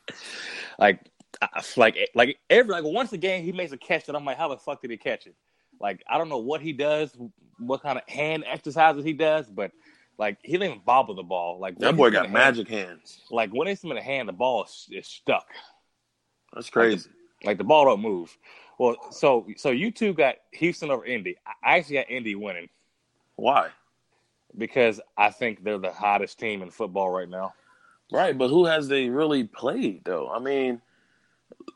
Like, 0.80 1.12
like, 1.78 1.98
like 2.16 2.38
every 2.50 2.72
like 2.72 2.84
once 2.84 3.14
a 3.14 3.18
game 3.18 3.44
he 3.44 3.52
makes 3.52 3.72
a 3.72 3.78
catch 3.78 4.06
that 4.08 4.16
I'm 4.16 4.26
like, 4.26 4.38
how 4.38 4.48
the 4.48 4.58
fuck 4.58 4.82
did 4.82 4.90
he 4.92 4.98
catch 4.98 5.28
it? 5.28 5.36
Like, 5.80 6.04
I 6.10 6.18
don't 6.18 6.30
know 6.30 6.40
what 6.40 6.62
he 6.62 6.74
does, 6.74 7.16
what 7.60 7.82
kind 7.84 7.98
of 8.00 8.08
hand 8.08 8.44
exercises 8.48 9.04
he 9.06 9.14
does, 9.14 9.48
but 9.50 9.72
like 10.18 10.38
he 10.44 10.54
didn't 10.54 10.68
even 10.70 10.82
bobble 10.86 11.16
the 11.16 11.24
ball. 11.24 11.60
Like 11.60 11.78
That 11.80 11.96
boy 11.98 12.10
got 12.12 12.24
the 12.24 12.28
hand- 12.30 12.34
magic 12.34 12.68
hands. 12.68 13.22
Like 13.32 13.52
when 13.52 13.68
it's 13.68 13.84
in 13.84 13.90
the 13.90 14.02
hand, 14.02 14.30
the 14.30 14.34
ball 14.34 14.64
is, 14.64 14.88
is 14.92 15.08
stuck. 15.08 15.48
That's 16.54 16.70
crazy. 16.70 17.10
Like 17.44 17.58
the 17.58 17.64
ball 17.64 17.86
don't 17.86 18.02
move. 18.02 18.36
Well, 18.78 18.96
so 19.12 19.48
so 19.58 19.72
you 19.72 19.92
two 19.92 20.14
got 20.14 20.36
Houston 20.52 20.92
over 20.92 21.06
Indy. 21.06 21.38
I 21.64 21.78
actually 21.78 21.96
got 21.96 22.10
Indy 22.10 22.36
winning 22.36 22.70
Why? 23.36 23.70
because 24.58 25.02
I 25.18 25.30
think 25.32 25.64
they're 25.64 25.78
the 25.80 25.92
hottest 25.92 26.40
team 26.40 26.62
in 26.62 26.70
football 26.70 27.10
right 27.10 27.30
now. 27.30 27.54
Right, 28.12 28.38
but 28.38 28.50
who 28.50 28.66
has 28.66 28.88
they 28.88 29.10
really 29.10 29.46
played 29.46 30.04
though? 30.06 30.30
I 30.30 30.40
mean, 30.40 30.82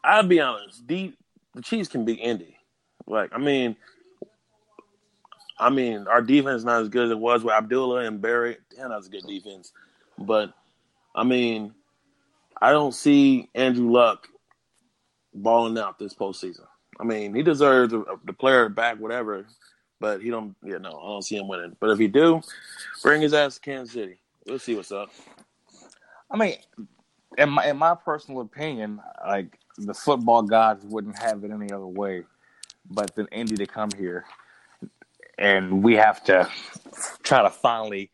I'll 0.04 0.24
be 0.24 0.40
honest. 0.40 0.88
The 0.88 1.14
the 1.56 1.62
Chiefs 1.62 1.90
can 1.90 2.06
beat 2.06 2.20
Indy. 2.20 2.56
Like, 3.08 3.32
I 3.34 3.40
mean, 3.40 3.76
I 5.60 5.70
mean, 5.70 6.08
our 6.08 6.22
defense 6.22 6.60
is 6.60 6.66
not 6.66 6.82
as 6.82 6.90
good 6.90 7.06
as 7.06 7.12
it 7.12 7.20
was 7.20 7.44
with 7.44 7.54
Abdullah 7.54 8.06
and 8.06 8.22
Berry. 8.22 8.58
Damn, 8.76 8.90
that's 8.90 9.08
a 9.08 9.10
good 9.10 9.26
defense. 9.28 9.72
But 10.18 10.54
I 11.16 11.24
mean, 11.24 11.74
I 12.62 12.72
don't 12.72 12.94
see 12.94 13.50
Andrew 13.56 13.92
Luck 13.92 14.28
balling 15.34 15.78
out 15.78 16.00
this 16.00 16.14
postseason. 16.14 16.66
I 17.00 17.04
mean, 17.04 17.34
he 17.36 17.44
deserves 17.44 17.92
the, 17.92 18.34
player 18.34 18.70
back, 18.70 19.00
whatever. 19.00 19.46
But 20.00 20.22
he 20.22 20.30
don't. 20.30 20.56
Yeah, 20.64 20.78
no, 20.78 20.90
I 20.90 21.08
don't 21.08 21.24
see 21.24 21.38
him 21.38 21.48
winning. 21.48 21.76
But 21.80 21.90
if 21.90 21.98
he 21.98 22.08
do, 22.08 22.42
bring 23.02 23.22
his 23.22 23.34
ass 23.34 23.56
to 23.56 23.62
Kansas 23.62 23.94
City. 23.94 24.18
We'll 24.46 24.60
see 24.60 24.76
what's 24.76 24.92
up. 24.92 25.10
I 26.30 26.38
mean, 26.38 26.56
in 27.38 27.50
my 27.50 27.68
in 27.68 27.78
my 27.78 27.96
personal 27.96 28.42
opinion, 28.42 29.02
like 29.26 29.58
the 29.78 29.94
football 29.94 30.44
gods 30.44 30.86
wouldn't 30.86 31.18
have 31.18 31.44
it 31.44 31.52
any 31.52 31.72
other 31.72 31.88
way, 31.88 32.24
but 32.90 33.16
then 33.16 33.28
Indy 33.32 33.56
to 33.56 33.66
come 33.66 33.90
here, 33.98 34.26
and 35.38 35.84
we 35.84 35.96
have 35.96 36.24
to 36.26 36.50
try 37.24 37.42
to 37.42 37.50
finally 37.50 38.10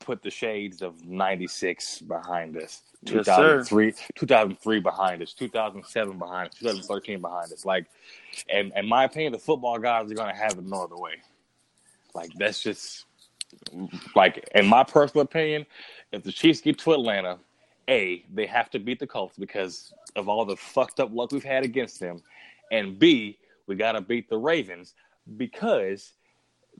put 0.00 0.22
the 0.22 0.30
shades 0.30 0.82
of 0.82 1.04
'96 1.04 2.00
behind 2.02 2.56
us. 2.56 2.82
Yes, 3.02 3.26
2003, 3.26 3.94
2003 4.16 4.80
behind 4.80 5.22
us, 5.22 5.32
2007 5.32 6.18
behind 6.18 6.48
us, 6.48 6.54
2013 6.58 7.20
behind 7.20 7.52
us. 7.52 7.64
Like, 7.64 7.86
and 8.48 8.72
in 8.74 8.88
my 8.88 9.04
opinion, 9.04 9.32
the 9.32 9.38
football 9.38 9.78
gods 9.78 10.10
are 10.10 10.16
going 10.16 10.34
to 10.34 10.40
have 10.40 10.58
it 10.58 10.64
no 10.64 10.82
other 10.82 10.96
way. 10.96 11.12
Like, 12.14 12.32
that's 12.34 12.60
just 12.60 13.04
like, 14.16 14.48
in 14.54 14.66
my 14.66 14.82
personal 14.82 15.24
opinion, 15.24 15.64
if 16.10 16.24
the 16.24 16.32
Chiefs 16.32 16.60
get 16.60 16.78
to 16.80 16.92
Atlanta, 16.92 17.38
A, 17.88 18.24
they 18.34 18.46
have 18.46 18.68
to 18.70 18.78
beat 18.80 18.98
the 18.98 19.06
Colts 19.06 19.36
because 19.38 19.92
of 20.16 20.28
all 20.28 20.44
the 20.44 20.56
fucked 20.56 20.98
up 20.98 21.10
luck 21.12 21.30
we've 21.30 21.44
had 21.44 21.64
against 21.64 22.00
them. 22.00 22.20
And 22.72 22.98
B, 22.98 23.38
we 23.66 23.76
got 23.76 23.92
to 23.92 24.00
beat 24.00 24.28
the 24.28 24.38
Ravens 24.38 24.94
because 25.36 26.14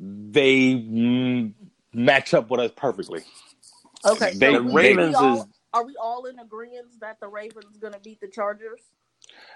they 0.00 0.74
mm, 0.74 1.52
match 1.92 2.34
up 2.34 2.50
with 2.50 2.60
us 2.60 2.70
perfectly. 2.76 3.22
Okay, 4.04 4.32
They- 4.34 4.54
so 4.54 4.58
The 4.58 4.64
we- 4.64 4.72
Ravens 4.72 5.08
we 5.10 5.14
all, 5.26 5.40
is- 5.42 5.46
Are 5.74 5.84
we 5.84 5.96
all 6.00 6.24
in 6.26 6.38
agreement 6.38 6.86
that 7.00 7.18
the 7.20 7.28
Ravens 7.28 7.76
gonna 7.78 7.98
beat 8.00 8.20
the 8.20 8.28
Chargers? 8.28 8.80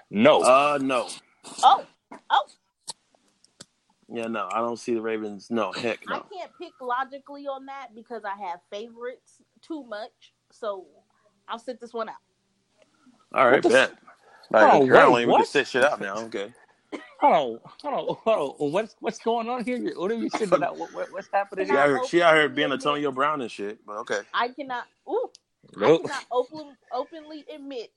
No. 0.09 0.41
Uh, 0.41 0.77
no. 0.81 1.07
Oh, 1.63 1.85
oh, 2.29 2.45
Yeah, 4.09 4.27
no, 4.27 4.47
I 4.51 4.59
don't 4.59 4.77
see 4.77 4.93
the 4.93 5.01
Ravens. 5.01 5.49
No, 5.49 5.71
heck 5.71 5.99
no. 6.07 6.15
I 6.17 6.19
can't 6.37 6.51
pick 6.59 6.73
logically 6.81 7.47
on 7.47 7.65
that 7.65 7.95
because 7.95 8.23
I 8.25 8.35
have 8.47 8.59
favorites 8.69 9.41
too 9.61 9.83
much. 9.85 10.33
So 10.51 10.85
I'll 11.47 11.57
sit 11.57 11.79
this 11.79 11.93
one 11.93 12.09
out. 12.09 12.15
All 13.33 13.49
right, 13.49 13.63
bet. 13.63 13.91
f- 13.91 13.97
Like, 14.51 14.73
Oh, 14.73 14.83
apparently 14.85 15.21
wait, 15.21 15.25
we 15.25 15.31
what? 15.31 15.37
can 15.39 15.45
sit 15.47 15.67
shit 15.67 15.83
out 15.83 15.99
now. 15.99 16.17
Okay. 16.25 16.53
Hold 17.19 17.33
on, 17.33 17.59
hold 17.81 18.09
on, 18.09 18.15
hold 18.23 18.55
on. 18.59 18.71
What's 18.71 18.95
what's 18.99 19.19
going 19.19 19.49
on 19.49 19.63
here? 19.63 19.93
What 19.95 20.11
are 20.11 20.15
you 20.15 20.29
sitting 20.37 20.61
out? 20.63 20.77
What, 20.77 20.91
what, 20.93 21.11
what's 21.11 21.29
happening 21.33 21.67
She 21.67 21.77
out 21.77 21.87
here, 21.87 22.03
she 22.05 22.21
out 22.21 22.35
here 22.35 22.49
being 22.49 22.71
Antonio 22.71 23.11
Brown 23.11 23.41
and 23.41 23.49
shit. 23.51 23.85
But 23.85 23.97
okay. 23.99 24.21
I 24.33 24.49
cannot. 24.49 24.85
Ooh, 25.09 25.29
I 25.81 25.91
cannot 25.93 26.25
open, 26.31 26.75
openly 26.91 27.45
admit 27.53 27.91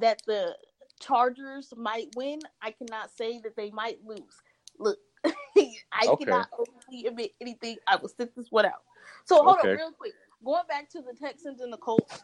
that 0.00 0.18
the 0.26 0.56
Chargers 1.00 1.72
might 1.76 2.08
win. 2.14 2.40
I 2.62 2.72
cannot 2.72 3.10
say 3.16 3.40
that 3.44 3.56
they 3.56 3.70
might 3.70 3.98
lose. 4.04 4.42
Look, 4.78 4.98
I 5.24 6.08
Okay. 6.08 6.24
cannot 6.24 6.48
openly 6.58 7.06
admit 7.06 7.32
anything. 7.40 7.78
I 7.86 7.96
will 7.96 8.08
sit 8.08 8.34
this 8.34 8.50
one 8.50 8.66
out. 8.66 8.82
So 9.24 9.36
hold 9.42 9.60
Okay. 9.60 9.70
on, 9.70 9.76
real 9.76 9.92
quick. 9.92 10.14
Going 10.44 10.64
back 10.68 10.90
to 10.90 11.00
the 11.02 11.14
Texans 11.14 11.60
and 11.60 11.72
the 11.72 11.78
Colts. 11.78 12.22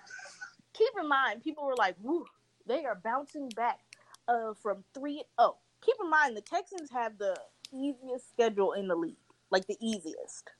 Keep 0.74 0.90
in 1.00 1.08
mind, 1.08 1.42
people 1.42 1.64
were 1.64 1.76
like, 1.76 1.96
"Woo, 2.00 2.26
they 2.66 2.84
are 2.84 2.94
bouncing 2.94 3.52
back 3.52 3.80
uh, 4.28 4.54
from 4.54 4.84
three 4.94 5.24
oh." 5.38 5.56
Keep 5.82 5.96
in 6.02 6.10
mind, 6.10 6.36
the 6.36 6.42
Texans 6.42 6.90
have 6.90 7.18
the 7.18 7.36
easiest 7.72 8.30
schedule 8.30 8.72
in 8.72 8.88
the 8.88 8.94
league, 8.94 9.16
like 9.50 9.66
the 9.66 9.76
easiest. 9.80 10.50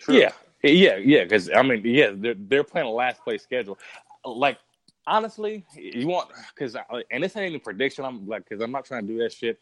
True. 0.00 0.16
Yeah, 0.16 0.32
yeah, 0.62 0.96
yeah. 0.96 1.24
Because 1.24 1.50
I 1.50 1.62
mean, 1.62 1.82
yeah, 1.84 2.10
they're 2.14 2.34
they're 2.34 2.64
playing 2.64 2.86
a 2.88 2.92
last 2.92 3.22
place 3.22 3.42
schedule. 3.42 3.78
Like 4.24 4.58
honestly, 5.06 5.64
you 5.76 6.06
want 6.06 6.30
because 6.54 6.76
and 7.10 7.22
this 7.22 7.36
ain't 7.36 7.48
even 7.48 7.60
prediction. 7.60 8.04
I'm 8.04 8.26
like 8.26 8.48
because 8.48 8.62
I'm 8.62 8.72
not 8.72 8.84
trying 8.84 9.06
to 9.06 9.12
do 9.12 9.18
that 9.18 9.32
shit. 9.32 9.60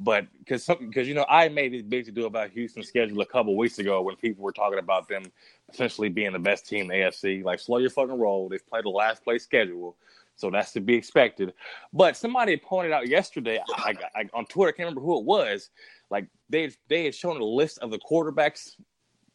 But 0.00 0.26
because 0.38 0.62
something, 0.62 0.86
because 0.88 1.08
you 1.08 1.14
know 1.14 1.26
I 1.28 1.48
made 1.48 1.72
this 1.72 1.82
big 1.82 2.04
to 2.04 2.12
do 2.12 2.26
about 2.26 2.50
Houston's 2.50 2.86
schedule 2.86 3.20
a 3.20 3.26
couple 3.26 3.56
weeks 3.56 3.78
ago 3.80 4.00
when 4.00 4.14
people 4.14 4.44
were 4.44 4.52
talking 4.52 4.78
about 4.78 5.08
them 5.08 5.24
essentially 5.72 6.08
being 6.08 6.32
the 6.32 6.38
best 6.38 6.68
team 6.68 6.82
in 6.82 6.88
the 6.88 6.94
AFC. 6.94 7.42
Like 7.42 7.58
slow 7.58 7.78
your 7.78 7.90
fucking 7.90 8.16
roll. 8.16 8.48
They've 8.48 8.64
played 8.64 8.84
a 8.84 8.90
last 8.90 9.24
place 9.24 9.42
schedule, 9.42 9.96
so 10.38 10.50
that's 10.50 10.72
to 10.72 10.80
be 10.80 10.94
expected. 10.94 11.52
But 11.92 12.16
somebody 12.16 12.56
pointed 12.56 12.92
out 12.92 13.08
yesterday, 13.08 13.58
I, 13.58 13.90
I, 14.14 14.20
I, 14.20 14.28
on 14.32 14.46
Twitter, 14.46 14.68
I 14.68 14.72
can't 14.72 14.86
remember 14.86 15.00
who 15.00 15.18
it 15.18 15.24
was. 15.24 15.70
Like 16.10 16.28
they 16.48 16.70
they 16.86 17.04
had 17.04 17.14
shown 17.14 17.40
a 17.40 17.44
list 17.44 17.80
of 17.80 17.90
the 17.90 17.98
quarterbacks 17.98 18.76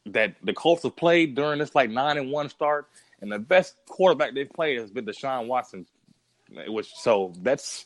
that 0.08 0.36
the 0.44 0.54
Colts 0.54 0.84
have 0.84 0.96
played 0.96 1.36
during 1.36 1.60
this 1.60 1.76
like 1.76 1.90
nine 1.90 2.18
and 2.18 2.32
one 2.32 2.48
start, 2.50 2.88
and 3.22 3.30
the 3.30 3.38
best 3.38 3.76
quarterback 3.88 4.34
they've 4.34 4.50
played 4.50 4.80
has 4.80 4.90
been 4.90 5.06
Deshaun 5.06 5.48
Watson. 5.48 5.86
Which 6.68 6.94
so 6.96 7.34
that's 7.42 7.86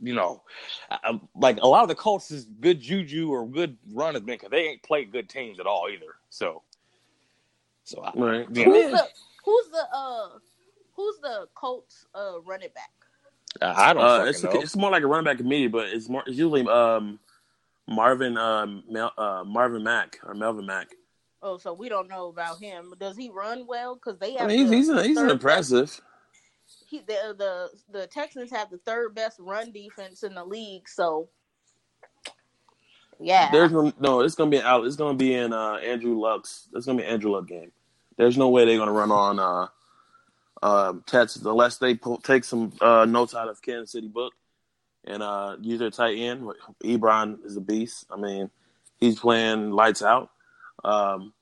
you 0.00 0.14
know, 0.14 0.42
uh, 0.90 1.18
like 1.36 1.58
a 1.58 1.66
lot 1.66 1.82
of 1.82 1.88
the 1.88 1.94
Colts 1.94 2.30
is 2.30 2.46
good 2.60 2.80
juju 2.80 3.28
or 3.28 3.46
good 3.46 3.76
run 3.92 4.14
has 4.14 4.22
been 4.22 4.36
because 4.36 4.50
they 4.50 4.68
ain't 4.68 4.82
played 4.82 5.12
good 5.12 5.28
teams 5.28 5.60
at 5.60 5.66
all 5.66 5.88
either. 5.92 6.16
So, 6.30 6.62
so 7.84 8.02
I, 8.02 8.12
Right. 8.14 8.46
yeah, 8.52 8.64
Who's 8.64 8.90
the 8.90 9.08
who's 9.44 9.68
the 9.70 9.86
uh 9.92 10.28
who's 10.96 11.16
the 11.22 11.46
Colts 11.54 12.06
uh 12.14 12.40
running 12.44 12.70
back? 12.74 12.90
I 13.62 13.92
don't 13.92 14.02
Uh, 14.04 14.24
it's 14.24 14.42
know. 14.42 14.50
it's 14.52 14.76
more 14.76 14.90
like 14.90 15.02
a 15.02 15.06
running 15.06 15.24
back 15.24 15.36
committee, 15.38 15.68
but 15.68 15.86
it's 15.88 16.08
more 16.08 16.22
it's 16.26 16.36
usually 16.36 16.66
um 16.68 17.18
Marvin 17.86 18.36
um 18.36 18.82
Mel, 18.88 19.12
uh 19.16 19.44
Marvin 19.46 19.82
Mack 19.84 20.18
or 20.24 20.34
Melvin 20.34 20.66
Mack. 20.66 20.88
Oh, 21.42 21.58
so 21.58 21.74
we 21.74 21.88
don't 21.90 22.08
know 22.08 22.28
about 22.28 22.58
him. 22.58 22.94
Does 22.98 23.16
he 23.16 23.28
run 23.28 23.66
well? 23.66 23.94
Because 23.96 24.18
they 24.18 24.36
I 24.36 24.40
have. 24.40 24.48
mean, 24.48 24.60
he's 24.60 24.70
the 24.70 24.76
he's, 24.76 24.88
an, 24.88 25.04
he's 25.04 25.32
impressive. 25.32 26.00
He, 26.88 27.00
the 27.00 27.34
the 27.36 27.70
the 27.92 28.06
Texans 28.06 28.50
have 28.50 28.70
the 28.70 28.78
third 28.78 29.14
best 29.14 29.38
run 29.38 29.70
defense 29.70 30.22
in 30.22 30.34
the 30.34 30.44
league. 30.44 30.88
So, 30.88 31.28
yeah, 33.20 33.50
There's 33.52 33.70
no, 33.72 33.92
no 34.00 34.20
it's 34.20 34.34
gonna 34.34 34.50
be 34.50 34.60
out. 34.60 34.86
It's 34.86 34.96
gonna 34.96 35.16
be 35.18 35.34
in 35.34 35.52
uh 35.52 35.74
Andrew 35.74 36.18
Luck's. 36.18 36.68
It's 36.74 36.86
gonna 36.86 36.98
be 36.98 37.04
an 37.04 37.10
Andrew 37.10 37.32
Luck 37.32 37.46
game. 37.46 37.70
There's 38.16 38.36
no 38.38 38.48
way 38.48 38.64
they're 38.64 38.78
gonna 38.78 38.92
run 38.92 39.12
on 39.12 39.38
uh 39.38 39.68
uh 40.64 40.94
Texas 41.06 41.44
unless 41.44 41.76
they 41.76 41.94
pull, 41.94 42.16
take 42.18 42.42
some 42.42 42.72
uh 42.80 43.04
notes 43.04 43.34
out 43.34 43.48
of 43.48 43.60
Kansas 43.60 43.92
City 43.92 44.08
book 44.08 44.32
and 45.04 45.22
uh 45.22 45.56
use 45.60 45.78
their 45.78 45.90
tight 45.90 46.16
end. 46.16 46.48
Ebron 46.82 47.44
is 47.44 47.56
a 47.56 47.60
beast. 47.60 48.06
I 48.10 48.16
mean, 48.16 48.50
he's 48.98 49.20
playing 49.20 49.70
lights 49.72 50.02
out. 50.02 50.30
Um, 50.82 51.34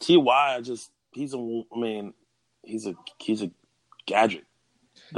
Ty 0.00 0.60
just 0.62 0.90
he's 1.12 1.34
a. 1.34 1.38
I 1.38 1.78
mean, 1.78 2.14
he's 2.62 2.86
a 2.86 2.94
he's 3.18 3.42
a 3.42 3.50
gadget. 4.06 4.44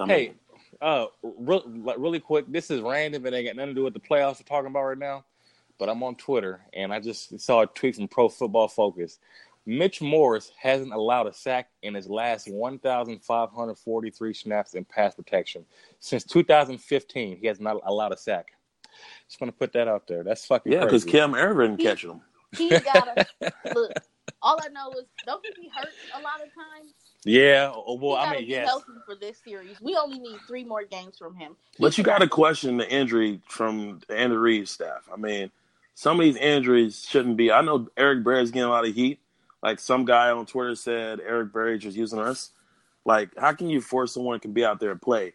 Hey, 0.06 0.34
uh, 0.80 1.06
like, 1.22 1.96
really 1.98 2.20
quick, 2.20 2.46
this 2.48 2.70
is 2.70 2.80
random. 2.80 3.24
It 3.26 3.34
ain't 3.34 3.46
got 3.46 3.56
nothing 3.56 3.70
to 3.70 3.74
do 3.74 3.84
with 3.84 3.94
the 3.94 4.00
playoffs 4.00 4.40
we're 4.40 4.46
talking 4.46 4.70
about 4.70 4.84
right 4.84 4.98
now. 4.98 5.24
But 5.78 5.88
I'm 5.88 6.02
on 6.02 6.16
Twitter 6.16 6.60
and 6.72 6.92
I 6.92 7.00
just 7.00 7.38
saw 7.38 7.62
a 7.62 7.66
tweet 7.66 7.96
from 7.96 8.08
Pro 8.08 8.28
Football 8.28 8.68
Focus. 8.68 9.18
Mitch 9.66 10.00
Morris 10.00 10.52
hasn't 10.58 10.92
allowed 10.92 11.26
a 11.26 11.32
sack 11.32 11.70
in 11.82 11.94
his 11.94 12.08
last 12.08 12.48
1,543 12.48 14.32
snaps 14.32 14.74
in 14.74 14.84
pass 14.84 15.14
protection 15.14 15.64
since 15.98 16.22
2015. 16.24 17.38
He 17.38 17.46
has 17.48 17.60
not 17.60 17.80
allowed 17.84 18.12
a 18.12 18.16
sack. 18.16 18.52
Just 19.28 19.40
want 19.40 19.52
to 19.52 19.58
put 19.58 19.72
that 19.72 19.88
out 19.88 20.06
there. 20.06 20.22
That's 20.22 20.46
fucking 20.46 20.72
yeah, 20.72 20.84
because 20.84 21.02
crazy. 21.02 21.18
Kim 21.18 21.34
Irvin 21.34 21.76
catching 21.76 22.10
him. 22.10 22.20
he 22.56 22.70
gotta 22.70 23.26
look. 23.74 23.92
All 24.40 24.58
I 24.62 24.68
know 24.68 24.90
is 24.92 25.06
don't 25.26 25.44
he 25.44 25.62
be 25.62 25.68
hurt 25.74 25.88
a 26.14 26.20
lot 26.22 26.36
of 26.36 26.48
times? 26.54 26.94
yeah, 27.24 27.72
oh, 27.74 27.84
oh 27.88 27.98
well, 28.00 28.16
he 28.16 28.22
I 28.22 28.30
mean, 28.30 28.40
be 28.42 28.50
yes. 28.52 28.68
healthy 28.68 28.92
for 29.04 29.16
this 29.16 29.38
series. 29.44 29.80
We 29.80 29.96
only 29.96 30.20
need 30.20 30.38
three 30.46 30.64
more 30.64 30.84
games 30.84 31.18
from 31.18 31.34
him. 31.34 31.56
But 31.80 31.98
you 31.98 32.04
got 32.04 32.18
to 32.18 32.28
question 32.28 32.76
the 32.76 32.88
injury 32.88 33.40
from 33.48 34.00
the 34.06 34.16
Andy 34.16 34.36
Reid 34.36 34.68
staff. 34.68 35.08
I 35.12 35.16
mean, 35.16 35.50
some 35.94 36.20
of 36.20 36.24
these 36.24 36.36
injuries 36.36 37.04
shouldn't 37.08 37.36
be. 37.36 37.50
I 37.50 37.62
know 37.62 37.88
Eric 37.96 38.22
Berry's 38.22 38.52
getting 38.52 38.68
a 38.68 38.70
lot 38.70 38.86
of 38.86 38.94
heat. 38.94 39.18
Like 39.66 39.80
some 39.80 40.04
guy 40.04 40.30
on 40.30 40.46
Twitter 40.46 40.76
said, 40.76 41.18
Eric 41.18 41.52
Berry 41.52 41.76
just 41.76 41.96
using 41.96 42.20
us. 42.20 42.50
Like, 43.04 43.30
how 43.36 43.52
can 43.52 43.68
you 43.68 43.80
force 43.80 44.14
someone 44.14 44.38
to 44.38 44.48
be 44.48 44.64
out 44.64 44.78
there 44.78 44.92
and 44.92 45.02
play? 45.02 45.32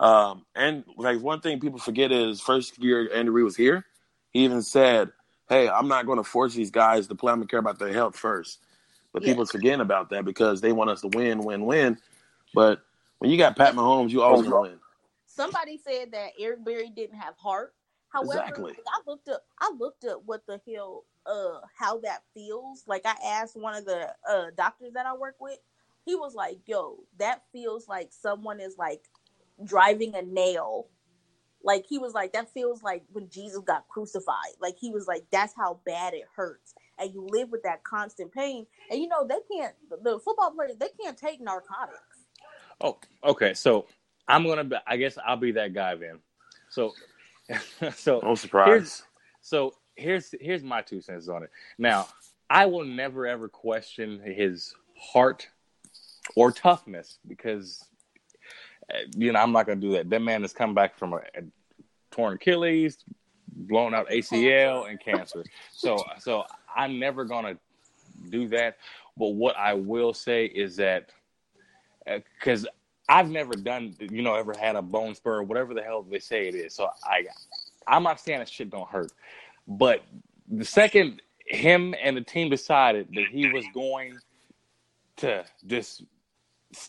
Um, 0.00 0.44
and 0.56 0.82
like 0.96 1.20
one 1.20 1.40
thing 1.40 1.60
people 1.60 1.78
forget 1.78 2.10
is 2.10 2.40
first 2.40 2.82
year 2.82 3.08
Andy 3.14 3.30
Reid 3.30 3.44
was 3.44 3.54
here, 3.54 3.84
he 4.30 4.40
even 4.40 4.62
said, 4.62 5.12
"Hey, 5.48 5.68
I'm 5.68 5.86
not 5.86 6.04
going 6.04 6.18
to 6.18 6.24
force 6.24 6.52
these 6.52 6.72
guys 6.72 7.06
to 7.06 7.14
play. 7.14 7.30
I'm 7.30 7.38
going 7.38 7.46
to 7.46 7.50
care 7.52 7.60
about 7.60 7.78
their 7.78 7.92
health 7.92 8.16
first. 8.16 8.58
But 9.12 9.22
Yeah. 9.22 9.26
people's 9.28 9.52
forgetting 9.52 9.80
about 9.80 10.10
that 10.10 10.24
because 10.24 10.60
they 10.60 10.72
want 10.72 10.90
us 10.90 11.02
to 11.02 11.08
win, 11.08 11.44
win, 11.44 11.64
win. 11.64 11.96
But 12.52 12.80
when 13.20 13.30
you 13.30 13.38
got 13.38 13.54
Pat 13.54 13.76
Mahomes, 13.76 14.10
you 14.10 14.22
always 14.22 14.48
win. 14.48 14.80
Somebody 15.26 15.78
said 15.78 16.10
that 16.10 16.32
Eric 16.40 16.64
Berry 16.64 16.90
didn't 16.90 17.20
have 17.20 17.36
heart. 17.36 17.72
However, 18.08 18.32
Exactly. 18.40 18.72
I 18.88 19.00
looked 19.06 19.28
up 19.28 19.44
I 19.60 19.70
looked 19.78 20.04
up 20.06 20.22
what 20.26 20.44
the 20.48 20.60
hell 20.66 21.04
uh 21.26 21.60
how 21.78 22.00
that 22.00 22.22
feels. 22.34 22.84
Like 22.86 23.02
I 23.04 23.14
asked 23.24 23.56
one 23.56 23.74
of 23.74 23.84
the 23.84 24.14
uh 24.30 24.46
doctors 24.56 24.92
that 24.94 25.06
I 25.06 25.14
work 25.14 25.36
with. 25.40 25.58
He 26.06 26.14
was 26.16 26.34
like, 26.34 26.58
"Yo, 26.66 27.00
that 27.18 27.42
feels 27.52 27.88
like 27.88 28.10
someone 28.12 28.60
is 28.60 28.76
like 28.78 29.02
driving 29.64 30.14
a 30.14 30.22
nail." 30.22 30.88
Like 31.62 31.84
he 31.88 31.98
was 31.98 32.14
like 32.14 32.32
that 32.32 32.52
feels 32.52 32.82
like 32.82 33.04
when 33.12 33.28
Jesus 33.28 33.60
got 33.64 33.88
crucified. 33.88 34.54
Like 34.60 34.76
he 34.78 34.90
was 34.90 35.06
like 35.06 35.24
that's 35.30 35.54
how 35.56 35.80
bad 35.86 36.14
it 36.14 36.24
hurts. 36.34 36.74
And 36.98 37.12
you 37.12 37.26
live 37.30 37.50
with 37.50 37.62
that 37.64 37.84
constant 37.84 38.32
pain. 38.32 38.66
And 38.90 39.00
you 39.00 39.08
know, 39.08 39.26
they 39.26 39.38
can't 39.54 39.74
the 40.02 40.18
football 40.20 40.52
players, 40.52 40.76
they 40.78 40.88
can't 41.02 41.16
take 41.18 41.40
narcotics. 41.40 42.26
Oh, 42.80 42.98
okay. 43.24 43.54
So 43.54 43.86
I'm 44.28 44.46
gonna. 44.46 44.64
Be, 44.64 44.76
I 44.86 44.96
guess 44.96 45.18
I'll 45.24 45.36
be 45.36 45.52
that 45.52 45.74
guy 45.74 45.94
then. 45.96 46.20
So, 46.70 46.94
so 47.94 48.20
No 48.22 48.34
surprise. 48.34 49.02
So 49.42 49.74
here's 50.00 50.34
here's 50.40 50.62
my 50.62 50.82
two 50.82 51.00
cents 51.00 51.28
on 51.28 51.42
it. 51.42 51.50
Now, 51.78 52.08
I 52.48 52.66
will 52.66 52.84
never 52.84 53.26
ever 53.26 53.48
question 53.48 54.20
his 54.20 54.74
heart 54.98 55.48
or 56.36 56.52
toughness 56.52 57.18
because 57.28 57.84
uh, 58.92 58.98
you 59.16 59.32
know 59.32 59.38
I'm 59.38 59.52
not 59.52 59.66
going 59.66 59.80
to 59.80 59.86
do 59.86 59.92
that. 59.94 60.10
That 60.10 60.22
man 60.22 60.42
has 60.42 60.52
come 60.52 60.74
back 60.74 60.98
from 60.98 61.12
a, 61.12 61.18
a 61.34 61.42
torn 62.10 62.34
Achilles, 62.34 62.98
blown 63.48 63.94
out 63.94 64.08
ACL, 64.08 64.88
and 64.88 64.98
cancer. 65.00 65.44
So 65.72 65.98
so 66.18 66.44
I'm 66.74 66.98
never 66.98 67.24
going 67.24 67.44
to 67.44 67.60
do 68.30 68.48
that. 68.48 68.78
But 69.16 69.28
what 69.28 69.56
I 69.56 69.74
will 69.74 70.14
say 70.14 70.46
is 70.46 70.76
that 70.76 71.10
because 72.06 72.66
I've 73.08 73.28
never 73.28 73.54
done, 73.54 73.96
you 73.98 74.22
know, 74.22 74.34
ever 74.34 74.54
had 74.56 74.76
a 74.76 74.82
bone 74.82 75.14
spur, 75.16 75.42
whatever 75.42 75.74
the 75.74 75.82
hell 75.82 76.02
they 76.02 76.20
say 76.20 76.46
it 76.48 76.54
is. 76.54 76.74
So 76.74 76.88
I, 77.02 77.26
I'm 77.86 78.04
not 78.04 78.20
saying 78.20 78.38
that 78.38 78.48
shit 78.48 78.70
don't 78.70 78.88
hurt, 78.88 79.10
but 79.66 80.02
the 80.48 80.64
second 80.64 81.22
him 81.46 81.94
and 82.00 82.16
the 82.16 82.20
team 82.20 82.48
decided 82.48 83.08
that 83.14 83.26
he 83.26 83.50
was 83.50 83.64
going 83.74 84.16
to 85.16 85.44
just 85.66 86.04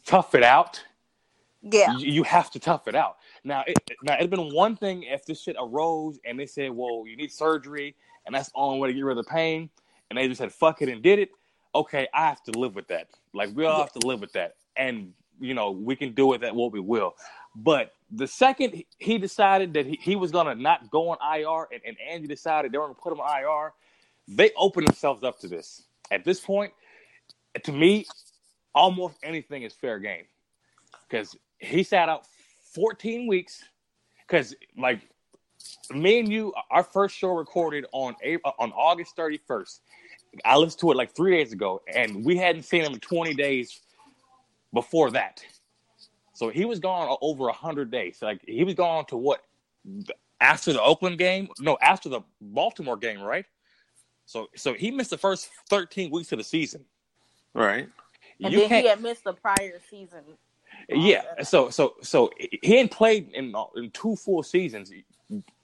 tough 0.06 0.36
it 0.36 0.44
out, 0.44 0.82
Yeah. 1.62 1.98
you, 1.98 2.24
have 2.24 2.52
to 2.52 2.60
tough 2.60 2.88
it 2.88 2.96
out. 2.96 3.18
Now, 3.44 3.64
it, 3.68 3.78
now 4.04 4.16
it'd 4.16 4.30
been 4.30 4.54
one 4.54 4.76
thing 4.76 5.04
if 5.04 5.26
this 5.26 5.42
shit 5.42 5.56
arose 5.60 6.20
and 6.26 6.40
they 6.40 6.46
said, 6.46 6.72
"Well, 6.72 7.04
you 7.08 7.18
need 7.18 7.32
surgery," 7.32 7.96
and 8.26 8.36
that's 8.36 8.50
the 8.50 8.58
only 8.58 8.80
way 8.80 8.88
to 8.90 8.94
get 8.94 9.04
rid 9.04 9.18
of 9.18 9.26
the 9.26 9.30
pain, 9.32 9.70
and 10.10 10.18
they 10.18 10.28
just 10.28 10.38
said, 10.38 10.52
"Fuck 10.52 10.82
it" 10.82 10.90
and 10.90 11.02
did 11.02 11.20
it. 11.20 11.30
Okay, 11.74 12.08
I 12.14 12.28
have 12.28 12.44
to 12.44 12.52
live 12.52 12.76
with 12.76 12.88
that. 12.90 13.08
Like 13.34 13.50
we 13.56 13.66
all 13.66 13.80
have 13.80 13.94
to 13.94 14.08
live 14.08 14.22
with 14.22 14.34
that, 14.34 14.56
and 14.76 15.14
you 15.40 15.54
know 15.56 15.72
we 15.72 15.96
can 15.96 16.14
do 16.14 16.28
with 16.28 16.42
that 16.42 16.56
what 16.56 16.72
we 16.72 16.80
will. 16.80 17.16
But 17.56 17.94
the 18.12 18.28
second 18.28 18.84
he- 18.98 19.18
decided 19.18 19.74
that 19.74 19.86
he, 19.86 19.98
he 20.02 20.16
was 20.16 20.32
gonna 20.32 20.56
not 20.56 20.90
go 20.92 21.10
on 21.10 21.18
IR, 21.22 21.68
and, 21.72 21.82
and 21.86 21.98
Andy 22.10 22.28
decided 22.28 22.72
they 22.72 22.78
were 22.78 22.86
gonna 22.86 22.96
put 22.96 23.14
him 23.14 23.20
on 23.20 23.42
IR, 23.42 23.74
they 24.28 24.52
opened 24.58 24.88
themselves 24.88 25.24
up 25.24 25.40
to 25.40 25.48
this. 25.48 25.84
At 26.12 26.26
this 26.26 26.40
point, 26.40 26.74
to 27.64 27.72
me, 27.72 28.06
almost 28.74 29.16
anything 29.24 29.64
is 29.64 29.74
fair 29.74 30.00
game 30.00 30.26
because 31.10 31.36
he 31.60 31.84
sat 31.84 32.10
out 32.10 32.26
14 32.74 33.28
weeks. 33.28 33.64
Because 34.28 34.56
like 34.78 35.02
me 35.92 36.20
and 36.20 36.32
you, 36.32 36.54
our 36.70 36.84
first 36.84 37.16
show 37.16 37.32
recorded 37.32 37.86
on 37.92 38.16
April, 38.24 38.54
on 38.60 38.72
August 38.72 39.16
31st. 39.18 39.80
I 40.46 40.56
listened 40.56 40.80
to 40.82 40.92
it 40.92 40.98
like 40.98 41.14
three 41.14 41.36
days 41.36 41.52
ago, 41.52 41.82
and 41.94 42.24
we 42.24 42.38
hadn't 42.38 42.64
seen 42.64 42.84
him 42.84 42.94
in 42.94 43.00
20 43.00 43.34
days 43.34 43.82
before 44.74 45.12
that. 45.12 45.44
So 46.42 46.50
he 46.50 46.66
was 46.66 46.80
gone 46.80 47.16
over 47.22 47.44
100 47.44 47.92
days. 47.92 48.18
Like 48.20 48.42
he 48.48 48.64
was 48.64 48.74
gone 48.74 49.06
to 49.06 49.16
what 49.16 49.44
after 50.40 50.74
the 50.74 50.82
Oakland 50.82 51.20
game? 51.20 51.50
No, 51.60 51.78
after 51.84 52.10
the 52.10 52.22
Baltimore 52.42 52.98
game, 52.98 53.22
right? 53.22 53.46
So 54.26 54.50
so 54.56 54.74
he 54.74 54.90
missed 54.90 55.12
the 55.12 55.20
first 55.20 55.52
13 55.70 56.10
weeks 56.10 56.32
of 56.32 56.40
the 56.40 56.44
season. 56.44 56.84
Right. 57.54 57.88
And 58.44 58.52
you 58.52 58.62
then 58.62 58.70
can't 58.70 58.84
he 58.84 58.90
had 58.90 59.04
missed 59.04 59.24
the 59.24 59.34
prior 59.34 59.80
season. 59.88 60.22
yeah. 60.90 61.44
So 61.44 61.70
so 61.70 61.94
so 62.02 62.32
he 62.40 62.78
hadn't 62.78 62.90
played 62.90 63.30
in 63.36 63.54
in 63.76 63.92
two 63.92 64.16
full 64.16 64.42
seasons. 64.42 64.92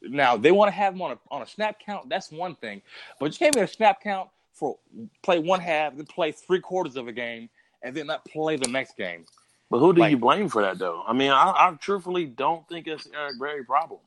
Now 0.03 0.37
they 0.37 0.51
want 0.51 0.67
to 0.67 0.75
have 0.75 0.93
him 0.93 1.01
on 1.01 1.13
a 1.13 1.19
on 1.31 1.41
a 1.41 1.47
snap 1.47 1.79
count. 1.79 2.07
That's 2.07 2.31
one 2.31 2.53
thing, 2.53 2.83
but 3.19 3.31
you 3.31 3.39
can't 3.39 3.55
be 3.55 3.61
a 3.61 3.67
snap 3.67 3.99
count 3.99 4.29
for 4.53 4.77
play 5.23 5.39
one 5.39 5.59
half, 5.59 5.97
then 5.97 6.05
play 6.05 6.31
three 6.31 6.59
quarters 6.59 6.97
of 6.97 7.07
a 7.07 7.11
game, 7.11 7.49
and 7.81 7.95
then 7.97 8.05
not 8.05 8.23
play 8.25 8.57
the 8.57 8.69
next 8.69 8.95
game. 8.95 9.25
But 9.69 9.79
who 9.79 9.93
do 9.93 10.01
Like- 10.01 10.11
you 10.11 10.17
blame 10.17 10.49
for 10.49 10.61
that, 10.61 10.79
though? 10.79 11.03
I 11.05 11.13
mean, 11.13 11.31
I, 11.31 11.51
I 11.51 11.75
truthfully 11.79 12.25
don't 12.25 12.67
think 12.69 12.87
it's 12.87 13.07
Eric 13.13 13.39
Berry 13.39 13.63
problem. 13.65 13.99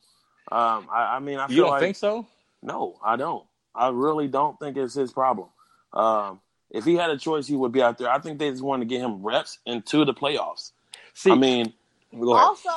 Um, 0.50 0.88
I, 0.90 1.16
I 1.16 1.18
mean, 1.20 1.38
I 1.38 1.46
feel 1.46 1.56
You 1.56 1.62
don't 1.62 1.70
like 1.72 1.80
think 1.80 1.96
so? 1.96 2.26
no, 2.62 2.98
I 3.04 3.16
don't. 3.16 3.44
I 3.74 3.88
really 3.90 4.26
don't 4.26 4.58
think 4.58 4.76
it's 4.76 4.94
his 4.94 5.12
problem. 5.12 5.48
Um, 5.92 6.40
if 6.70 6.84
he 6.84 6.94
had 6.96 7.10
a 7.10 7.16
choice, 7.18 7.46
he 7.46 7.56
would 7.56 7.72
be 7.72 7.82
out 7.82 7.98
there. 7.98 8.08
I 8.10 8.18
think 8.18 8.38
they 8.38 8.50
just 8.50 8.62
wanted 8.62 8.88
to 8.88 8.94
get 8.94 9.00
him 9.00 9.22
reps 9.22 9.58
into 9.66 10.04
the 10.04 10.14
playoffs. 10.14 10.72
See, 11.14 11.30
I 11.30 11.34
mean, 11.34 11.72
go 12.18 12.32
ahead. 12.34 12.46
Also, 12.46 12.70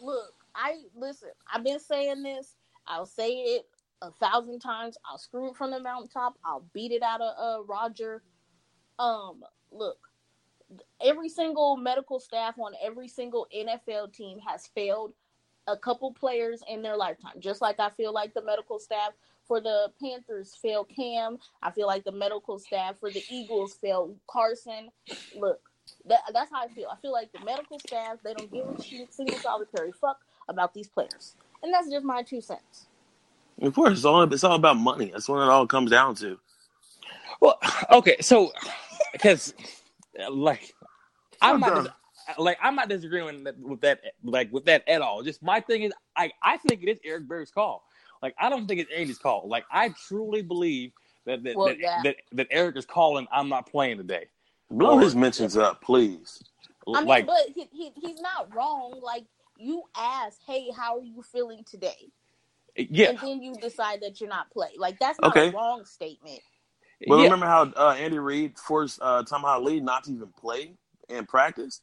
look, 0.00 0.32
I 0.54 0.76
listen. 0.94 1.30
I've 1.52 1.64
been 1.64 1.80
saying 1.80 2.22
this. 2.22 2.54
I'll 2.86 3.06
say 3.06 3.32
it 3.32 3.66
a 4.02 4.10
thousand 4.12 4.60
times. 4.60 4.96
I'll 5.10 5.18
screw 5.18 5.50
it 5.50 5.56
from 5.56 5.70
the 5.72 5.80
mountaintop. 5.80 6.38
I'll 6.44 6.64
beat 6.72 6.92
it 6.92 7.02
out 7.02 7.20
of 7.20 7.34
uh, 7.38 7.64
Roger. 7.64 8.22
Um, 8.98 9.42
look, 9.72 9.98
every 11.02 11.28
single 11.28 11.76
medical 11.76 12.18
staff 12.20 12.58
on 12.58 12.72
every 12.82 13.08
single 13.08 13.46
NFL 13.54 14.12
team 14.12 14.38
has 14.46 14.66
failed 14.74 15.12
a 15.66 15.76
couple 15.76 16.12
players 16.12 16.62
in 16.68 16.82
their 16.82 16.96
lifetime. 16.96 17.34
Just 17.38 17.60
like 17.62 17.80
I 17.80 17.90
feel 17.90 18.12
like 18.12 18.34
the 18.34 18.42
medical 18.42 18.78
staff 18.78 19.12
for 19.46 19.60
the 19.60 19.90
Panthers 20.00 20.56
failed 20.60 20.88
Cam. 20.94 21.38
I 21.62 21.70
feel 21.70 21.86
like 21.86 22.04
the 22.04 22.12
medical 22.12 22.58
staff 22.58 22.98
for 22.98 23.10
the 23.10 23.22
Eagles 23.30 23.74
failed 23.74 24.16
Carson. 24.26 24.90
Look, 25.36 25.60
that, 26.06 26.20
that's 26.32 26.50
how 26.50 26.64
I 26.64 26.68
feel. 26.68 26.88
I 26.90 26.96
feel 26.96 27.12
like 27.12 27.32
the 27.32 27.44
medical 27.44 27.78
staff 27.78 28.18
they 28.24 28.34
don't 28.34 28.52
give 28.52 28.66
a 28.68 28.82
shit, 28.82 29.12
single 29.12 29.38
solitary 29.38 29.92
fuck 29.92 30.18
about 30.48 30.74
these 30.74 30.88
players, 30.88 31.36
and 31.62 31.72
that's 31.72 31.90
just 31.90 32.04
my 32.04 32.22
two 32.22 32.40
cents. 32.40 32.86
of 33.60 33.74
course, 33.74 33.92
it's 33.92 34.04
all 34.04 34.22
it's 34.22 34.44
all 34.44 34.56
about 34.56 34.76
money. 34.76 35.10
That's 35.12 35.28
what 35.28 35.42
it 35.42 35.48
all 35.48 35.66
comes 35.66 35.90
down 35.90 36.14
to. 36.16 36.38
Well, 37.40 37.58
okay, 37.90 38.16
so 38.20 38.52
because 39.12 39.54
like 40.30 40.74
I'm 41.44 41.62
I'm 41.64 41.74
not 41.74 41.84
dis- 41.84 42.38
like 42.38 42.58
I'm 42.62 42.74
not 42.74 42.88
disagreeing 42.88 43.26
with 43.26 43.44
that, 43.44 43.58
with 43.60 43.80
that 43.82 44.00
like 44.22 44.52
with 44.52 44.64
that 44.66 44.86
at 44.88 45.02
all. 45.02 45.22
Just 45.22 45.42
my 45.42 45.60
thing 45.60 45.82
is 45.82 45.92
I 46.16 46.32
I 46.42 46.56
think 46.58 46.82
it 46.82 46.88
is 46.90 46.98
Eric 47.04 47.28
Berry's 47.28 47.50
call. 47.50 47.84
Like 48.22 48.34
I 48.38 48.48
don't 48.48 48.66
think 48.66 48.80
it's 48.80 48.90
Andy's 48.94 49.18
call. 49.18 49.48
Like 49.48 49.64
I 49.70 49.90
truly 50.08 50.42
believe 50.42 50.92
that 51.26 51.42
that 51.44 51.56
Well, 51.56 51.68
that, 51.68 51.78
yeah. 51.78 52.00
that, 52.04 52.16
that 52.32 52.46
Eric 52.50 52.76
is 52.76 52.86
calling. 52.86 53.26
I'm 53.32 53.48
not 53.48 53.70
playing 53.70 53.98
today. 53.98 54.26
Blow 54.70 54.94
Or- 54.94 55.00
his 55.00 55.14
mentions 55.14 55.56
up, 55.56 55.82
please. 55.82 56.42
I 56.86 56.98
mean, 57.00 57.06
like 57.08 57.26
but 57.26 57.40
he, 57.54 57.66
he 57.72 57.92
he's 58.00 58.20
not 58.20 58.54
wrong. 58.54 59.00
Like 59.02 59.24
you 59.58 59.82
ask, 59.96 60.38
hey, 60.46 60.70
how 60.76 60.98
are 60.98 61.02
you 61.02 61.22
feeling 61.22 61.64
today? 61.70 62.10
yeah, 62.76 63.10
And 63.10 63.18
then 63.18 63.42
you 63.42 63.54
decide 63.54 64.00
that 64.02 64.20
you're 64.20 64.28
not 64.28 64.50
playing. 64.50 64.74
Like 64.78 64.98
that's 64.98 65.18
not 65.20 65.30
Okay. 65.36 65.48
a 65.48 65.52
wrong 65.52 65.84
statement. 65.84 66.40
But 67.06 67.16
yeah. 67.18 67.24
remember 67.24 67.46
how 67.46 67.62
uh, 67.76 67.94
Andy 67.98 68.18
Reid 68.18 68.58
forced 68.58 68.98
uh, 69.02 69.22
Tamba 69.24 69.48
Hali 69.48 69.80
not 69.80 70.04
to 70.04 70.12
even 70.12 70.28
play 70.38 70.74
in 71.08 71.26
practice, 71.26 71.80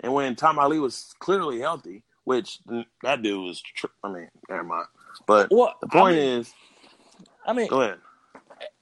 and 0.00 0.12
when 0.12 0.34
Tamba 0.36 0.62
Hali 0.62 0.78
was 0.78 1.14
clearly 1.18 1.60
healthy, 1.60 2.02
which 2.24 2.60
that 3.02 3.22
dude 3.22 3.40
was. 3.40 3.60
Tr- 3.60 3.86
I 4.02 4.10
mean, 4.10 4.28
never 4.48 4.64
mind. 4.64 4.86
But 5.26 5.48
Well, 5.50 5.74
the 5.80 5.88
point 5.88 6.14
I 6.14 6.18
mean, 6.18 6.38
is, 6.40 6.52
I 7.46 7.52
mean, 7.52 7.68
go 7.68 7.82
ahead. 7.82 7.98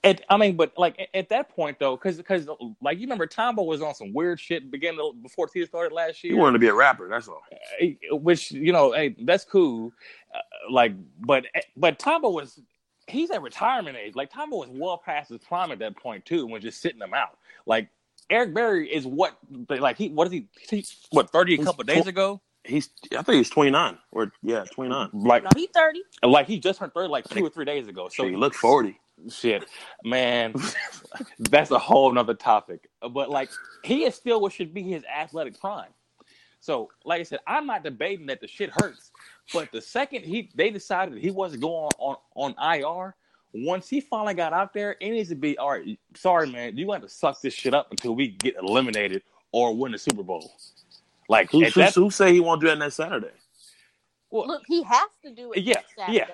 At, 0.05 0.23
I 0.29 0.37
mean, 0.37 0.57
but 0.57 0.73
like 0.77 0.99
at, 0.99 1.09
at 1.15 1.29
that 1.31 1.49
point 1.51 1.79
though, 1.79 1.97
because 1.97 2.17
because 2.17 2.49
like 2.83 2.99
you 2.99 3.05
remember, 3.05 3.27
Tamba 3.27 3.63
was 3.63 3.83
on 3.83 3.95
some 3.95 4.13
weird 4.13 4.39
shit 4.39 4.71
beginning 4.71 4.99
before 5.23 5.49
season 5.49 5.69
started 5.69 5.95
last 5.95 6.23
year. 6.23 6.35
He 6.35 6.39
wanted 6.39 6.55
to 6.55 6.59
be 6.59 6.69
a 6.69 6.75
rapper. 6.75 7.09
That's 7.09 7.29
all. 7.29 7.43
Uh, 7.83 8.17
which 8.17 8.51
you 8.51 8.73
know, 8.73 8.93
hey, 8.93 9.15
that's 9.23 9.45
cool. 9.45 9.93
Uh, 10.35 10.39
like, 10.71 10.93
but 11.21 11.47
but 11.77 11.99
Tamba 11.99 12.29
was 12.29 12.61
he's 13.09 13.31
at 13.31 13.43
retirement 13.43 13.97
age. 13.97 14.15
Like 14.15 14.31
Tamba 14.31 14.57
was 14.57 14.69
well 14.71 14.99
past 14.99 15.31
his 15.31 15.39
prime 15.39 15.71
at 15.71 15.79
that 15.81 15.97
point 15.97 16.25
too, 16.25 16.47
when 16.47 16.61
just 16.61 16.81
sitting 16.81 17.01
him 17.01 17.15
out. 17.15 17.39
Like 17.67 17.89
Eric 18.31 18.55
Berry 18.55 18.93
is 18.93 19.07
what 19.07 19.39
like 19.71 19.99
he 19.99 20.11
what 20.11 20.27
is 20.29 20.35
he, 20.35 20.49
he 20.71 20.87
what 21.11 21.31
thirty 21.33 21.55
a 21.55 21.59
couple 21.59 21.85
days 21.85 22.07
tw- 22.07 22.09
ago. 22.09 22.43
He's 22.65 22.91
I 23.17 23.23
think 23.23 23.39
he's 23.39 23.51
twenty 23.51 23.71
nine 23.73 23.99
or 24.13 24.33
yeah 24.43 24.67
twenty 24.73 24.91
nine. 24.91 25.11
Like, 25.15 25.45
No, 25.45 25.53
he 25.55 25.69
thirty. 25.69 26.03
like 26.25 26.47
he 26.49 26.59
just 26.61 26.81
turned 26.81 26.95
thirty 26.95 27.09
like 27.09 27.29
two 27.29 27.45
or 27.45 27.51
three 27.51 27.65
days 27.67 27.89
ago. 27.89 28.09
So 28.11 28.25
So 28.25 28.27
he 28.27 28.37
look 28.37 28.55
forty. 28.55 29.01
shit, 29.31 29.65
man, 30.05 30.59
that's 31.39 31.71
a 31.73 31.79
whole 31.79 32.13
nother 32.13 32.35
topic. 32.35 32.89
But 33.01 33.31
like, 33.31 33.53
he 33.83 34.05
is 34.05 34.15
still 34.15 34.41
what 34.41 34.53
should 34.53 34.75
be 34.75 34.83
his 34.83 35.05
athletic 35.05 35.61
prime. 35.61 35.91
So, 36.61 36.91
like 37.05 37.21
I 37.21 37.25
said, 37.25 37.41
I'm 37.47 37.67
not 37.67 37.85
debating 37.85 38.27
that 38.27 38.41
the 38.41 38.49
shit 38.49 38.71
hurts, 38.71 39.13
but 39.53 39.73
the 39.73 39.81
second 39.83 40.25
he 40.25 40.51
they 40.57 40.71
decided 40.71 41.19
he 41.19 41.31
wasn't 41.33 41.63
going 41.63 41.93
on 42.01 42.17
on, 42.37 42.55
on 42.57 42.77
IR, 42.79 43.17
once 43.53 43.89
he 43.89 44.01
finally 44.01 44.35
got 44.35 44.53
out 44.53 44.73
there, 44.73 44.97
it 45.01 45.11
needs 45.11 45.29
to 45.31 45.35
be 45.35 45.59
all 45.59 45.71
right. 45.71 45.99
Sorry, 46.15 46.49
man, 46.51 46.77
you 46.77 46.87
want 46.87 47.03
to 47.03 47.09
suck 47.09 47.41
this 47.41 47.55
shit 47.55 47.75
up 47.75 47.91
until 47.91 48.15
we 48.15 48.29
get 48.29 48.57
eliminated 48.57 49.23
or 49.53 49.75
win 49.77 49.93
the 49.93 49.99
Super 49.99 50.23
Bowl. 50.23 50.53
Like, 51.29 51.51
Who, 51.51 51.65
at 51.65 51.73
who, 51.73 51.83
who 52.05 52.11
say 52.11 52.33
he 52.33 52.41
won't 52.41 52.61
do 52.61 52.67
that 52.69 52.79
next 52.79 52.95
Saturday? 52.97 53.31
well, 54.31 54.47
Look, 54.47 54.63
he 54.67 54.83
has 54.83 55.09
to 55.25 55.33
do 55.35 55.53
it. 55.53 55.63
Yeah, 55.63 55.75
next 55.75 55.95
Saturday. 55.97 56.19
yeah. 56.19 56.27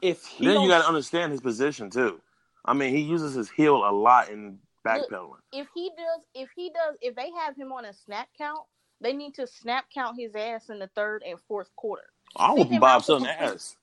if 0.00 0.24
he 0.26 0.46
then 0.46 0.60
you 0.62 0.68
got 0.68 0.82
to 0.82 0.88
understand 0.88 1.32
his 1.32 1.40
position 1.40 1.90
too. 1.90 2.20
I 2.64 2.74
mean, 2.74 2.94
he 2.94 3.00
uses 3.00 3.34
his 3.34 3.50
heel 3.50 3.76
a 3.76 3.90
lot 3.92 4.28
in 4.30 4.58
backpedaling. 4.86 5.36
If 5.52 5.66
he 5.74 5.90
does, 5.90 6.20
if 6.34 6.48
he 6.56 6.70
does, 6.70 6.96
if 7.00 7.14
they 7.14 7.30
have 7.44 7.56
him 7.56 7.72
on 7.72 7.84
a 7.84 7.92
snap 7.92 8.28
count, 8.38 8.60
they 9.00 9.12
need 9.12 9.34
to 9.34 9.46
snap 9.46 9.86
count 9.92 10.16
his 10.18 10.34
ass 10.34 10.70
in 10.70 10.78
the 10.78 10.88
third 10.94 11.22
and 11.26 11.38
fourth 11.48 11.68
quarter. 11.76 12.04
I'm 12.36 12.50
Send 12.56 12.58
whooping 12.58 12.80
Bob 12.80 12.88
out 12.90 12.98
to 13.00 13.04
Sutton 13.04 13.26
complete- 13.26 13.54
ass. 13.54 13.76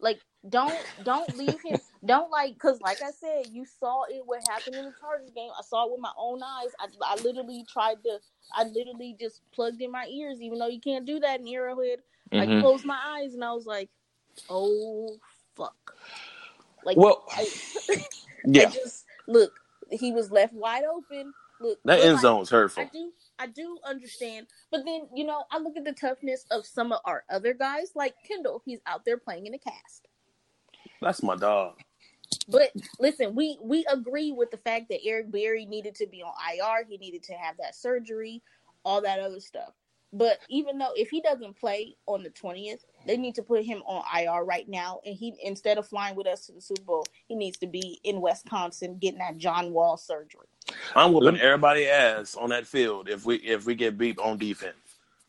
Like, 0.00 0.20
don't 0.48 0.86
don't 1.02 1.36
leave 1.36 1.60
him. 1.64 1.80
Don't 2.04 2.30
like 2.30 2.54
because, 2.54 2.80
like 2.80 3.00
I 3.02 3.12
said, 3.12 3.46
you 3.52 3.64
saw 3.66 4.04
it. 4.04 4.22
What 4.26 4.40
happened 4.42 4.78
in 4.78 4.86
the 4.86 4.94
Chargers 5.00 5.30
game? 5.34 5.50
I 5.58 5.62
saw 5.62 5.86
it 5.86 5.92
with 5.92 6.00
my 6.00 6.12
own 6.18 6.42
eyes. 6.42 6.70
I, 6.80 6.88
I 7.04 7.16
literally 7.22 7.64
tried 7.72 8.02
to. 8.04 8.18
I 8.54 8.64
literally 8.64 9.16
just 9.20 9.42
plugged 9.54 9.82
in 9.82 9.92
my 9.92 10.06
ears, 10.06 10.40
even 10.42 10.58
though 10.58 10.68
you 10.68 10.80
can't 10.80 11.06
do 11.06 11.20
that 11.20 11.40
in 11.40 11.48
Arrowhead. 11.48 12.00
I 12.38 12.46
Mhm. 12.46 12.60
closed 12.60 12.86
my 12.86 13.00
eyes 13.04 13.34
and 13.34 13.44
I 13.44 13.52
was 13.52 13.66
like, 13.66 13.90
"Oh 14.48 15.18
fuck!" 15.56 15.96
Like, 16.84 16.98
Well, 16.98 17.24
I, 17.36 17.46
I 18.58 18.64
yeah, 18.64 18.72
just 18.72 19.06
look. 19.28 19.52
He 19.90 20.12
was 20.12 20.30
left 20.32 20.54
wide 20.54 20.84
open. 20.84 21.34
Look, 21.60 21.80
That 21.84 22.00
end 22.00 22.20
zone 22.20 22.40
was 22.40 22.50
hurtful. 22.50 22.84
I 22.84 22.88
do, 22.92 23.12
I 23.38 23.46
do 23.48 23.78
understand, 23.84 24.48
but 24.70 24.84
then 24.86 25.08
you 25.14 25.24
know, 25.24 25.44
I 25.50 25.58
look 25.58 25.76
at 25.76 25.84
the 25.84 25.92
toughness 25.92 26.46
of 26.50 26.66
some 26.66 26.92
of 26.92 27.00
our 27.06 27.24
other 27.30 27.54
guys, 27.54 27.92
like 27.96 28.14
Kendall. 28.26 28.62
He's 28.64 28.80
out 28.86 29.04
there 29.04 29.18
playing 29.18 29.46
in 29.46 29.54
a 29.54 29.58
cast. 29.58 30.08
That's 31.02 31.22
my 31.22 31.36
dog. 31.36 31.74
But 32.48 32.70
listen, 32.98 33.34
we 33.34 33.58
we 33.62 33.84
agree 33.90 34.32
with 34.32 34.50
the 34.50 34.56
fact 34.56 34.88
that 34.90 35.00
Eric 35.04 35.30
Berry 35.30 35.66
needed 35.66 35.94
to 35.96 36.06
be 36.06 36.22
on 36.22 36.32
IR. 36.52 36.84
He 36.88 36.98
needed 36.98 37.22
to 37.24 37.34
have 37.34 37.56
that 37.58 37.74
surgery, 37.74 38.42
all 38.84 39.02
that 39.02 39.20
other 39.20 39.40
stuff. 39.40 39.72
But 40.12 40.38
even 40.50 40.78
though 40.78 40.92
if 40.94 41.08
he 41.08 41.22
doesn't 41.22 41.58
play 41.58 41.96
on 42.06 42.22
the 42.22 42.30
twentieth, 42.30 42.84
they 43.06 43.16
need 43.16 43.34
to 43.36 43.42
put 43.42 43.64
him 43.64 43.82
on 43.86 44.04
IR 44.18 44.44
right 44.44 44.68
now. 44.68 45.00
And 45.06 45.16
he 45.16 45.34
instead 45.42 45.78
of 45.78 45.88
flying 45.88 46.16
with 46.16 46.26
us 46.26 46.46
to 46.46 46.52
the 46.52 46.60
Super 46.60 46.82
Bowl, 46.82 47.06
he 47.26 47.34
needs 47.34 47.58
to 47.58 47.66
be 47.66 48.00
in 48.04 48.20
Wisconsin 48.20 48.98
getting 48.98 49.20
that 49.20 49.38
John 49.38 49.72
Wall 49.72 49.96
surgery. 49.96 50.46
I'm 50.94 51.12
whooping 51.12 51.40
everybody 51.40 51.88
ass 51.88 52.34
on 52.34 52.50
that 52.50 52.66
field 52.66 53.08
if 53.08 53.24
we 53.24 53.36
if 53.36 53.66
we 53.66 53.74
get 53.74 53.98
beat 53.98 54.18
on 54.18 54.38
defense. 54.38 54.76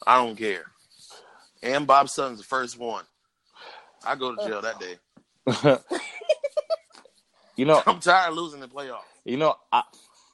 I 0.06 0.18
don't 0.18 0.36
care. 0.36 0.66
And 1.62 1.88
Bob 1.88 2.10
Sutton's 2.10 2.40
the 2.40 2.46
first 2.46 2.78
one. 2.78 3.06
I 4.06 4.16
go 4.16 4.36
to 4.36 4.42
jail 4.42 4.62
that 4.62 4.80
day. 4.80 4.96
you 7.56 7.66
know, 7.66 7.82
I'm 7.86 8.00
tired 8.00 8.32
of 8.32 8.36
losing 8.36 8.60
the 8.60 8.68
playoffs. 8.68 9.02
You 9.26 9.38
know, 9.38 9.56
I, 9.72 9.84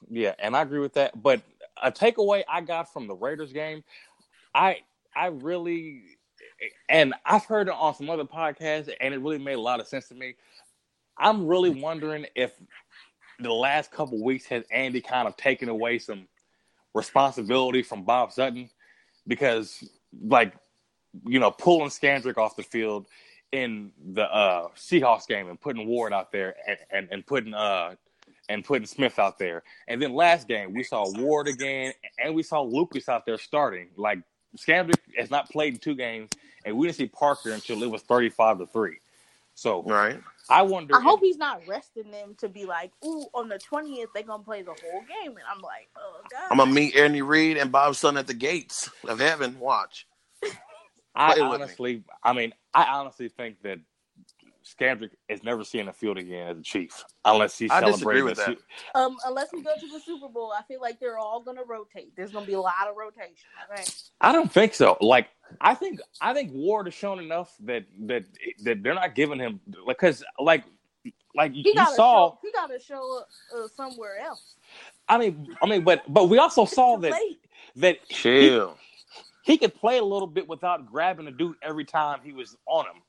yeah, 0.08 0.34
and 0.38 0.56
I 0.56 0.62
agree 0.62 0.80
with 0.80 0.94
that. 0.94 1.20
But 1.20 1.42
a 1.82 1.90
takeaway 1.90 2.42
I 2.48 2.60
got 2.60 2.92
from 2.92 3.06
the 3.06 3.14
Raiders 3.14 3.52
game, 3.52 3.82
I 4.54 4.78
I 5.14 5.26
really, 5.26 6.02
and 6.88 7.14
I've 7.24 7.44
heard 7.44 7.68
it 7.68 7.74
on 7.74 7.94
some 7.94 8.10
other 8.10 8.24
podcasts, 8.24 8.92
and 9.00 9.14
it 9.14 9.20
really 9.20 9.38
made 9.38 9.54
a 9.54 9.60
lot 9.60 9.80
of 9.80 9.88
sense 9.88 10.08
to 10.08 10.14
me. 10.14 10.36
I'm 11.18 11.46
really 11.46 11.70
wondering 11.70 12.26
if 12.34 12.52
the 13.40 13.52
last 13.52 13.90
couple 13.90 14.22
weeks 14.22 14.46
has 14.46 14.64
Andy 14.70 15.00
kind 15.00 15.26
of 15.26 15.36
taken 15.36 15.68
away 15.68 15.98
some 15.98 16.28
responsibility 16.94 17.82
from 17.82 18.04
Bob 18.04 18.32
Sutton 18.32 18.70
because, 19.26 19.82
like, 20.22 20.54
you 21.26 21.38
know, 21.38 21.50
pulling 21.50 21.90
Scandrick 21.90 22.38
off 22.38 22.56
the 22.56 22.62
field 22.62 23.06
in 23.52 23.92
the 24.12 24.22
uh, 24.22 24.68
Seahawks 24.76 25.26
game 25.26 25.48
and 25.48 25.60
putting 25.60 25.86
Ward 25.86 26.12
out 26.12 26.30
there 26.32 26.54
and, 26.68 26.78
and, 26.90 27.08
and 27.10 27.26
putting 27.26 27.54
uh 27.54 27.94
and 28.48 28.64
putting 28.64 28.86
Smith 28.86 29.18
out 29.18 29.38
there. 29.38 29.62
And 29.88 30.00
then 30.02 30.12
last 30.14 30.48
game 30.48 30.72
we 30.74 30.82
saw 30.82 31.08
Ward 31.18 31.48
again 31.48 31.92
and 32.22 32.34
we 32.34 32.42
saw 32.42 32.62
Lucas 32.62 33.08
out 33.08 33.24
there 33.26 33.38
starting. 33.38 33.88
Like 33.96 34.18
Scandrick 34.56 34.98
has 35.16 35.30
not 35.30 35.48
played 35.50 35.74
in 35.74 35.78
two 35.80 35.94
games 35.94 36.30
and 36.64 36.76
we 36.76 36.86
didn't 36.86 36.96
see 36.98 37.06
Parker 37.06 37.50
until 37.52 37.82
it 37.82 37.90
was 37.90 38.02
thirty 38.02 38.28
five 38.28 38.58
to 38.58 38.66
three. 38.66 38.98
So 39.54 39.82
Right. 39.82 40.20
I 40.48 40.62
wonder 40.62 40.96
I 40.96 41.00
hope 41.00 41.20
if- 41.20 41.24
he's 41.26 41.36
not 41.36 41.60
resting 41.68 42.10
them 42.10 42.34
to 42.38 42.48
be 42.48 42.64
like, 42.64 42.92
ooh, 43.04 43.26
on 43.34 43.48
the 43.48 43.58
twentieth 43.58 44.10
they're 44.14 44.22
gonna 44.24 44.42
play 44.42 44.62
the 44.62 44.70
whole 44.72 45.02
game, 45.02 45.30
and 45.36 45.44
I'm 45.52 45.60
like, 45.60 45.88
oh 45.96 46.20
god. 46.30 46.48
I'm 46.50 46.58
gonna 46.58 46.72
meet 46.72 46.96
Ernie 46.96 47.22
Reed 47.22 47.56
and 47.56 47.70
Bob 47.70 47.94
Sutton 47.96 48.16
at 48.18 48.26
the 48.26 48.34
gates 48.34 48.88
of 49.08 49.18
heaven. 49.20 49.58
Watch. 49.60 50.06
I 51.14 51.34
Play 51.34 51.42
with 51.42 51.50
me. 51.50 51.54
honestly 51.64 52.04
I 52.22 52.32
mean, 52.32 52.52
I 52.74 52.84
honestly 52.84 53.28
think 53.28 53.62
that 53.62 53.78
Scandrick 54.64 55.10
is 55.28 55.42
never 55.42 55.64
seeing 55.64 55.86
the 55.86 55.92
field 55.92 56.18
again 56.18 56.48
as 56.48 56.58
a 56.58 56.62
chief 56.62 57.04
unless 57.24 57.58
he's 57.58 57.70
I 57.70 57.80
disagree 57.80 58.18
celebrating 58.18 58.24
with 58.24 58.36
the 58.36 58.62
that. 58.94 59.00
Um, 59.00 59.16
unless 59.26 59.48
we 59.52 59.62
go 59.62 59.72
to 59.78 59.86
the 59.88 60.00
Super 60.00 60.28
Bowl, 60.28 60.52
I 60.56 60.62
feel 60.64 60.80
like 60.80 61.00
they're 61.00 61.18
all 61.18 61.40
gonna 61.42 61.64
rotate. 61.66 62.14
There's 62.16 62.30
gonna 62.32 62.46
be 62.46 62.52
a 62.52 62.60
lot 62.60 62.86
of 62.88 62.96
rotation. 62.96 63.48
Okay. 63.72 63.84
I 64.20 64.32
don't 64.32 64.52
think 64.52 64.74
so. 64.74 64.96
Like 65.00 65.28
I 65.60 65.74
think 65.74 66.00
I 66.20 66.34
think 66.34 66.52
Ward 66.52 66.86
has 66.86 66.94
shown 66.94 67.18
enough 67.18 67.54
that 67.60 67.84
that 68.00 68.24
that 68.64 68.82
they're 68.82 68.94
not 68.94 69.14
giving 69.14 69.38
him 69.38 69.60
because 69.86 70.22
like 70.38 70.64
like 71.34 71.52
He 71.52 71.62
you 71.64 71.74
gotta 71.74 71.94
saw. 71.94 72.32
show. 72.32 72.38
He 72.42 72.52
gotta 72.52 72.78
show 72.78 73.18
up 73.18 73.28
uh, 73.56 73.68
somewhere 73.74 74.18
else. 74.18 74.56
I 75.08 75.18
mean, 75.18 75.56
I 75.62 75.66
mean, 75.66 75.82
but 75.82 76.02
but 76.08 76.28
we 76.28 76.38
also 76.38 76.64
saw 76.64 76.96
that 76.98 77.12
late. 77.12 77.40
that 77.76 78.06
Chill. 78.08 78.76
he 78.76 78.89
could 79.56 79.74
play 79.74 79.98
a 79.98 80.04
little 80.04 80.26
bit 80.26 80.48
without 80.48 80.86
grabbing 80.86 81.26
a 81.26 81.30
dude 81.30 81.56
every 81.62 81.84
time 81.84 82.20
he 82.22 82.32
was 82.32 82.56
on 82.66 82.86
him. 82.86 83.02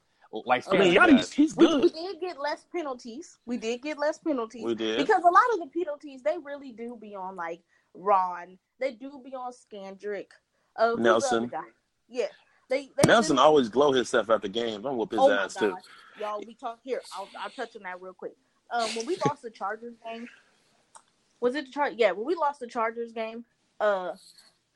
Like 0.45 0.63
I 0.71 0.77
mean, 0.77 0.93
Scandrick 0.93 0.97
Yachty's 0.97 1.17
does. 1.19 1.34
he's 1.34 1.56
We, 1.58 1.75
we 1.75 1.89
did 1.89 2.21
get 2.21 2.39
less 2.39 2.65
penalties. 2.73 3.38
We 3.45 3.58
did 3.58 3.82
get 3.82 3.97
less 3.99 4.17
penalties 4.17 4.63
We 4.63 4.75
did. 4.75 4.97
because 4.97 5.23
a 5.23 5.30
lot 5.30 5.43
of 5.54 5.60
the 5.60 5.67
penalties 5.77 6.23
they 6.23 6.38
really 6.41 6.71
do 6.71 6.97
be 7.01 7.15
on 7.15 7.36
like 7.36 7.62
Ron. 7.93 8.58
They 8.80 8.93
do 8.93 9.21
be 9.23 9.36
on 9.36 9.51
Scandrick. 9.51 10.27
Uh, 10.77 10.95
Nelson. 10.97 11.51
Yeah. 12.08 12.27
They, 12.69 12.89
they 12.95 13.08
Nelson 13.08 13.36
they- 13.36 13.41
always 13.41 13.67
glow 13.67 13.91
himself 13.91 14.30
after 14.30 14.47
games. 14.47 14.86
I'm 14.86 14.95
whoop 14.95 15.12
his 15.12 15.19
oh 15.19 15.27
my 15.27 15.43
ass 15.43 15.56
too. 15.56 15.75
Y'all, 16.17 16.41
we 16.47 16.54
talk 16.54 16.80
here. 16.82 17.01
I'll, 17.17 17.27
I'll 17.38 17.49
touch 17.49 17.75
on 17.75 17.84
that 17.84 18.01
real 18.01 18.13
quick. 18.13 18.36
Um, 18.71 18.89
when 18.95 19.06
we 19.06 19.17
lost 19.27 19.41
the 19.41 19.49
Chargers 19.49 19.95
game, 20.06 20.30
was 21.41 21.56
it 21.56 21.65
the 21.65 21.71
Char? 21.71 21.89
Yeah, 21.91 22.12
when 22.12 22.25
we 22.25 22.36
lost 22.36 22.62
the 22.62 22.67
Chargers 22.67 23.12
game, 23.12 23.43
uh, 23.82 24.12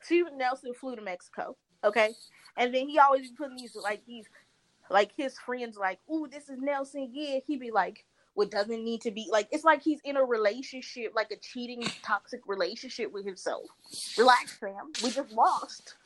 Steven 0.06 0.38
Nelson 0.38 0.72
flew 0.72 0.94
to 0.94 1.02
Mexico. 1.02 1.56
Okay, 1.84 2.14
and 2.56 2.74
then 2.74 2.88
he 2.88 2.98
always 2.98 3.30
be 3.30 3.36
putting 3.36 3.56
these 3.56 3.76
like 3.76 4.04
these, 4.06 4.26
like 4.88 5.10
his 5.16 5.38
friends 5.38 5.76
like, 5.76 5.98
"Ooh, 6.10 6.28
this 6.30 6.48
is 6.48 6.58
Nelson." 6.58 7.10
Yeah, 7.12 7.40
he 7.44 7.56
be 7.56 7.70
like, 7.70 8.04
"What 8.34 8.50
doesn't 8.50 8.84
need 8.84 9.02
to 9.02 9.10
be 9.10 9.28
like?" 9.30 9.48
It's 9.50 9.64
like 9.64 9.82
he's 9.82 10.00
in 10.04 10.16
a 10.16 10.24
relationship, 10.24 11.12
like 11.14 11.30
a 11.32 11.36
cheating, 11.36 11.82
toxic 12.02 12.40
relationship 12.46 13.12
with 13.12 13.26
himself. 13.26 13.66
Relax, 14.16 14.56
fam. 14.56 14.92
We 15.02 15.10
just 15.10 15.32
lost. 15.32 15.96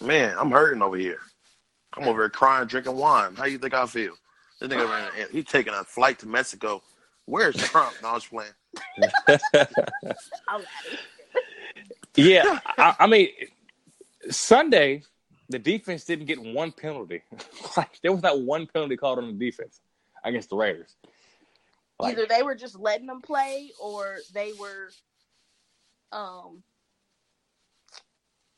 Man, 0.00 0.34
I'm 0.38 0.50
hurting 0.50 0.82
over 0.82 0.96
here. 0.96 1.20
I'm 1.94 2.08
over 2.08 2.22
here 2.22 2.30
crying, 2.30 2.66
drinking 2.66 2.96
wine. 2.96 3.34
How 3.36 3.44
you 3.44 3.58
think 3.58 3.74
I 3.74 3.86
feel? 3.86 4.14
This 4.60 4.70
nigga 4.70 4.88
ran, 4.88 5.28
he's 5.30 5.44
taking 5.44 5.74
a 5.74 5.84
flight 5.84 6.18
to 6.20 6.26
Mexico. 6.26 6.82
Where's 7.26 7.56
Trump? 7.56 7.94
No, 8.02 8.08
I 8.08 8.14
was 8.14 8.26
playing. 8.26 8.52
I'm 9.54 10.62
at 10.62 10.66
it. 10.90 10.98
Yeah, 12.16 12.58
I, 12.78 12.96
I 13.00 13.06
mean, 13.06 13.28
Sunday 14.30 15.02
the 15.48 15.58
defense 15.58 16.04
didn't 16.04 16.26
get 16.26 16.40
one 16.40 16.72
penalty. 16.72 17.22
like 17.76 18.00
there 18.02 18.12
was 18.12 18.22
not 18.22 18.40
one 18.40 18.66
penalty 18.66 18.96
called 18.96 19.18
on 19.18 19.26
the 19.26 19.32
defense 19.32 19.80
against 20.24 20.50
the 20.50 20.56
Raiders. 20.56 20.96
Like, 22.00 22.12
Either 22.16 22.26
they 22.26 22.42
were 22.42 22.54
just 22.54 22.78
letting 22.78 23.06
them 23.06 23.20
play, 23.20 23.70
or 23.80 24.18
they 24.34 24.52
were, 24.58 24.90
um, 26.10 26.62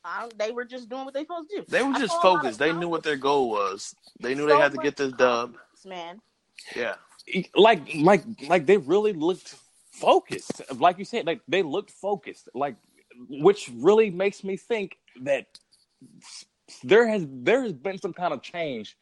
I 0.03 0.29
they 0.37 0.51
were 0.51 0.65
just 0.65 0.89
doing 0.89 1.05
what 1.05 1.13
they 1.13 1.21
supposed 1.21 1.49
to 1.49 1.57
do. 1.57 1.65
They 1.67 1.83
were 1.83 1.93
just 1.93 2.13
saw 2.13 2.15
a 2.15 2.15
lot 2.15 2.35
of 2.35 2.41
focused. 2.41 2.59
They 2.59 2.73
knew 2.73 2.89
what 2.89 3.03
their 3.03 3.17
goal 3.17 3.49
was. 3.49 3.93
They 4.19 4.33
knew 4.33 4.47
So 4.47 4.55
they 4.55 4.61
had 4.61 4.71
to 4.71 4.77
get 4.79 4.95
this 4.95 5.13
dub. 5.13 5.55
man. 5.85 6.21
Yeah. 6.75 6.95
like 7.55 7.93
like 7.95 8.23
like 8.47 8.65
they 8.65 8.77
really 8.77 9.13
looked 9.13 9.55
focused 9.91 10.61
like 10.79 10.97
you 10.99 11.05
said 11.05 11.25
like 11.25 11.39
they 11.47 11.63
looked 11.63 11.89
focused 11.91 12.49
like 12.53 12.75
which 13.29 13.71
really 13.75 14.09
makes 14.09 14.43
me 14.43 14.57
think 14.57 14.97
that 15.21 15.45
there 16.83 17.07
has 17.07 17.25
there 17.29 17.61
has 17.63 17.73
been 17.73 17.97
some 17.97 18.13
kind 18.13 18.33
of 18.33 18.41
change 18.41 18.97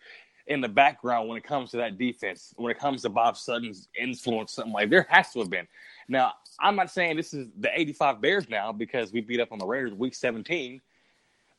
in 0.48 0.60
the 0.60 0.68
background 0.68 1.30
when 1.30 1.38
it 1.38 1.44
comes 1.44 1.72
to 1.72 1.78
that 1.78 1.98
defense 1.98 2.54
when 2.58 2.70
it 2.70 2.78
comes 2.78 3.02
to 3.02 3.10
bob 3.10 3.38
sutton's 3.38 3.88
influence 3.98 4.52
something 4.54 4.74
like 4.74 4.90
there 4.90 5.08
has 5.10 5.32
to 5.32 5.40
have 5.40 5.50
been 5.50 5.68
now 6.10 6.34
i'm 6.60 6.76
not 6.76 6.92
saying 6.92 7.16
this 7.16 7.34
is 7.34 7.48
the 7.60 7.70
85 7.74 8.20
bears 8.22 8.50
now 8.50 8.72
because 8.72 9.14
we 9.14 9.22
beat 9.22 9.40
up 9.40 9.52
on 9.52 9.60
the 9.60 9.66
raiders 9.66 9.94
week 9.94 10.14
17 10.14 10.82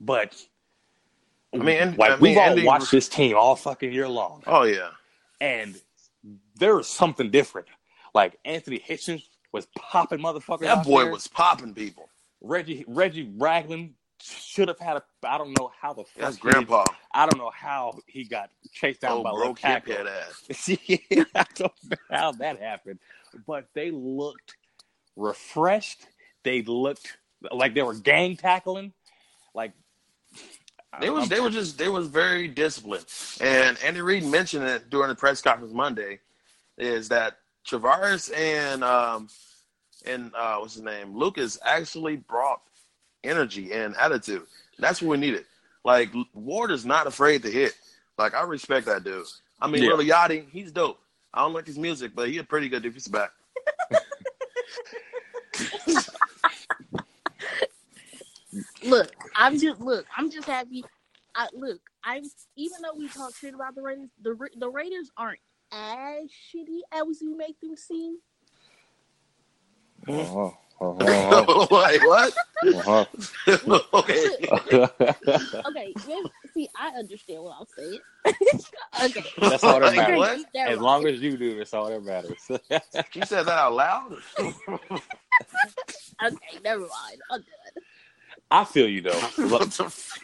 but 0.01 0.37
I 1.55 1.59
mean, 1.59 1.95
like 1.97 2.11
I 2.11 2.15
mean, 2.15 2.21
we've 2.21 2.37
all 2.39 2.65
watched 2.65 2.91
this 2.91 3.09
team 3.09 3.37
all 3.37 3.55
fucking 3.55 3.93
year 3.93 4.09
long, 4.09 4.43
Oh 4.47 4.65
yeah. 4.65 4.91
and 5.41 5.81
there 6.57 6.75
was 6.75 6.89
something 6.89 7.31
different. 7.31 7.69
Like 8.13 8.39
Anthony 8.45 8.79
Hitchens 8.79 9.23
was 9.53 9.67
popping 9.77 10.19
motherfuckers. 10.19 10.61
That 10.63 10.85
boy 10.85 11.05
there. 11.05 11.13
was 11.13 11.29
popping 11.29 11.73
people. 11.73 12.09
Reggie 12.45 12.85
Reggie 12.87 13.31
Ragland 13.37 13.95
should 14.21 14.69
have 14.69 14.79
had 14.79 14.99
a. 14.99 15.03
I 15.25 15.39
don't 15.39 15.59
know 15.59 15.71
how 15.81 15.95
the 15.95 16.05
fuck. 16.05 16.13
That's 16.17 16.37
grandpa. 16.37 16.85
I 17.13 17.27
don't 17.27 17.39
know 17.39 17.51
how 17.55 17.99
he 18.07 18.25
got 18.25 18.51
chased 18.73 19.01
down 19.03 19.23
by 19.23 19.31
Oh, 19.31 19.35
a 19.35 19.37
broke 19.37 19.63
little 19.63 19.81
head 19.83 20.07
ass. 20.07 20.69
yeah, 21.11 21.25
I 21.35 21.45
don't 21.55 21.73
know 21.91 21.97
how 22.11 22.33
that 22.33 22.61
happened, 22.61 23.01
but 23.47 23.69
they 23.75 23.91
looked 23.91 24.57
refreshed. 25.17 26.07
They 26.45 26.63
looked 26.63 27.19
like 27.53 27.75
they 27.75 27.83
were 27.83 27.95
gang 27.95 28.37
tackling. 28.37 28.93
Like 29.55 29.73
They 31.01 31.11
was 31.11 31.29
they 31.29 31.41
were 31.41 31.51
just 31.51 31.79
they 31.79 31.89
was 31.89 32.09
very 32.09 32.49
disciplined. 32.49 33.07
And 33.41 33.79
Andy 33.85 34.01
Reid 34.03 34.25
mentioned 34.25 34.65
it 34.67 34.91
during 34.91 35.09
the 35.09 35.15
press 35.15 35.43
conference 35.43 35.75
Monday, 35.75 36.21
is 36.79 37.09
that 37.11 37.39
Travaris 37.69 38.37
and 38.37 38.85
um 38.85 39.29
and 40.07 40.33
uh 40.35 40.57
what's 40.59 40.75
his 40.75 40.83
name 40.83 41.17
Lucas 41.17 41.59
actually 41.65 42.17
brought 42.17 42.61
energy 43.23 43.73
and 43.73 43.97
attitude. 43.97 44.43
That's 44.79 45.01
what 45.03 45.11
we 45.11 45.17
needed. 45.19 45.45
Like 45.85 46.11
Ward 46.35 46.71
is 46.71 46.85
not 46.85 47.07
afraid 47.07 47.43
to 47.43 47.51
hit. 47.51 47.75
Like 48.19 48.35
I 48.35 48.43
respect 48.43 48.87
that 48.87 49.05
dude. 49.05 49.27
I 49.61 49.69
mean, 49.69 49.83
Yeah. 49.83 49.95
Lil 49.95 50.07
Yachty, 50.07 50.49
he's 50.51 50.73
dope. 50.73 50.99
I 51.33 51.41
don't 51.41 51.53
like 51.53 51.67
his 51.67 51.79
music, 51.79 52.13
but 52.15 52.29
he 52.29 52.39
a 52.39 52.45
pretty 52.45 52.69
good 52.69 52.83
dude. 52.83 52.95
defensive 52.95 53.13
back. 53.13 53.31
Look, 58.85 59.13
I'm 59.35 59.59
just 59.59 59.81
look. 59.81 60.07
I'm 60.17 60.31
just 60.31 60.47
happy. 60.47 60.85
I 61.35 61.49
look. 61.53 61.81
I'm 62.05 62.23
even 62.57 62.83
though 62.83 62.95
we 62.97 63.09
talk 63.09 63.35
shit 63.35 63.55
about 63.55 63.75
the 63.75 63.83
Raiders, 63.83 64.11
the 64.23 64.37
the 64.59 64.69
Raiders 64.69 65.11
aren't 65.17 65.41
as 65.73 66.31
shitty 66.31 66.81
as 66.93 67.21
we 67.23 67.35
make 67.35 67.59
them 67.61 67.77
seem. 67.77 68.19
Uh-huh, 70.09 70.51
uh-huh, 70.81 71.67
like 71.71 72.03
what? 72.03 72.35
uh-huh. 72.75 73.05
okay. 73.95 74.49
Okay, 75.69 75.95
see, 76.55 76.69
I 76.79 76.89
understand 76.99 77.43
what 77.43 77.57
I'm 77.61 77.67
saying. 77.77 78.01
okay, 79.03 79.25
That's 79.41 79.65
all 79.65 79.81
that 79.81 79.97
matters. 79.97 80.19
what? 80.19 80.41
As 80.67 80.81
long 80.81 81.07
as 81.07 81.21
you 81.21 81.37
do, 81.37 81.59
that's 81.59 81.75
all 81.75 81.89
that 81.89 82.03
matters. 82.05 82.41
You 83.15 83.25
said 83.25 83.45
that 83.45 83.59
out 83.59 83.75
loud? 83.75 84.13
okay, 86.25 86.61
never 86.65 86.83
mind. 86.83 87.21
I'm 87.31 87.41
good. 87.41 87.83
I 88.51 88.65
feel 88.65 88.89
you 88.89 89.03
though. 89.03 89.21
Look, 89.39 89.61
What 89.61 89.71
the 89.73 89.85
f- 89.87 90.19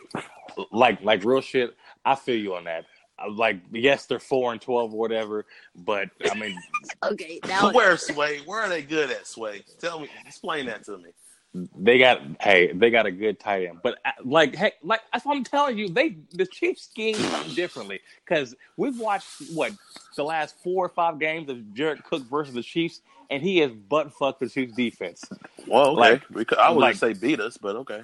like 0.73 1.03
like 1.03 1.25
real 1.25 1.41
shit. 1.41 1.75
I 2.05 2.15
feel 2.17 2.37
you 2.37 2.55
on 2.55 2.65
that. 2.65 2.85
Like 3.29 3.61
yes, 3.73 4.07
they're 4.07 4.19
four 4.19 4.53
and 4.53 4.61
twelve 4.61 4.93
or 4.95 4.99
whatever, 4.99 5.47
but 5.75 6.09
I 6.31 6.35
mean 6.35 6.59
Okay, 7.05 7.41
now 7.47 7.73
Where 7.75 7.97
Sway? 7.97 8.41
Where 8.47 8.61
are 8.63 8.69
they 8.69 8.83
good 8.83 9.11
at 9.11 9.27
Sway? 9.27 9.65
Tell 9.79 10.01
me, 10.01 10.09
explain 10.27 10.67
that 10.67 10.85
to 10.85 10.99
me. 10.99 11.11
They 11.53 11.99
got 11.99 12.21
hey 12.41 12.73
they 12.73 12.91
got 12.91 13.07
a 13.07 13.11
good 13.11 13.41
tight 13.41 13.67
end. 13.67 13.79
But 13.83 13.99
uh, 14.05 14.13
like 14.25 14.55
hey 14.55 14.73
like 14.83 15.01
that's 15.13 15.25
what 15.25 15.37
I'm 15.37 15.45
telling 15.45 15.77
you. 15.79 15.89
They 15.89 16.17
the 16.33 16.47
Chiefs 16.47 16.83
scheme 16.85 17.17
differently 17.55 18.01
because 18.25 18.55
we've 18.77 18.99
watched 18.99 19.27
what 19.53 19.73
the 20.17 20.23
last 20.23 20.55
four 20.63 20.87
or 20.87 20.89
five 20.91 21.19
games 21.19 21.49
of 21.49 21.75
Jared 21.75 22.05
Cook 22.05 22.23
versus 22.31 22.55
the 22.55 22.63
Chiefs, 22.63 23.01
and 23.31 23.43
he 23.43 23.59
has 23.59 23.73
butt 23.73 24.13
fucked 24.13 24.39
the 24.41 24.49
Chiefs 24.49 24.75
defense. 24.75 25.25
Well, 25.67 25.99
okay. 26.01 26.23
Because 26.33 26.59
I 26.59 26.69
wouldn't 26.69 26.81
like- 26.83 26.97
say 26.97 27.15
beat 27.15 27.41
us, 27.41 27.57
but 27.57 27.75
okay. 27.77 28.03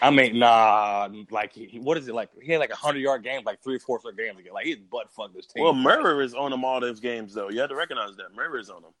I 0.00 0.10
mean, 0.10 0.38
nah, 0.38 1.08
like 1.30 1.52
he, 1.52 1.80
what 1.80 1.98
is 1.98 2.06
it 2.06 2.14
like? 2.14 2.28
He 2.40 2.52
had 2.52 2.60
like 2.60 2.70
a 2.70 2.76
hundred 2.76 3.00
yard 3.00 3.24
game, 3.24 3.42
like 3.44 3.60
three 3.62 3.74
or 3.76 3.80
four 3.80 3.98
straight 3.98 4.16
games 4.16 4.38
ago. 4.38 4.50
Like 4.54 4.66
he's 4.66 4.76
butt 4.78 5.10
fucked 5.10 5.34
this 5.34 5.46
team. 5.46 5.64
Well, 5.64 5.74
Murray 5.74 6.24
is 6.24 6.34
on 6.34 6.52
them 6.52 6.64
all 6.64 6.80
those 6.80 7.00
games, 7.00 7.34
though. 7.34 7.50
You 7.50 7.58
have 7.60 7.70
to 7.70 7.76
recognize 7.76 8.14
that 8.18 8.34
Murray 8.36 8.60
is 8.60 8.70
on 8.70 8.82
them. 8.82 8.92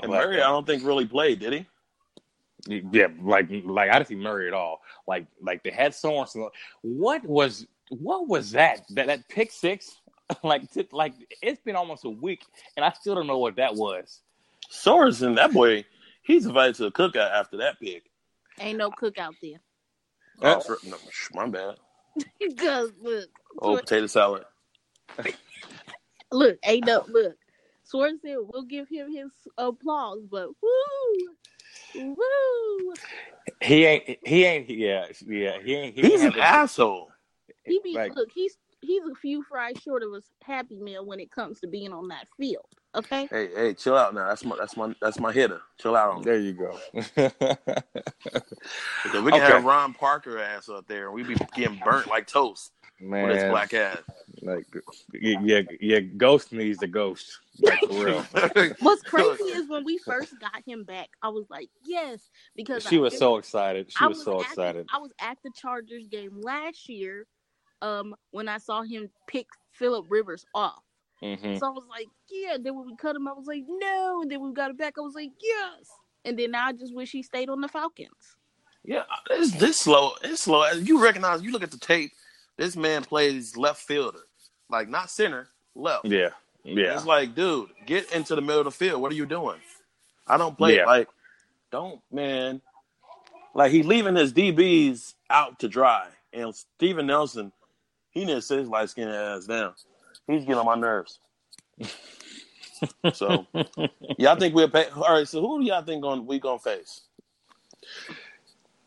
And 0.00 0.12
Like- 0.12 0.24
Murray, 0.24 0.36
I 0.40 0.46
don't 0.48 0.64
think 0.66 0.84
really 0.84 1.06
played, 1.06 1.40
did 1.40 1.52
he? 1.52 1.66
Yeah, 2.66 3.06
like 3.22 3.48
like 3.64 3.90
I 3.90 3.94
didn't 3.94 4.08
see 4.08 4.14
Murray 4.16 4.48
at 4.48 4.54
all. 4.54 4.80
Like 5.06 5.26
like 5.40 5.62
they 5.62 5.70
had 5.70 5.92
Sorensen. 5.92 6.48
What 6.82 7.24
was 7.24 7.66
what 7.90 8.28
was 8.28 8.50
that? 8.52 8.82
That 8.90 9.06
that 9.06 9.28
pick 9.28 9.52
six? 9.52 10.00
like 10.42 10.70
t- 10.70 10.88
like 10.92 11.14
it's 11.40 11.60
been 11.62 11.76
almost 11.76 12.04
a 12.04 12.10
week 12.10 12.44
and 12.76 12.84
I 12.84 12.90
still 12.92 13.14
don't 13.14 13.26
know 13.26 13.38
what 13.38 13.56
that 13.56 13.74
was. 13.74 14.20
Sorensen, 14.70 15.36
that 15.36 15.52
boy, 15.52 15.84
he's 16.22 16.44
invited 16.46 16.74
to 16.76 16.86
a 16.86 16.92
cookout 16.92 17.30
after 17.32 17.56
that 17.58 17.80
pick. 17.80 18.10
ain't 18.60 18.78
no 18.78 18.90
cook 18.90 19.18
out 19.18 19.34
there. 19.40 19.60
Oh, 20.42 20.60
for- 20.60 20.78
no, 20.84 20.96
sh- 21.10 21.28
my 21.34 21.46
bad. 21.48 21.76
Because 22.40 22.90
look, 23.00 23.28
Oh, 23.62 23.76
potato 23.76 24.06
salad. 24.08 24.44
look, 26.32 26.58
ain't 26.64 26.84
no 26.86 27.04
look. 27.08 27.36
Swerve 27.84 28.16
said 28.20 28.36
we'll 28.52 28.64
give 28.64 28.88
him 28.88 29.10
his 29.10 29.30
applause, 29.56 30.20
but 30.30 30.48
woo, 30.60 31.36
woo. 31.94 32.94
He 33.62 33.84
ain't 33.86 34.18
he 34.24 34.44
ain't 34.44 34.68
yeah 34.70 35.06
yeah 35.26 35.58
he 35.62 35.74
ain't 35.74 35.94
he 35.96 36.02
He's 36.02 36.22
ain't 36.22 36.34
an 36.36 36.40
asshole. 36.40 37.10
He 37.64 37.80
be 37.82 37.94
Like- 37.94 38.14
look, 38.14 38.28
he's 38.34 38.56
he's 38.80 39.02
a 39.04 39.14
few 39.14 39.42
fries 39.42 39.76
short 39.82 40.02
of 40.02 40.10
a 40.12 40.22
happy 40.44 40.78
meal 40.78 41.04
when 41.04 41.18
it 41.20 41.30
comes 41.30 41.60
to 41.60 41.66
being 41.66 41.92
on 41.92 42.08
that 42.08 42.26
field. 42.36 42.66
Okay, 42.94 43.26
Hey, 43.30 43.48
hey, 43.54 43.74
chill 43.74 43.96
out 43.96 44.14
now. 44.14 44.28
That's 44.28 44.44
my 44.44 44.56
that's 44.56 44.76
my 44.76 44.94
that's 45.00 45.18
my 45.20 45.32
hitter. 45.32 45.60
Chill 45.78 45.94
out 45.96 46.10
on 46.16 46.22
there 46.22 46.38
you 46.38 46.52
go. 46.54 46.78
Because 49.04 49.22
we 49.22 49.30
can 49.30 49.40
Okay. 49.42 49.52
have 49.52 49.64
Ron 49.64 49.94
Parker 49.94 50.38
ass 50.38 50.68
up 50.68 50.86
there 50.88 51.06
and 51.06 51.14
we 51.14 51.22
be 51.22 51.36
getting 51.54 51.80
burnt 51.84 52.08
like 52.08 52.26
toast 52.26 52.72
with 53.00 53.30
his 53.30 53.42
Man, 53.42 53.50
black 53.50 53.74
ass. 53.74 53.98
like 54.42 54.66
yeah 55.12 55.62
yeah 55.80 56.00
Ghost 56.00 56.52
needs 56.52 56.78
the 56.78 56.86
ghost 56.86 57.38
like 57.60 57.80
for 57.80 58.04
real. 58.04 58.22
what's 58.80 59.02
crazy 59.02 59.44
is 59.44 59.68
when 59.68 59.84
we 59.84 59.98
first 59.98 60.34
got 60.40 60.62
him 60.66 60.84
back, 60.84 61.08
I 61.22 61.28
was 61.28 61.46
like, 61.50 61.68
yes, 61.84 62.28
because 62.56 62.86
She 62.86 62.96
I- 62.98 63.00
was 63.00 63.18
so 63.18 63.36
excited. 63.36 63.90
She 63.90 63.96
I 64.00 64.06
was 64.06 64.22
so 64.22 64.34
at 64.34 64.38
the- 64.38 64.44
excited. 64.50 64.86
I 64.94 64.98
was 64.98 65.12
at 65.20 65.38
the 65.42 65.50
Chargers 65.54 66.06
game 66.06 66.40
last 66.40 66.88
year, 66.88 67.26
um, 67.82 68.14
when 68.30 68.48
I 68.48 68.58
saw 68.58 68.82
him 68.82 69.10
pick 69.26 69.46
Philip 69.72 70.06
Rivers 70.08 70.44
off. 70.54 70.82
hmm 71.20 71.56
So 71.56 71.66
I 71.66 71.70
was 71.70 71.84
like, 71.90 72.06
yeah. 72.30 72.56
Then 72.60 72.76
when 72.76 72.86
we 72.86 72.96
cut 72.96 73.16
him, 73.16 73.26
I 73.26 73.32
was 73.32 73.46
like, 73.46 73.64
no. 73.66 74.20
And 74.22 74.30
then 74.30 74.40
we 74.40 74.52
got 74.52 74.70
him 74.70 74.76
back, 74.76 74.94
I 74.98 75.00
was 75.00 75.14
like, 75.14 75.30
yes. 75.42 75.88
And 76.24 76.38
then 76.38 76.52
now 76.52 76.66
I 76.66 76.72
just 76.72 76.94
wish 76.94 77.10
he 77.10 77.22
stayed 77.24 77.48
on 77.48 77.60
the 77.60 77.68
Falcons. 77.68 78.36
Yeah, 78.84 79.02
it's 79.30 79.52
this 79.52 79.78
slow. 79.80 80.12
It's 80.22 80.42
slow. 80.42 80.62
As 80.62 80.86
you 80.88 81.02
recognize, 81.02 81.42
you 81.42 81.50
look 81.52 81.62
at 81.64 81.70
the 81.72 81.78
tape. 81.78 82.12
This 82.58 82.76
man 82.76 83.02
plays 83.04 83.56
left 83.56 83.80
fielder, 83.80 84.18
like 84.68 84.88
not 84.88 85.10
center, 85.10 85.48
left. 85.74 86.04
Yeah, 86.04 86.30
yeah. 86.64 86.94
It's 86.94 87.06
like, 87.06 87.34
dude, 87.34 87.70
get 87.86 88.12
into 88.12 88.34
the 88.34 88.42
middle 88.42 88.60
of 88.60 88.64
the 88.66 88.70
field. 88.72 89.00
What 89.00 89.12
are 89.12 89.14
you 89.14 89.26
doing? 89.26 89.58
I 90.26 90.36
don't 90.36 90.58
play 90.58 90.76
Yeah. 90.76 90.84
like, 90.84 91.08
don't 91.70 92.00
man. 92.12 92.60
Like 93.54 93.72
he's 93.72 93.86
leaving 93.86 94.16
his 94.16 94.32
DBs 94.32 95.14
out 95.30 95.58
to 95.60 95.68
dry, 95.68 96.08
and 96.32 96.54
Steven 96.54 97.06
Nelson, 97.06 97.52
he 98.10 98.24
needs 98.24 98.40
to 98.40 98.42
sit 98.42 98.58
his 98.58 98.68
light 98.68 98.90
skinned 98.90 99.10
ass 99.10 99.46
down. 99.46 99.74
He's 100.26 100.42
getting 100.42 100.56
on 100.56 100.66
my 100.66 100.74
nerves. 100.74 101.20
so, 103.14 103.46
y'all 104.18 104.36
think 104.36 104.54
we'll 104.54 104.68
pay? 104.68 104.86
All 104.96 105.14
right. 105.14 105.26
So 105.28 105.40
who 105.40 105.60
do 105.60 105.66
y'all 105.66 105.82
think 105.82 106.04
on 106.04 106.26
we 106.26 106.38
gonna 106.38 106.58
face? 106.58 107.02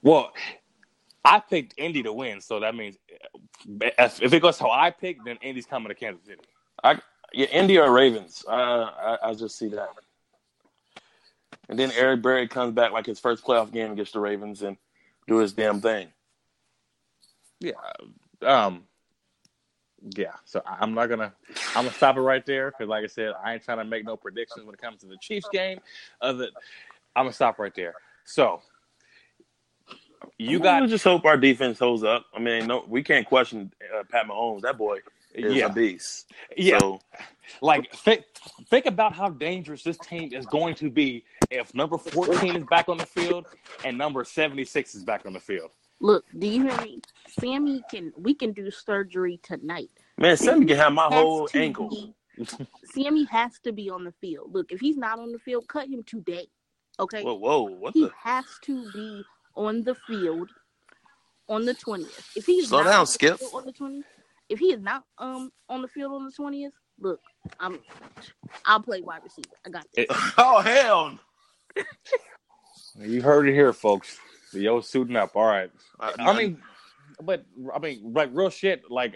Well, 0.03 0.31
I 1.23 1.39
picked 1.39 1.75
Indy 1.77 2.03
to 2.03 2.13
win, 2.13 2.41
so 2.41 2.59
that 2.59 2.75
means 2.75 2.97
if 3.67 4.21
if 4.21 4.33
it 4.33 4.41
goes 4.41 4.57
how 4.57 4.71
I 4.71 4.89
pick, 4.89 5.23
then 5.23 5.37
Indy's 5.41 5.65
coming 5.65 5.89
to 5.89 5.95
Kansas 5.95 6.25
City. 6.25 6.41
I 6.83 6.99
Yeah, 7.33 7.47
Indy 7.47 7.77
or 7.77 7.91
Ravens. 7.91 8.43
Uh, 8.47 8.51
I 8.51 9.17
I 9.23 9.33
just 9.33 9.57
see 9.57 9.67
that. 9.69 9.89
And 11.69 11.77
then 11.79 11.91
Eric 11.95 12.21
Berry 12.21 12.47
comes 12.47 12.73
back 12.73 12.91
like 12.91 13.05
his 13.05 13.19
first 13.19 13.45
playoff 13.45 13.71
game 13.71 13.91
against 13.91 14.13
the 14.13 14.19
Ravens 14.19 14.61
and 14.61 14.77
do 15.27 15.37
his 15.37 15.53
damn 15.53 15.79
thing. 15.79 16.09
Yeah. 17.59 17.73
Um. 18.41 18.85
Yeah. 20.15 20.33
So 20.45 20.61
I'm 20.65 20.93
not 20.93 21.07
gonna. 21.07 21.33
I'm 21.75 21.85
gonna 21.85 21.93
stop 21.93 22.17
it 22.17 22.21
right 22.21 22.45
there 22.45 22.71
because, 22.71 22.89
like 22.89 23.03
I 23.03 23.07
said, 23.07 23.33
I 23.43 23.53
ain't 23.53 23.63
trying 23.63 23.77
to 23.77 23.85
make 23.85 24.03
no 24.03 24.17
predictions 24.17 24.65
when 24.65 24.73
it 24.73 24.81
comes 24.81 25.01
to 25.01 25.05
the 25.05 25.17
Chiefs 25.17 25.47
game. 25.53 25.79
Other, 26.19 26.47
I'm 27.15 27.25
gonna 27.25 27.33
stop 27.33 27.59
right 27.59 27.73
there. 27.75 27.93
So 28.25 28.61
you 30.37 30.59
We 30.59 30.63
got 30.63 30.87
just 30.89 31.03
hope 31.03 31.25
our 31.25 31.37
defense 31.37 31.79
holds 31.79 32.03
up. 32.03 32.25
I 32.33 32.39
mean, 32.39 32.67
no, 32.67 32.83
we 32.87 33.03
can't 33.03 33.25
question 33.25 33.71
uh, 33.97 34.03
Pat 34.09 34.27
Mahomes. 34.27 34.61
That 34.61 34.77
boy 34.77 34.99
is 35.33 35.53
yeah 35.55 35.65
a 35.67 35.69
beast. 35.73 36.31
yeah. 36.57 36.79
So, 36.79 36.99
Like 37.61 37.91
think 37.93 38.25
think 38.69 38.85
about 38.85 39.13
how 39.13 39.29
dangerous 39.29 39.83
this 39.83 39.97
team 39.97 40.33
is 40.33 40.45
going 40.45 40.75
to 40.75 40.89
be 40.89 41.23
if 41.49 41.73
number 41.73 41.97
14 41.97 42.55
is 42.55 42.63
back 42.65 42.89
on 42.89 42.97
the 42.97 43.05
field 43.05 43.45
and 43.85 43.97
number 43.97 44.23
76 44.23 44.95
is 44.95 45.03
back 45.03 45.25
on 45.25 45.33
the 45.33 45.39
field. 45.39 45.71
Look, 45.99 46.25
do 46.37 46.47
you 46.47 46.63
hear 46.63 46.81
me? 46.81 47.01
Sammy 47.39 47.81
can 47.89 48.11
we 48.17 48.33
can 48.33 48.51
do 48.53 48.71
surgery 48.71 49.39
tonight. 49.43 49.89
man, 50.17 50.35
Sammy 50.37 50.65
can 50.65 50.77
have 50.77 50.93
my 50.93 51.07
whole 51.07 51.47
ankle. 51.53 51.89
be- 51.89 52.15
Sammy 52.85 53.25
has 53.25 53.59
to 53.59 53.71
be 53.71 53.89
on 53.89 54.03
the 54.03 54.11
field. 54.13 54.53
Look, 54.53 54.71
if 54.71 54.79
he's 54.79 54.97
not 54.97 55.19
on 55.19 55.31
the 55.31 55.39
field, 55.39 55.67
cut 55.67 55.87
him 55.87 56.03
today. 56.03 56.47
Okay? 56.99 57.23
Whoa, 57.23 57.35
whoa, 57.35 57.61
what 57.63 57.93
he 57.93 58.05
the? 58.05 58.11
has 58.23 58.45
to 58.63 58.91
be 58.91 59.23
on 59.55 59.83
the 59.83 59.95
field 59.95 60.49
on 61.49 61.65
the 61.65 61.73
twentieth. 61.73 62.29
If 62.35 62.45
he's 62.45 62.69
Slow 62.69 62.79
not 62.83 62.89
down, 62.91 62.99
on 63.01 63.07
Skip. 63.07 63.39
field 63.39 63.51
on 63.53 63.65
the 63.65 63.71
twentieth, 63.73 64.05
if 64.49 64.59
he 64.59 64.71
is 64.73 64.81
not 64.81 65.03
um 65.17 65.51
on 65.69 65.81
the 65.81 65.87
field 65.87 66.13
on 66.13 66.25
the 66.25 66.31
twentieth, 66.31 66.73
look, 66.99 67.19
I'm 67.59 67.79
I'll 68.65 68.81
play 68.81 69.01
wide 69.01 69.21
receiver. 69.23 69.49
I 69.65 69.69
got 69.69 69.85
this. 69.95 70.05
Oh 70.37 70.61
hell! 70.61 71.19
You 72.99 73.21
heard 73.21 73.47
it 73.47 73.53
here, 73.53 73.73
folks. 73.73 74.17
Yo, 74.53 74.81
suiting 74.81 75.15
up. 75.15 75.35
All 75.35 75.45
right. 75.45 75.71
I, 75.99 76.13
I 76.19 76.37
mean, 76.37 76.61
but 77.23 77.45
I 77.73 77.79
mean, 77.79 78.13
like 78.13 78.29
real 78.33 78.49
shit. 78.49 78.83
Like 78.89 79.15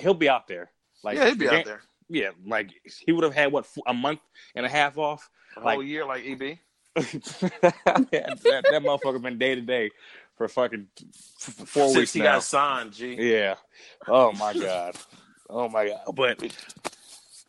he'll 0.00 0.14
be 0.14 0.28
out 0.28 0.48
there. 0.48 0.70
Like 1.04 1.16
yeah, 1.16 1.28
he'd 1.28 1.38
be 1.38 1.48
out 1.48 1.64
there 1.64 1.80
Yeah, 2.08 2.30
like 2.46 2.70
he 3.04 3.12
would 3.12 3.24
have 3.24 3.34
had 3.34 3.50
what 3.52 3.66
a 3.86 3.94
month 3.94 4.20
and 4.54 4.64
a 4.66 4.68
half 4.68 4.98
off. 4.98 5.28
a 5.56 5.60
like- 5.60 5.74
whole 5.74 5.82
year, 5.84 6.04
like 6.04 6.24
E 6.24 6.32
EB. 6.32 6.58
that, 6.94 7.74
that, 7.82 8.64
that 8.70 8.82
motherfucker 8.82 9.20
been 9.22 9.38
day 9.38 9.54
to 9.54 9.60
day 9.60 9.90
for 10.36 10.46
fucking 10.48 10.86
f- 10.98 11.60
f- 11.60 11.68
four 11.68 11.86
Since 11.86 11.96
weeks 11.96 12.12
he 12.12 12.18
now. 12.20 12.34
got 12.34 12.42
signed, 12.44 12.92
G. 12.92 13.14
Yeah. 13.18 13.54
Oh 14.06 14.32
my 14.32 14.52
god. 14.54 14.96
Oh 15.48 15.68
my 15.68 15.88
god. 15.88 16.00
But 16.14 16.42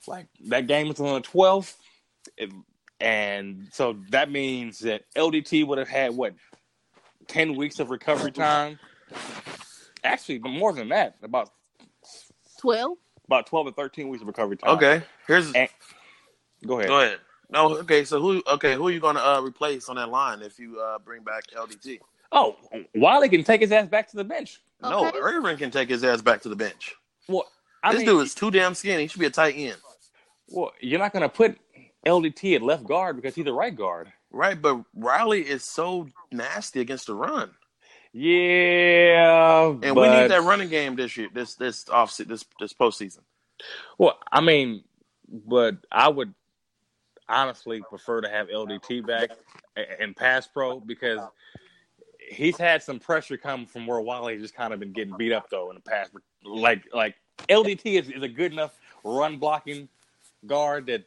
like 0.07 0.27
that 0.47 0.67
game 0.67 0.87
was 0.87 0.99
on 0.99 1.15
the 1.15 1.21
twelfth, 1.21 1.77
and 2.99 3.67
so 3.71 3.97
that 4.11 4.31
means 4.31 4.79
that 4.79 5.03
LDT 5.15 5.65
would 5.67 5.77
have 5.77 5.89
had 5.89 6.15
what 6.15 6.33
ten 7.27 7.55
weeks 7.55 7.79
of 7.79 7.89
recovery 7.89 8.31
time. 8.31 8.79
Actually, 10.03 10.39
more 10.39 10.73
than 10.73 10.89
that, 10.89 11.15
about 11.23 11.49
Twelve. 12.59 12.97
about 13.25 13.45
twelve 13.47 13.67
or 13.67 13.71
thirteen 13.71 14.07
weeks 14.09 14.21
of 14.21 14.27
recovery 14.27 14.55
time. 14.57 14.71
Okay, 14.77 15.01
here's 15.27 15.51
And- 15.53 15.69
Go 16.65 16.75
ahead. 16.79 16.87
go 16.89 16.99
ahead. 17.01 17.19
No, 17.49 17.77
okay. 17.79 18.03
So 18.05 18.19
who? 18.21 18.41
Okay, 18.47 18.73
who 18.75 18.87
are 18.87 18.91
you 18.91 18.99
gonna 18.99 19.19
uh, 19.19 19.41
replace 19.41 19.89
on 19.89 19.95
that 19.97 20.09
line 20.09 20.41
if 20.41 20.57
you 20.59 20.79
uh, 20.79 20.99
bring 20.99 21.23
back 21.23 21.43
LDT? 21.55 21.99
Oh, 22.31 22.55
Wylie 22.95 23.29
can 23.29 23.43
take 23.43 23.61
his 23.61 23.71
ass 23.71 23.87
back 23.87 24.09
to 24.09 24.15
the 24.17 24.23
bench. 24.23 24.59
No, 24.81 25.05
Okay. 25.07 25.19
Erving 25.19 25.57
can 25.59 25.69
take 25.69 25.89
his 25.89 26.03
ass 26.03 26.21
back 26.21 26.41
to 26.41 26.49
the 26.49 26.55
bench. 26.55 26.95
Well, 27.27 27.45
I 27.83 27.91
this 27.91 27.99
mean, 27.99 28.07
dude 28.07 28.25
is 28.25 28.33
too 28.33 28.49
damn 28.49 28.73
skinny. 28.73 29.03
He 29.03 29.07
should 29.07 29.19
be 29.19 29.27
a 29.27 29.29
tight 29.29 29.55
end, 29.55 29.77
well, 30.49 30.71
you're 30.81 30.99
not 30.99 31.13
going 31.13 31.21
to 31.21 31.29
put 31.29 31.57
LDT 32.05 32.55
at 32.55 32.61
left 32.63 32.85
guard 32.85 33.15
because 33.17 33.35
he's 33.35 33.45
a 33.45 33.53
right 33.53 33.75
guard. 33.75 34.11
right? 34.31 34.59
But 34.59 34.83
Riley 34.95 35.41
is 35.41 35.63
so 35.63 36.07
nasty 36.31 36.81
against 36.81 37.05
the 37.07 37.13
run, 37.15 37.51
Yeah, 38.13 39.67
and 39.81 39.95
we 39.95 40.09
need 40.09 40.29
that 40.31 40.43
running 40.43 40.69
game 40.69 40.95
this 40.95 41.15
year, 41.17 41.29
this 41.33 41.55
this 41.55 41.87
off 41.89 42.15
this 42.17 42.43
this 42.59 42.73
postseason. 42.73 43.19
Well, 43.97 44.17
I 44.31 44.41
mean, 44.41 44.83
but 45.29 45.77
I 45.91 46.09
would 46.09 46.33
honestly 47.29 47.81
prefer 47.89 48.21
to 48.21 48.29
have 48.29 48.47
LDT 48.49 49.05
back 49.05 49.29
and 49.99 50.15
pass 50.15 50.47
pro 50.47 50.79
because 50.79 51.19
he's 52.29 52.57
had 52.57 52.81
some 52.81 52.99
pressure 52.99 53.37
come 53.37 53.65
from 53.65 53.85
where 53.85 54.01
Wally 54.01 54.37
just 54.37 54.55
kind 54.55 54.73
of 54.73 54.79
been 54.79 54.93
getting 54.93 55.15
beat 55.17 55.31
up 55.31 55.49
though 55.49 55.69
in 55.69 55.75
the 55.75 55.81
past. 55.81 56.11
Like 56.43 56.83
like 56.93 57.15
LDT 57.49 57.99
is, 57.99 58.09
is 58.09 58.23
a 58.23 58.27
good 58.27 58.51
enough 58.51 58.77
run 59.03 59.37
blocking 59.37 59.87
guard 60.45 60.87
that 60.87 61.03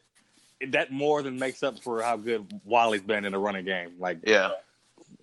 that 0.68 0.90
more 0.90 1.22
than 1.22 1.38
makes 1.38 1.62
up 1.62 1.78
for 1.80 2.02
how 2.02 2.16
good 2.16 2.46
Wally's 2.64 3.02
been 3.02 3.24
in 3.24 3.32
the 3.32 3.38
running 3.38 3.64
game. 3.64 3.92
Like 3.98 4.18
Yeah, 4.26 4.50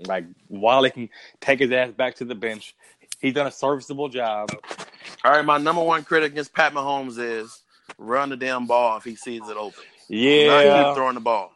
like 0.05 0.25
Wally 0.49 0.91
can 0.91 1.09
take 1.41 1.59
his 1.59 1.71
ass 1.71 1.91
back 1.91 2.15
to 2.15 2.25
the 2.25 2.35
bench. 2.35 2.75
He's 3.19 3.33
done 3.33 3.47
a 3.47 3.51
serviceable 3.51 4.09
job. 4.09 4.49
All 5.23 5.31
right, 5.31 5.45
my 5.45 5.57
number 5.57 5.81
one 5.81 6.03
critic 6.03 6.33
against 6.33 6.53
Pat 6.53 6.73
Mahomes 6.73 7.17
is 7.17 7.63
run 7.97 8.29
the 8.29 8.37
damn 8.37 8.67
ball 8.67 8.97
if 8.97 9.03
he 9.03 9.15
sees 9.15 9.47
it 9.47 9.57
open. 9.57 9.83
Not 10.13 10.65
Yeah, 10.65 10.83
keep 10.85 10.95
throwing 10.95 11.15
the 11.15 11.21
ball. 11.21 11.53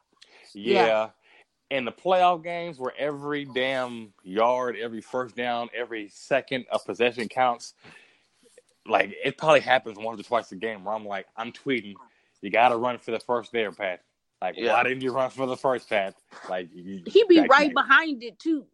Yeah. 0.54 0.86
Yeah. 0.86 1.10
In 1.70 1.84
the 1.86 1.92
playoff 1.92 2.44
games 2.44 2.80
where 2.80 2.94
every 2.98 3.44
damn 3.46 4.14
yard, 4.24 4.78
every 4.78 5.02
first 5.02 5.36
down, 5.36 5.70
every 5.76 6.08
second 6.10 6.66
of 6.72 6.84
possession 6.86 7.28
counts, 7.28 7.74
like 8.86 9.14
it 9.24 9.38
probably 9.38 9.60
happens 9.60 9.98
once 10.00 10.20
or 10.20 10.24
twice 10.24 10.52
a 10.52 10.56
game 10.56 10.86
where 10.86 10.96
I'm 10.96 11.06
like, 11.06 11.28
I'm 11.36 11.52
tweeting, 11.52 11.94
you 12.42 12.50
got 12.50 12.70
to 12.70 12.78
run 12.78 12.98
for 13.00 13.12
the 13.12 13.20
first 13.20 13.52
there, 13.52 13.72
Pat. 13.72 14.02
Like, 14.42 14.56
Yeah. 14.58 14.74
why 14.74 14.84
didn't 14.84 15.02
you 15.02 15.12
run 15.12 15.30
for 15.30 15.46
the 15.46 15.58
first, 15.58 15.90
Pat? 15.90 16.16
Like, 16.50 16.70
you- 16.74 17.04
He 17.06 17.26
be 17.28 17.42
that- 17.42 17.50
right 17.50 17.74
behind 17.74 18.24
it 18.24 18.40
too. 18.40 18.66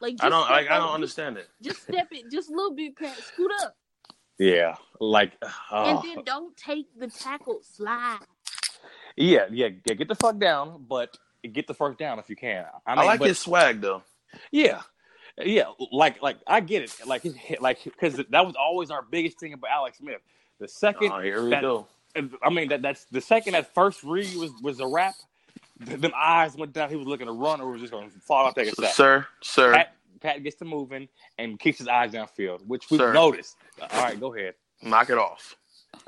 Like 0.00 0.12
just 0.14 0.24
I 0.24 0.28
don't 0.28 0.48
like. 0.48 0.70
I 0.70 0.76
don't 0.78 0.92
understand 0.94 1.38
it. 1.38 1.48
Just 1.60 1.82
step 1.82 2.06
it, 2.12 2.30
just 2.30 2.50
a 2.50 2.52
little 2.52 2.72
bit, 2.74 2.94
Pat. 2.96 3.16
Scoot 3.16 3.50
up, 3.62 3.74
Yeah, 4.38 4.76
like, 5.00 5.32
and 5.42 5.50
oh. 5.98 6.02
then 6.04 6.22
don't 6.24 6.56
take 6.56 6.86
the 6.96 7.08
tackle. 7.08 7.60
Slide. 7.64 8.18
Yeah, 9.18 9.46
yeah, 9.50 9.68
yeah. 9.84 9.94
Get 9.94 10.08
the 10.08 10.14
fuck 10.14 10.38
down, 10.38 10.84
but 10.88 11.16
get 11.52 11.66
the 11.66 11.74
first 11.74 11.98
down 11.98 12.18
if 12.18 12.28
you 12.30 12.36
can. 12.36 12.64
I, 12.86 12.94
I, 12.94 13.04
like 13.04 13.18
but- 13.20 13.28
his 13.28 13.38
swag 13.38 13.80
though. 13.80 14.02
Yeah, 14.50 14.82
yeah. 15.38 15.64
Like, 15.92 16.20
like 16.22 16.36
I 16.46 16.60
get 16.60 16.82
it. 16.82 16.94
Like, 17.06 17.22
his- 17.22 17.36
like 17.60 17.82
because 17.84 18.16
that 18.16 18.46
was 18.46 18.54
always 18.58 18.90
our 18.90 19.02
biggest 19.02 19.38
thing 19.40 19.52
about 19.54 19.70
Alex 19.70 19.98
Smith. 19.98 20.20
The 20.60 20.68
second, 20.68 21.12
Oh, 21.12 21.20
here 21.20 21.42
we 21.42 21.50
that- 21.50 21.62
go. 21.62 21.86
I 22.42 22.50
mean, 22.50 22.68
that 22.70 22.82
that's 22.82 23.04
the 23.04 23.20
second 23.20 23.52
that 23.52 23.72
first 23.74 24.02
read 24.02 24.34
was 24.36 24.50
was 24.62 24.80
a 24.80 24.86
wrap. 24.86 25.14
Them 25.80 26.12
eyes 26.16 26.56
went 26.56 26.72
down. 26.72 26.90
He 26.90 26.96
was 26.96 27.06
looking 27.06 27.26
to 27.26 27.32
run, 27.32 27.60
or 27.60 27.70
was 27.70 27.80
just 27.80 27.92
going 27.92 28.10
to 28.10 28.18
fall 28.20 28.46
off, 28.46 28.54
take 28.56 28.72
a 28.72 28.74
sack. 28.74 28.92
Sir, 28.94 29.26
sir. 29.42 29.72
Pat, 29.74 29.94
Pat 30.20 30.42
gets 30.42 30.56
to 30.56 30.64
moving 30.64 31.08
and 31.38 31.60
keeps 31.60 31.78
his 31.78 31.86
eyes 31.86 32.10
downfield, 32.10 32.66
which 32.66 32.90
we've 32.90 32.98
Sir. 32.98 33.12
noticed. 33.12 33.56
All 33.80 34.02
right, 34.02 34.18
go 34.18 34.34
ahead. 34.34 34.54
knock 34.82 35.08
it 35.10 35.18
off. 35.18 35.54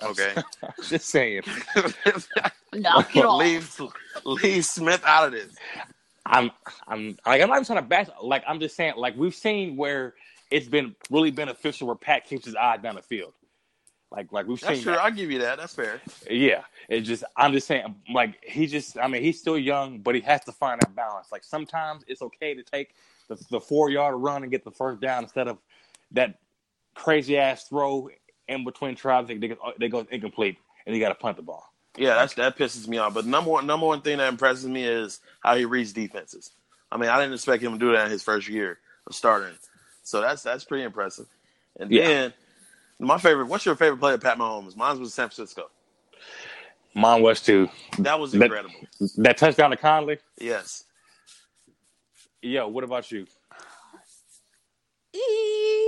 Okay. 0.03 0.35
just 0.89 1.09
saying. 1.09 1.43
Knock 2.73 3.17
it 3.17 3.25
off. 3.25 3.39
leave, 3.39 3.81
leave 4.25 4.65
Smith 4.65 5.03
out 5.05 5.27
of 5.27 5.33
this. 5.33 5.55
I'm 6.27 6.51
I'm 6.87 7.17
like 7.27 7.43
I'm 7.43 7.49
not 7.49 7.57
even 7.57 7.65
trying 7.65 7.83
to 7.83 7.89
bash. 7.89 8.07
Like 8.23 8.45
I'm 8.47 8.61
just 8.61 8.77
saying. 8.77 8.95
Like 8.97 9.17
we've 9.17 9.35
seen 9.35 9.77
where 9.77 10.15
it's 10.51 10.69
been 10.69 10.95
really 11.11 11.31
beneficial 11.31 11.87
where 11.87 11.97
Pat 11.97 12.27
keeps 12.27 12.45
his 12.45 12.55
eye 12.55 12.77
down 12.77 12.97
the 12.97 13.03
field. 13.03 13.33
Like 14.11 14.33
like 14.33 14.47
we've 14.47 14.61
That's 14.61 14.77
seen. 14.77 14.83
true. 14.83 14.93
that. 14.93 15.01
I'll 15.01 15.11
give 15.11 15.31
you 15.31 15.39
that. 15.41 15.59
That's 15.59 15.75
fair. 15.75 16.01
Yeah, 16.29 16.63
it's 16.89 17.07
just 17.07 17.25
I'm 17.37 17.53
just 17.53 17.67
saying, 17.67 17.95
like 18.13 18.43
he 18.45 18.67
just 18.67 18.99
I 18.99 19.07
mean 19.07 19.23
he's 19.23 19.39
still 19.39 19.59
young, 19.59 19.99
but 19.99 20.15
he 20.15 20.21
has 20.23 20.45
to 20.45 20.53
find 20.53 20.81
that 20.81 20.95
balance. 20.95 21.31
Like 21.33 21.45
sometimes 21.45 22.05
it's 22.09 22.23
okay 22.23 22.55
to 22.55 22.63
take 22.63 22.95
the, 23.29 23.43
the 23.51 23.61
four 23.61 23.89
yard 23.91 24.17
run 24.17 24.43
and 24.43 24.51
get 24.51 24.65
the 24.65 24.71
first 24.71 25.01
down 25.01 25.23
instead 25.23 25.49
of 25.49 25.59
that 26.11 26.41
crazy 26.95 27.39
ass 27.39 27.69
throw 27.69 28.09
in 28.51 28.65
between 28.65 28.97
tries 28.97 29.27
they 29.29 29.37
they, 29.39 29.57
they 29.79 29.89
go 29.89 30.07
incomplete 30.11 30.59
and 30.87 30.95
you 30.95 31.01
got 31.01 31.11
to 31.11 31.15
punt 31.15 31.37
the 31.37 31.43
ball. 31.43 31.65
Yeah, 31.97 32.15
that's 32.15 32.35
that 32.35 32.57
pisses 32.59 32.87
me 32.89 32.99
off. 32.99 33.15
But 33.15 33.27
number 33.27 33.51
one, 33.51 33.67
number 33.67 33.87
one 33.87 34.03
thing 34.03 34.19
that 34.19 34.29
impresses 34.29 34.67
me 34.67 34.85
is 34.85 35.21
how 35.41 35.57
he 35.57 35.65
reads 35.65 35.93
defenses. 35.93 36.51
I 36.93 36.97
mean, 36.97 37.11
I 37.11 37.19
didn't 37.21 37.35
expect 37.35 37.63
him 37.63 37.73
to 37.73 37.79
do 37.79 37.93
that 37.93 38.07
in 38.07 38.11
his 38.11 38.23
first 38.23 38.49
year 38.49 38.79
of 39.07 39.15
starting. 39.15 39.55
So 40.03 40.21
that's 40.21 40.43
that's 40.43 40.65
pretty 40.65 40.85
impressive. 40.85 41.27
And 41.79 41.91
Yeah. 41.91 42.07
then 42.07 42.35
my 42.99 43.19
favorite. 43.19 43.47
What's 43.47 43.65
your 43.67 43.77
favorite 43.77 43.99
player, 43.99 44.19
Pat 44.19 44.39
Mahomes? 44.39 44.77
Mine 44.77 45.01
was 45.01 45.15
San 45.15 45.29
Francisco. 45.29 45.71
Mine 46.95 47.23
was 47.23 47.41
too 47.41 47.69
That 47.99 48.19
was 48.21 48.33
That- 48.33 48.43
incredible. 48.43 48.75
that 49.19 49.37
touchdown 49.39 49.71
to 49.71 49.77
Conley. 49.77 50.19
Yes. 50.39 50.85
Yo, 52.43 52.69
what 52.69 52.85
about 52.85 53.11
you? 53.13 53.27
Eee. 55.15 55.80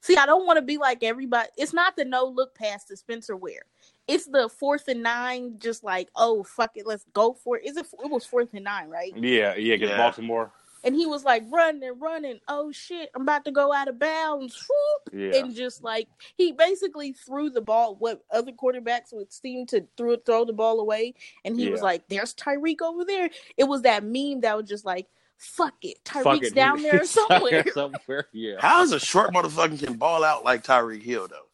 See, 0.00 0.16
I 0.16 0.26
don't 0.26 0.46
want 0.46 0.56
to 0.56 0.62
be 0.62 0.78
like 0.78 1.02
everybody. 1.02 1.48
It's 1.56 1.74
not 1.74 1.96
the 1.96 2.04
no 2.04 2.24
look 2.24 2.54
pass 2.54 2.84
to 2.86 2.96
Spencer 2.96 3.36
Ware. 3.36 3.64
It's 4.08 4.26
the 4.26 4.48
fourth 4.48 4.88
and 4.88 5.02
nine, 5.02 5.56
just 5.58 5.84
like, 5.84 6.08
oh 6.16 6.42
fuck 6.42 6.72
it, 6.74 6.86
let's 6.86 7.04
go 7.12 7.34
for 7.34 7.58
it. 7.58 7.66
Is 7.66 7.76
it? 7.76 7.86
It 8.02 8.10
was 8.10 8.24
fourth 8.24 8.54
and 8.54 8.64
nine, 8.64 8.88
right? 8.88 9.12
Yeah, 9.16 9.54
yeah, 9.56 9.76
get 9.76 9.90
Yeah. 9.90 9.96
Baltimore. 9.96 10.52
And 10.82 10.94
he 10.94 11.04
was 11.04 11.24
like 11.24 11.44
running, 11.50 11.98
running. 11.98 12.40
Oh 12.48 12.72
shit, 12.72 13.10
I'm 13.14 13.22
about 13.22 13.44
to 13.44 13.52
go 13.52 13.72
out 13.72 13.88
of 13.88 13.98
bounds. 13.98 14.66
Yeah, 15.12 15.36
And 15.36 15.54
just 15.54 15.84
like 15.84 16.08
he 16.36 16.52
basically 16.52 17.12
threw 17.12 17.50
the 17.50 17.60
ball. 17.60 17.96
What 17.98 18.24
other 18.30 18.52
quarterbacks 18.52 19.12
would 19.12 19.32
seem 19.32 19.66
to 19.66 19.86
throw 19.96 20.16
throw 20.16 20.44
the 20.46 20.54
ball 20.54 20.80
away, 20.80 21.14
and 21.44 21.58
he 21.58 21.68
was 21.70 21.82
like, 21.82 22.08
"There's 22.08 22.34
Tyreek 22.34 22.80
over 22.80 23.04
there." 23.04 23.28
It 23.58 23.64
was 23.64 23.82
that 23.82 24.04
meme 24.04 24.40
that 24.40 24.56
was 24.56 24.68
just 24.68 24.86
like, 24.86 25.06
"Fuck 25.40 25.74
it, 25.82 25.98
Fuck 26.04 26.24
Tyreek's 26.24 26.48
it. 26.48 26.54
down 26.54 26.82
there 26.82 27.04
somewhere." 27.04 27.64
somewhere, 27.72 28.28
yeah. 28.32 28.56
How 28.58 28.82
is 28.82 28.92
a 28.92 29.00
short 29.00 29.32
motherfucker 29.32 29.82
can 29.82 29.94
ball 29.94 30.22
out 30.22 30.44
like 30.44 30.62
Tyreek 30.62 31.02
Hill 31.02 31.28
though? 31.28 31.46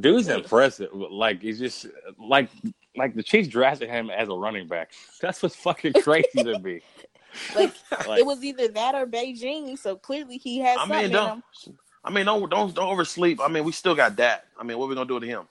Dude's 0.00 0.28
impressive. 0.28 0.90
Like 0.92 1.42
he's 1.42 1.58
just 1.58 1.86
like 2.18 2.48
like 2.96 3.14
the 3.14 3.22
Chiefs 3.22 3.48
drafted 3.48 3.90
him 3.90 4.10
as 4.10 4.28
a 4.28 4.34
running 4.34 4.68
back. 4.68 4.92
That's 5.20 5.42
what's 5.42 5.56
fucking 5.56 5.94
crazy 5.94 6.42
to 6.42 6.58
me. 6.58 6.80
like 7.56 7.74
Like, 8.06 8.20
it 8.20 8.26
was 8.26 8.44
either 8.44 8.68
that 8.68 8.94
or 8.94 9.06
Beijing. 9.06 9.78
So 9.78 9.96
clearly 9.96 10.38
he 10.38 10.58
has 10.60 10.78
I 10.78 10.80
something 10.80 10.96
mean, 10.96 11.06
in 11.06 11.12
don't. 11.12 11.44
him. 11.66 11.78
I 12.04 12.10
mean, 12.10 12.26
don't 12.26 12.48
don't 12.50 12.74
don't 12.74 12.88
oversleep. 12.88 13.40
I 13.40 13.48
mean, 13.48 13.64
we 13.64 13.72
still 13.72 13.94
got 13.94 14.16
that. 14.16 14.46
I 14.58 14.62
mean, 14.62 14.78
what 14.78 14.86
are 14.86 14.88
we 14.88 14.94
gonna 14.94 15.08
do 15.08 15.20
to 15.20 15.26
him? 15.26 15.48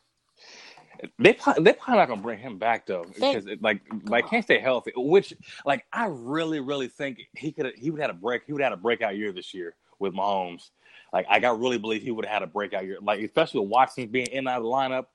They 1.19 1.33
probably, 1.33 1.63
they 1.63 1.73
probably 1.73 1.99
not 1.99 2.09
gonna 2.09 2.21
bring 2.21 2.39
him 2.39 2.57
back 2.59 2.85
though 2.87 3.11
because 3.15 3.47
it, 3.47 3.61
like 3.61 3.81
like 4.05 4.29
can't 4.29 4.43
stay 4.45 4.59
healthy. 4.59 4.91
Which 4.95 5.33
like 5.65 5.85
I 5.93 6.07
really 6.09 6.59
really 6.59 6.87
think 6.89 7.21
he 7.35 7.51
could 7.51 7.73
he 7.77 7.91
would 7.91 8.01
have 8.01 8.09
had 8.11 8.17
a 8.17 8.19
break. 8.19 8.43
He 8.45 8.53
would 8.53 8.61
have 8.61 8.71
had 8.71 8.79
a 8.79 8.81
breakout 8.81 9.17
year 9.17 9.31
this 9.33 9.53
year 9.53 9.75
with 9.99 10.13
Mahomes. 10.13 10.71
Like 11.13 11.27
I 11.29 11.39
got 11.39 11.59
really 11.59 11.77
believe 11.79 12.03
he 12.03 12.11
would 12.11 12.25
have 12.25 12.33
had 12.33 12.43
a 12.43 12.47
breakout 12.47 12.85
year. 12.85 12.99
Like 13.01 13.21
especially 13.21 13.61
with 13.61 13.69
Watson 13.69 14.07
being 14.07 14.27
in 14.31 14.39
and 14.39 14.49
out 14.49 14.57
of 14.59 14.63
the 14.63 14.69
lineup. 14.69 15.05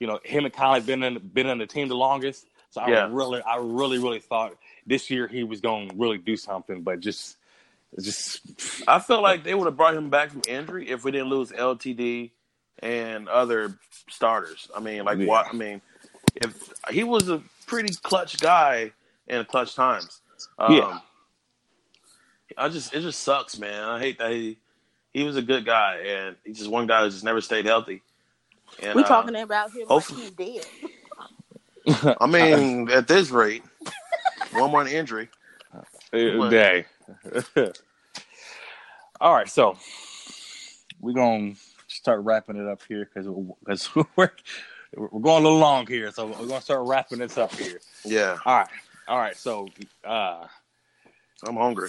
You 0.00 0.08
know 0.08 0.20
him 0.24 0.44
and 0.46 0.54
Conley 0.54 0.80
been 0.80 1.02
in 1.02 1.18
been 1.32 1.48
in 1.48 1.58
the 1.58 1.66
team 1.66 1.88
the 1.88 1.96
longest. 1.96 2.46
So 2.70 2.80
I 2.80 2.88
Yeah. 2.88 3.10
really 3.10 3.42
I 3.42 3.58
really 3.58 3.98
really 3.98 4.20
thought 4.20 4.56
this 4.86 5.10
year 5.10 5.28
he 5.28 5.44
was 5.44 5.60
going 5.60 5.90
to 5.90 5.96
really 5.96 6.18
do 6.18 6.36
something, 6.36 6.82
but 6.82 7.00
just 7.00 7.36
just 8.00 8.40
I 8.88 8.98
feel 9.00 9.22
like 9.22 9.44
they 9.44 9.54
would 9.54 9.66
have 9.66 9.76
brought 9.76 9.94
him 9.96 10.10
back 10.10 10.30
from 10.30 10.42
injury 10.46 10.90
if 10.90 11.04
we 11.04 11.12
didn't 11.12 11.28
lose 11.30 11.52
LTD 11.52 12.32
and 12.80 13.28
other 13.28 13.78
starters. 14.08 14.68
I 14.74 14.80
mean, 14.80 15.04
like 15.04 15.18
Yeah. 15.18 15.26
what? 15.26 15.46
I 15.48 15.52
mean, 15.52 15.80
if 16.36 16.72
he 16.90 17.04
was 17.04 17.28
a 17.28 17.42
pretty 17.66 17.94
clutch 18.02 18.38
guy 18.40 18.92
in 19.28 19.44
clutch 19.46 19.74
times. 19.74 20.20
Um, 20.58 20.72
Yeah. 20.74 20.98
I 22.56 22.68
just 22.68 22.94
it 22.94 23.00
just 23.00 23.20
sucks, 23.20 23.58
man. 23.58 23.82
I 23.84 23.98
hate 23.98 24.18
that 24.18 24.30
he 24.32 24.58
he 25.12 25.24
was 25.24 25.36
a 25.36 25.42
good 25.42 25.64
guy 25.64 25.96
and 26.06 26.36
he's 26.44 26.58
just 26.58 26.70
one 26.70 26.86
guy 26.86 27.02
who 27.02 27.10
just 27.10 27.24
never 27.24 27.40
stayed 27.40 27.64
healthy. 27.66 28.02
And, 28.82 28.94
We 28.94 29.02
uh, 29.04 29.06
talking 29.06 29.34
about 29.36 29.70
him 29.70 29.80
like 29.80 29.88
hopefully- 29.88 30.22
he's 30.22 30.30
dead. 31.86 32.16
I 32.20 32.26
mean, 32.26 32.90
at 32.90 33.06
this 33.08 33.30
rate, 33.30 33.62
one 34.52 34.70
more 34.70 34.86
injury. 34.86 35.28
day. 36.12 36.84
All 39.20 39.32
right, 39.34 39.48
so 39.48 39.76
we're 41.00 41.12
gonna 41.12 41.54
start 42.04 42.20
wrapping 42.22 42.56
it 42.56 42.68
up 42.68 42.82
here 42.86 43.08
because 43.12 43.26
because 43.60 43.88
we're 44.16 44.30
we're 44.94 45.20
going 45.20 45.42
a 45.42 45.48
little 45.48 45.58
long 45.58 45.86
here, 45.86 46.10
so 46.10 46.26
we're 46.26 46.46
gonna 46.46 46.60
start 46.60 46.86
wrapping 46.86 47.18
this 47.18 47.38
up 47.38 47.50
here. 47.54 47.80
Yeah, 48.04 48.36
All 48.44 48.58
right, 48.58 48.68
all 49.08 49.18
right. 49.18 49.34
So, 49.36 49.68
uh, 50.04 50.46
I'm 51.46 51.56
hungry. 51.56 51.88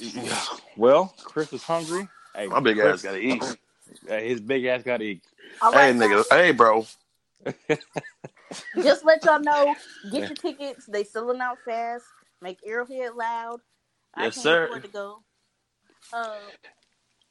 well, 0.78 1.14
Chris 1.22 1.52
is 1.52 1.62
hungry. 1.62 2.08
Hey, 2.34 2.46
My 2.46 2.60
big 2.60 2.78
Chris- 2.78 2.94
ass 2.94 3.02
got 3.02 3.12
to 3.12 3.20
eat. 3.20 3.42
uh, 4.10 4.16
His 4.16 4.40
big 4.40 4.64
ass 4.64 4.82
got 4.82 4.96
to 4.98 5.04
eat. 5.04 5.22
All 5.60 5.72
Hey, 5.72 5.92
nigga. 5.92 6.24
Hey, 6.30 6.52
bro. 6.52 6.86
just 8.82 9.04
let 9.04 9.22
y'all 9.24 9.40
know. 9.40 9.74
Get 10.10 10.28
your 10.28 10.36
tickets. 10.36 10.86
They 10.86 11.04
selling 11.04 11.40
out 11.42 11.58
fast. 11.66 12.04
Make 12.40 12.60
Arrowhead 12.66 13.14
loud. 13.14 13.60
I 14.14 14.24
Yes, 14.24 14.34
can't 14.36 14.44
sir. 14.44 14.64
afford 14.64 14.82
to 14.84 14.88
go. 14.88 15.22
Uh, 16.12 16.36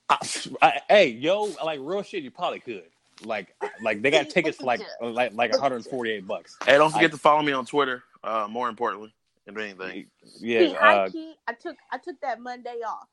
I, 0.09 0.17
I, 0.61 0.81
hey, 0.89 1.07
yo, 1.09 1.43
like 1.63 1.79
real 1.81 2.01
shit, 2.03 2.23
you 2.23 2.31
probably 2.31 2.59
could. 2.59 2.83
Like, 3.23 3.55
like 3.81 4.01
they 4.01 4.11
got 4.11 4.29
tickets 4.29 4.57
for 4.57 4.65
like 4.65 4.81
like 5.01 5.33
like 5.33 5.51
148 5.51 6.27
bucks. 6.27 6.57
Hey, 6.65 6.77
don't 6.77 6.91
forget 6.91 7.09
I- 7.09 7.11
to 7.11 7.17
follow 7.17 7.41
me 7.41 7.51
on 7.51 7.65
Twitter. 7.65 8.03
Uh, 8.23 8.47
more 8.49 8.67
importantly, 8.67 9.13
than 9.45 9.57
anything. 9.57 10.07
Yeah, 10.39 10.59
see, 10.59 10.75
uh, 10.75 11.09
key, 11.09 11.35
I 11.47 11.53
took 11.53 11.77
I 11.91 11.97
took 11.97 12.19
that 12.21 12.41
Monday 12.41 12.81
off. 12.85 13.07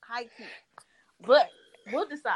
High 0.00 0.24
key, 0.24 0.44
but 1.24 1.48
we'll 1.92 2.08
decide. 2.08 2.34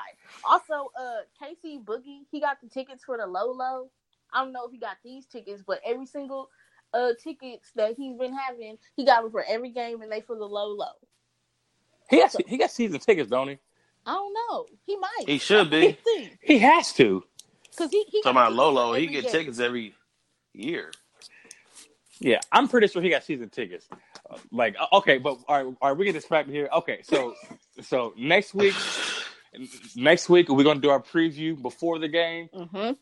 Also, 0.49 0.93
uh, 0.99 1.23
Casey 1.41 1.81
Boogie, 1.83 2.21
he 2.31 2.41
got 2.41 2.61
the 2.63 2.69
tickets 2.69 3.03
for 3.05 3.17
the 3.17 3.27
Lolo. 3.27 3.91
I 4.33 4.45
don't 4.45 4.53
know 4.53 4.67
if 4.67 4.73
he 4.73 4.79
got 4.79 4.99
these 5.05 5.27
tickets, 5.27 5.63
but 5.67 5.81
every 5.85 6.07
single 6.07 6.49
uh 6.95 7.11
tickets 7.23 7.73
that 7.75 7.95
he's 7.97 8.17
been 8.17 8.35
having, 8.35 8.79
he 8.95 9.05
got 9.05 9.23
them 9.23 9.33
for 9.33 9.45
every 9.49 9.71
game, 9.71 10.03
and 10.03 10.13
they 10.13 10.21
for 10.21 10.37
the 10.37 10.45
Lolo. 10.45 10.93
he 12.09 12.19
got 12.19 12.35
he 12.47 12.57
got 12.57 12.71
season 12.71 13.01
tickets, 13.01 13.31
don't 13.31 13.49
he? 13.49 13.59
I 14.07 14.13
don't 14.13 14.35
know. 14.35 14.67
He 14.85 14.97
might. 14.97 15.25
He 15.27 15.39
should 15.39 15.71
be. 15.71 15.99
He 16.41 16.59
has 16.61 16.93
to. 16.95 17.25
Because 17.71 17.91
he, 17.91 18.05
he 18.09 18.23
Talking 18.23 18.37
about 18.37 18.55
Lolo, 18.55 18.95
he 18.95 19.07
get 19.07 19.25
game. 19.25 19.33
tickets 19.33 19.59
every 19.61 19.95
year. 20.55 20.93
Yeah, 22.19 22.41
I'm 22.51 22.69
pretty 22.69 22.87
sure 22.87 23.03
he 23.03 23.11
got 23.11 23.25
season 23.25 23.51
tickets. 23.51 23.87
Uh, 24.31 24.39
Like, 24.51 24.77
okay, 24.93 25.19
but 25.19 25.39
all 25.49 25.65
right, 25.65 25.77
all 25.83 25.89
right, 25.91 25.99
we 25.99 26.07
get 26.07 26.15
this 26.15 26.25
back 26.27 26.47
here. 26.47 26.69
Okay, 26.73 27.01
so 27.03 27.35
so 27.83 28.15
next 28.17 28.55
week, 28.55 28.75
next 29.97 30.29
week 30.29 30.49
we're 30.49 30.65
gonna 30.65 30.81
do 30.81 30.91
our 30.91 31.03
preview 31.03 31.61
before 31.61 31.99
the 31.99 32.09
game. 32.09 32.49
Mm-hmm. 32.55 32.93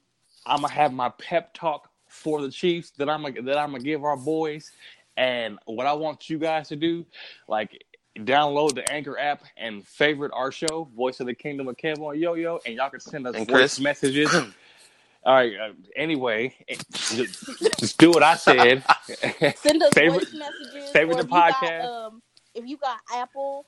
I'm 0.46 0.60
gonna 0.60 0.68
have 0.72 0.92
my 0.92 1.10
pep 1.10 1.54
talk 1.54 1.88
for 2.08 2.40
the 2.42 2.50
Chiefs 2.50 2.90
that 2.98 3.08
I'm 3.08 3.22
gonna 3.22 3.42
that 3.42 3.58
I'm 3.58 3.70
gonna 3.72 3.84
give 3.84 4.02
our 4.04 4.16
boys. 4.16 4.72
And 5.16 5.60
what 5.66 5.86
I 5.86 5.92
want 5.92 6.28
you 6.28 6.38
guys 6.40 6.68
to 6.68 6.76
do, 6.76 7.06
like 7.46 7.84
download 8.18 8.74
the 8.74 8.90
Anchor 8.92 9.18
app 9.18 9.42
and 9.56 9.86
favorite 9.86 10.32
our 10.34 10.52
show, 10.52 10.88
Voice 10.96 11.20
of 11.20 11.26
the 11.26 11.34
Kingdom 11.34 11.68
of 11.68 11.76
Kev 11.76 11.98
on 12.00 12.18
Yo 12.18 12.34
Yo, 12.34 12.60
and 12.66 12.74
y'all 12.76 12.90
can 12.90 13.00
send 13.00 13.26
us 13.26 13.34
And 13.34 13.46
voice 13.46 13.54
Chris. 13.56 13.80
messages. 13.80 14.32
All 15.26 15.34
right. 15.34 15.52
Uh, 15.58 15.72
anyway, 15.96 16.54
just, 16.92 17.46
just 17.80 17.98
do 17.98 18.10
what 18.10 18.22
I 18.22 18.36
said. 18.36 18.84
Send 19.56 19.82
us 19.82 19.92
Favorite- 19.94 20.28
voice 20.30 20.34
messages. 20.34 20.90
favorite 20.90 21.16
the 21.16 21.20
if 21.22 21.26
you 21.26 21.30
got, 21.30 21.54
podcast. 21.54 21.84
um, 21.84 22.22
if 22.54 22.66
you 22.66 22.76
got 22.76 22.98
Apple, 23.14 23.64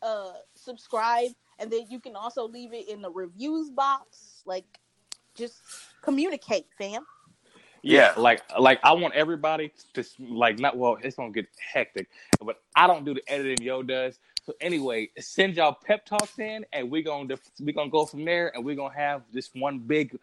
uh, 0.00 0.32
subscribe, 0.54 1.30
and 1.58 1.70
then 1.70 1.82
you 1.90 2.00
can 2.00 2.16
also 2.16 2.48
leave 2.48 2.72
it 2.72 2.88
in 2.88 3.02
the 3.02 3.10
reviews 3.10 3.68
box. 3.68 4.42
Like, 4.46 4.64
just 5.34 5.60
communicate, 6.00 6.66
fam. 6.78 7.04
Yeah, 7.82 8.12
Yeah. 8.16 8.20
like 8.20 8.42
like 8.58 8.80
I 8.82 8.92
want 8.92 9.14
everybody 9.14 9.72
to 9.94 10.04
like 10.20 10.58
not 10.58 10.76
well. 10.76 10.98
It's 11.02 11.16
gonna 11.16 11.30
get 11.32 11.46
hectic, 11.72 12.08
but 12.40 12.60
I 12.76 12.86
don't 12.86 13.04
do 13.04 13.14
the 13.14 13.22
editing. 13.28 13.64
Yo 13.64 13.82
does. 13.82 14.18
So 14.44 14.54
anyway, 14.60 15.10
send 15.18 15.56
y'all 15.56 15.76
pep 15.84 16.06
talks 16.06 16.38
in, 16.38 16.64
and 16.72 16.90
we 16.90 17.02
gonna 17.02 17.28
def- 17.28 17.50
we 17.62 17.72
gonna 17.72 17.90
go 17.90 18.06
from 18.06 18.24
there, 18.24 18.54
and 18.54 18.64
we 18.64 18.72
are 18.72 18.76
gonna 18.76 18.94
have 18.94 19.22
this 19.32 19.50
one 19.54 19.78
big 19.80 20.18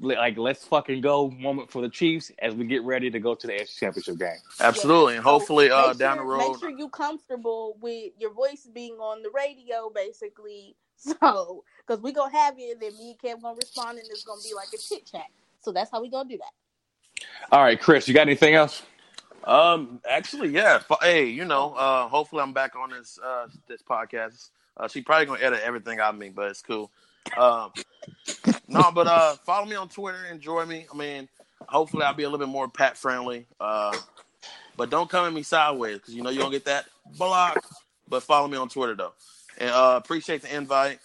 like 0.00 0.36
let's 0.38 0.64
fucking 0.66 1.00
go 1.00 1.30
moment 1.30 1.70
for 1.70 1.82
the 1.82 1.88
Chiefs 1.88 2.30
as 2.40 2.54
we 2.54 2.64
get 2.66 2.82
ready 2.82 3.10
to 3.10 3.20
go 3.20 3.34
to 3.34 3.46
the 3.46 3.52
AFC 3.52 3.78
Championship 3.78 4.18
game. 4.18 4.36
Absolutely, 4.60 5.16
and 5.16 5.24
So 5.24 5.30
hopefully, 5.30 5.70
uh, 5.70 5.88
make 5.88 5.98
down 5.98 6.18
the 6.18 6.24
road. 6.24 6.52
Make 6.52 6.58
sure 6.60 6.70
you 6.70 6.88
comfortable 6.88 7.76
with 7.80 8.12
your 8.18 8.32
voice 8.32 8.68
being 8.72 8.94
on 8.94 9.22
the 9.22 9.30
radio, 9.34 9.90
basically. 9.94 10.76
So, 10.96 11.64
because 11.84 12.00
we 12.00 12.12
gonna 12.12 12.30
have 12.32 12.54
it, 12.58 12.72
and 12.74 12.80
then 12.80 12.96
me 12.96 13.10
and 13.10 13.18
Kev 13.18 13.42
gonna 13.42 13.56
respond, 13.56 13.98
and 13.98 14.06
it's 14.08 14.22
gonna 14.22 14.40
be 14.40 14.54
like 14.54 14.68
a 14.72 14.78
chit 14.78 15.04
chat. 15.04 15.26
So 15.62 15.72
that's 15.72 15.90
how 15.90 16.02
we 16.02 16.10
gonna 16.10 16.28
do 16.28 16.38
that. 16.38 17.26
All 17.50 17.62
right, 17.62 17.80
Chris, 17.80 18.08
you 18.08 18.14
got 18.14 18.22
anything 18.22 18.54
else? 18.54 18.82
Um, 19.44 20.00
actually, 20.08 20.50
yeah. 20.50 20.80
Hey, 21.00 21.26
you 21.26 21.44
know, 21.44 21.74
uh, 21.74 22.08
hopefully 22.08 22.42
I'm 22.42 22.52
back 22.52 22.76
on 22.76 22.90
this 22.90 23.18
uh 23.22 23.46
this 23.68 23.82
podcast. 23.82 24.50
Uh, 24.76 24.88
she 24.88 25.02
probably 25.02 25.26
gonna 25.26 25.40
edit 25.42 25.60
everything 25.62 26.00
out 26.00 26.14
of 26.14 26.20
me, 26.20 26.30
but 26.30 26.50
it's 26.50 26.62
cool. 26.62 26.90
Um, 27.36 27.72
no, 28.68 28.90
but 28.92 29.06
uh, 29.06 29.34
follow 29.44 29.66
me 29.66 29.76
on 29.76 29.88
Twitter. 29.88 30.24
Enjoy 30.26 30.64
me. 30.64 30.86
I 30.92 30.96
mean, 30.96 31.28
hopefully 31.68 32.04
I'll 32.04 32.14
be 32.14 32.24
a 32.24 32.28
little 32.28 32.44
bit 32.44 32.50
more 32.50 32.68
pat 32.68 32.96
friendly. 32.96 33.46
Uh, 33.60 33.96
but 34.76 34.90
don't 34.90 35.08
come 35.08 35.26
at 35.26 35.32
me 35.32 35.42
sideways 35.42 35.98
because 35.98 36.14
you 36.14 36.22
know 36.22 36.30
you 36.30 36.38
don't 36.38 36.50
get 36.50 36.64
that 36.64 36.86
block. 37.16 37.64
But 38.08 38.22
follow 38.22 38.48
me 38.48 38.56
on 38.56 38.68
Twitter 38.68 38.94
though, 38.94 39.12
and 39.58 39.70
uh, 39.70 40.00
appreciate 40.02 40.42
the 40.42 40.54
invite. 40.54 40.98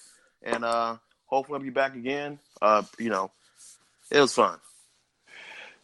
And 0.43 0.63
uh, 0.63 0.97
hopefully 1.25 1.57
I'll 1.57 1.63
be 1.63 1.69
back 1.69 1.95
again. 1.95 2.39
Uh, 2.61 2.83
you 2.97 3.09
know, 3.09 3.31
it 4.11 4.19
was 4.21 4.33
fun. 4.33 4.59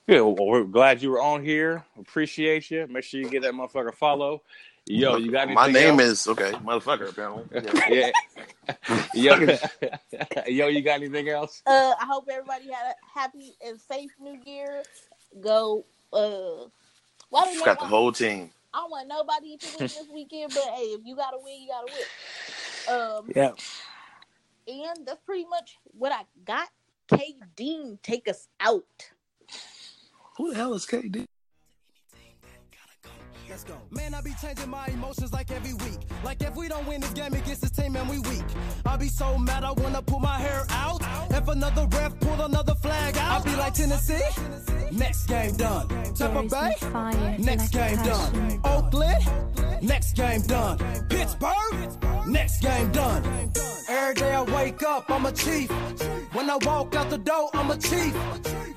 Good. 0.07 0.21
Well, 0.21 0.36
we're 0.47 0.63
glad 0.65 1.01
you 1.01 1.11
were 1.11 1.21
on 1.21 1.43
here. 1.43 1.86
Appreciate 1.99 2.69
you. 2.71 2.88
Make 2.88 3.05
sure 3.05 3.21
you 3.21 3.30
get 3.30 3.43
that 3.43 3.53
motherfucker 3.53 3.93
follow. 3.93 4.43
Yo, 4.86 5.15
you 5.17 5.32
got 5.32 5.47
anything 5.49 5.55
My 5.55 5.67
name 5.71 5.99
else? 5.99 6.01
is 6.01 6.28
okay, 6.28 6.51
motherfucker. 6.53 7.09
Apparently, 7.09 7.45
Yeah. 7.88 8.11
yeah. 8.11 8.11
Yo, 9.13 9.36
yo, 10.47 10.67
you 10.67 10.82
got 10.82 10.95
anything 10.95 11.30
else? 11.30 11.63
Uh, 11.65 11.93
I 11.99 12.05
hope 12.05 12.28
everybody 12.32 12.69
had 12.71 12.91
a 12.91 13.19
happy 13.19 13.55
and 13.65 13.80
safe 13.80 14.11
New 14.19 14.39
Year. 14.45 14.84
Go. 15.39 15.86
Uh, 16.11 16.67
well, 17.32 17.43
I 17.43 17.45
don't 17.45 17.65
got 17.65 17.80
the 17.80 17.86
whole 17.86 18.11
team. 18.11 18.51
I 18.74 18.80
don't 18.80 18.91
want 18.91 19.07
nobody 19.07 19.57
to 19.57 19.67
win 19.78 19.88
this 19.88 20.07
weekend, 20.13 20.53
but 20.53 20.63
hey, 20.76 20.84
if 20.93 21.01
you 21.05 21.15
gotta 21.15 21.38
win, 21.41 21.61
you 21.61 21.69
gotta 21.69 21.88
win. 21.93 22.99
Um, 23.01 23.34
Yeah. 23.36 23.51
and 24.67 25.07
that's 25.07 25.21
pretty 25.26 25.45
much 25.45 25.78
what 25.86 26.11
I 26.11 26.24
got. 26.45 26.69
K 27.16 27.36
Dean, 27.55 27.99
take 28.01 28.28
us 28.28 28.47
out. 28.59 29.11
Who 30.38 30.51
the 30.51 30.55
hell 30.55 30.74
is 30.74 30.86
KD? 30.86 31.26
Let's 33.54 33.66
go. 33.66 33.76
Man, 33.91 34.16
I 34.16 34.22
be 34.22 34.34
changing 34.41 34.72
my 34.72 34.88
emotions 34.88 35.32
like 35.32 35.51
every 35.51 35.76
week. 35.76 35.99
Like 36.24 36.41
if 36.41 36.56
we 36.56 36.68
don't 36.68 36.88
win 36.88 37.01
this 37.01 37.12
game 37.12 37.34
against 37.36 37.62
this 37.62 37.70
team, 37.70 37.93
man, 37.93 38.08
we 38.08 38.18
weak. 38.18 38.43
I 38.84 38.97
be 38.97 39.08
so 39.08 39.38
mad, 39.38 39.64
I 39.64 39.74
wanna 39.74 40.01
pull 40.01 40.20
my 40.20 40.39
hair 40.39 40.66
out. 40.72 41.04
If 41.30 41.47
another 41.47 41.86
ref 41.91 42.20
pull 42.20 42.41
another 42.41 42.74
flag 42.74 43.16
out, 43.16 43.41
I 43.41 43.43
be 43.43 43.56
like 43.56 43.76
Tennessee. 43.76 44.28
Next 44.91 45.28
game 45.28 45.56
done. 45.56 45.88
Tampa 46.16 46.41
Bay. 46.49 47.38
Next 47.38 47.70
game 47.70 47.97
done. 47.97 48.60
Oakland. 48.64 49.24
Next 49.84 50.14
game 50.14 50.41
done. 50.41 50.80
Pittsburgh. 51.10 52.26
Next 52.26 52.60
game 52.60 52.91
done. 52.91 53.24
Every 53.88 54.16
day 54.16 54.34
I 54.34 54.41
wake 54.41 54.82
up, 54.82 55.12
I'm 55.12 55.28
a 55.28 55.32
chief. 55.32 55.70
When 56.34 56.49
I 56.49 56.58
walk 56.64 56.95
out 56.95 57.12
the 57.12 57.20
door, 57.20 57.51
I'm 57.54 57.70
a 57.70 57.78
chief. 57.78 58.16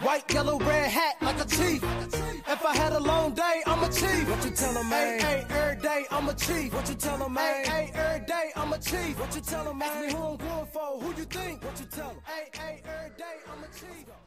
White, 0.03 0.31
yellow, 0.35 0.59
red 0.59 0.91
hat 0.91 1.17
like 1.23 1.41
a 1.41 1.49
chief. 1.49 1.83
If 2.49 2.65
I 2.65 2.77
had 2.77 2.93
a 2.93 3.01
long 3.01 3.35
day, 3.35 3.63
I'm 3.67 3.83
a 3.83 3.89
chief. 3.89 4.31
What 4.31 4.45
you 4.45 4.51
tell 4.53 4.66
'em, 4.75 4.89
man? 4.89 5.21
Hey, 5.21 5.27
hey, 5.27 5.47
every 5.51 5.83
day 5.83 6.07
I'm 6.11 6.29
a 6.29 6.35
chief. 6.35 6.73
What 6.75 6.89
you 6.89 6.95
tell 6.95 7.23
'em, 7.23 7.33
man? 7.35 7.65
Hey, 7.65 7.71
hey, 7.71 7.91
every 7.95 8.27
day 8.27 8.53
I'm 8.57 8.73
a 8.73 8.79
chief. 8.79 9.19
What 9.21 9.35
you 9.35 9.41
tell? 9.43 9.67
Ask 9.83 10.01
me 10.01 10.13
who 10.13 10.23
I'm 10.23 10.37
going 10.37 10.67
for. 10.73 11.01
Who 11.01 11.09
you 11.15 11.25
think? 11.25 11.63
What 11.63 11.79
you 11.79 11.87
tell 11.87 12.11
'em? 12.11 12.21
Hey, 12.25 12.51
hey, 12.59 12.83
every 12.85 13.11
day 13.17 13.37
I'm 13.51 13.63
a 13.63 13.69
chief. 13.79 14.26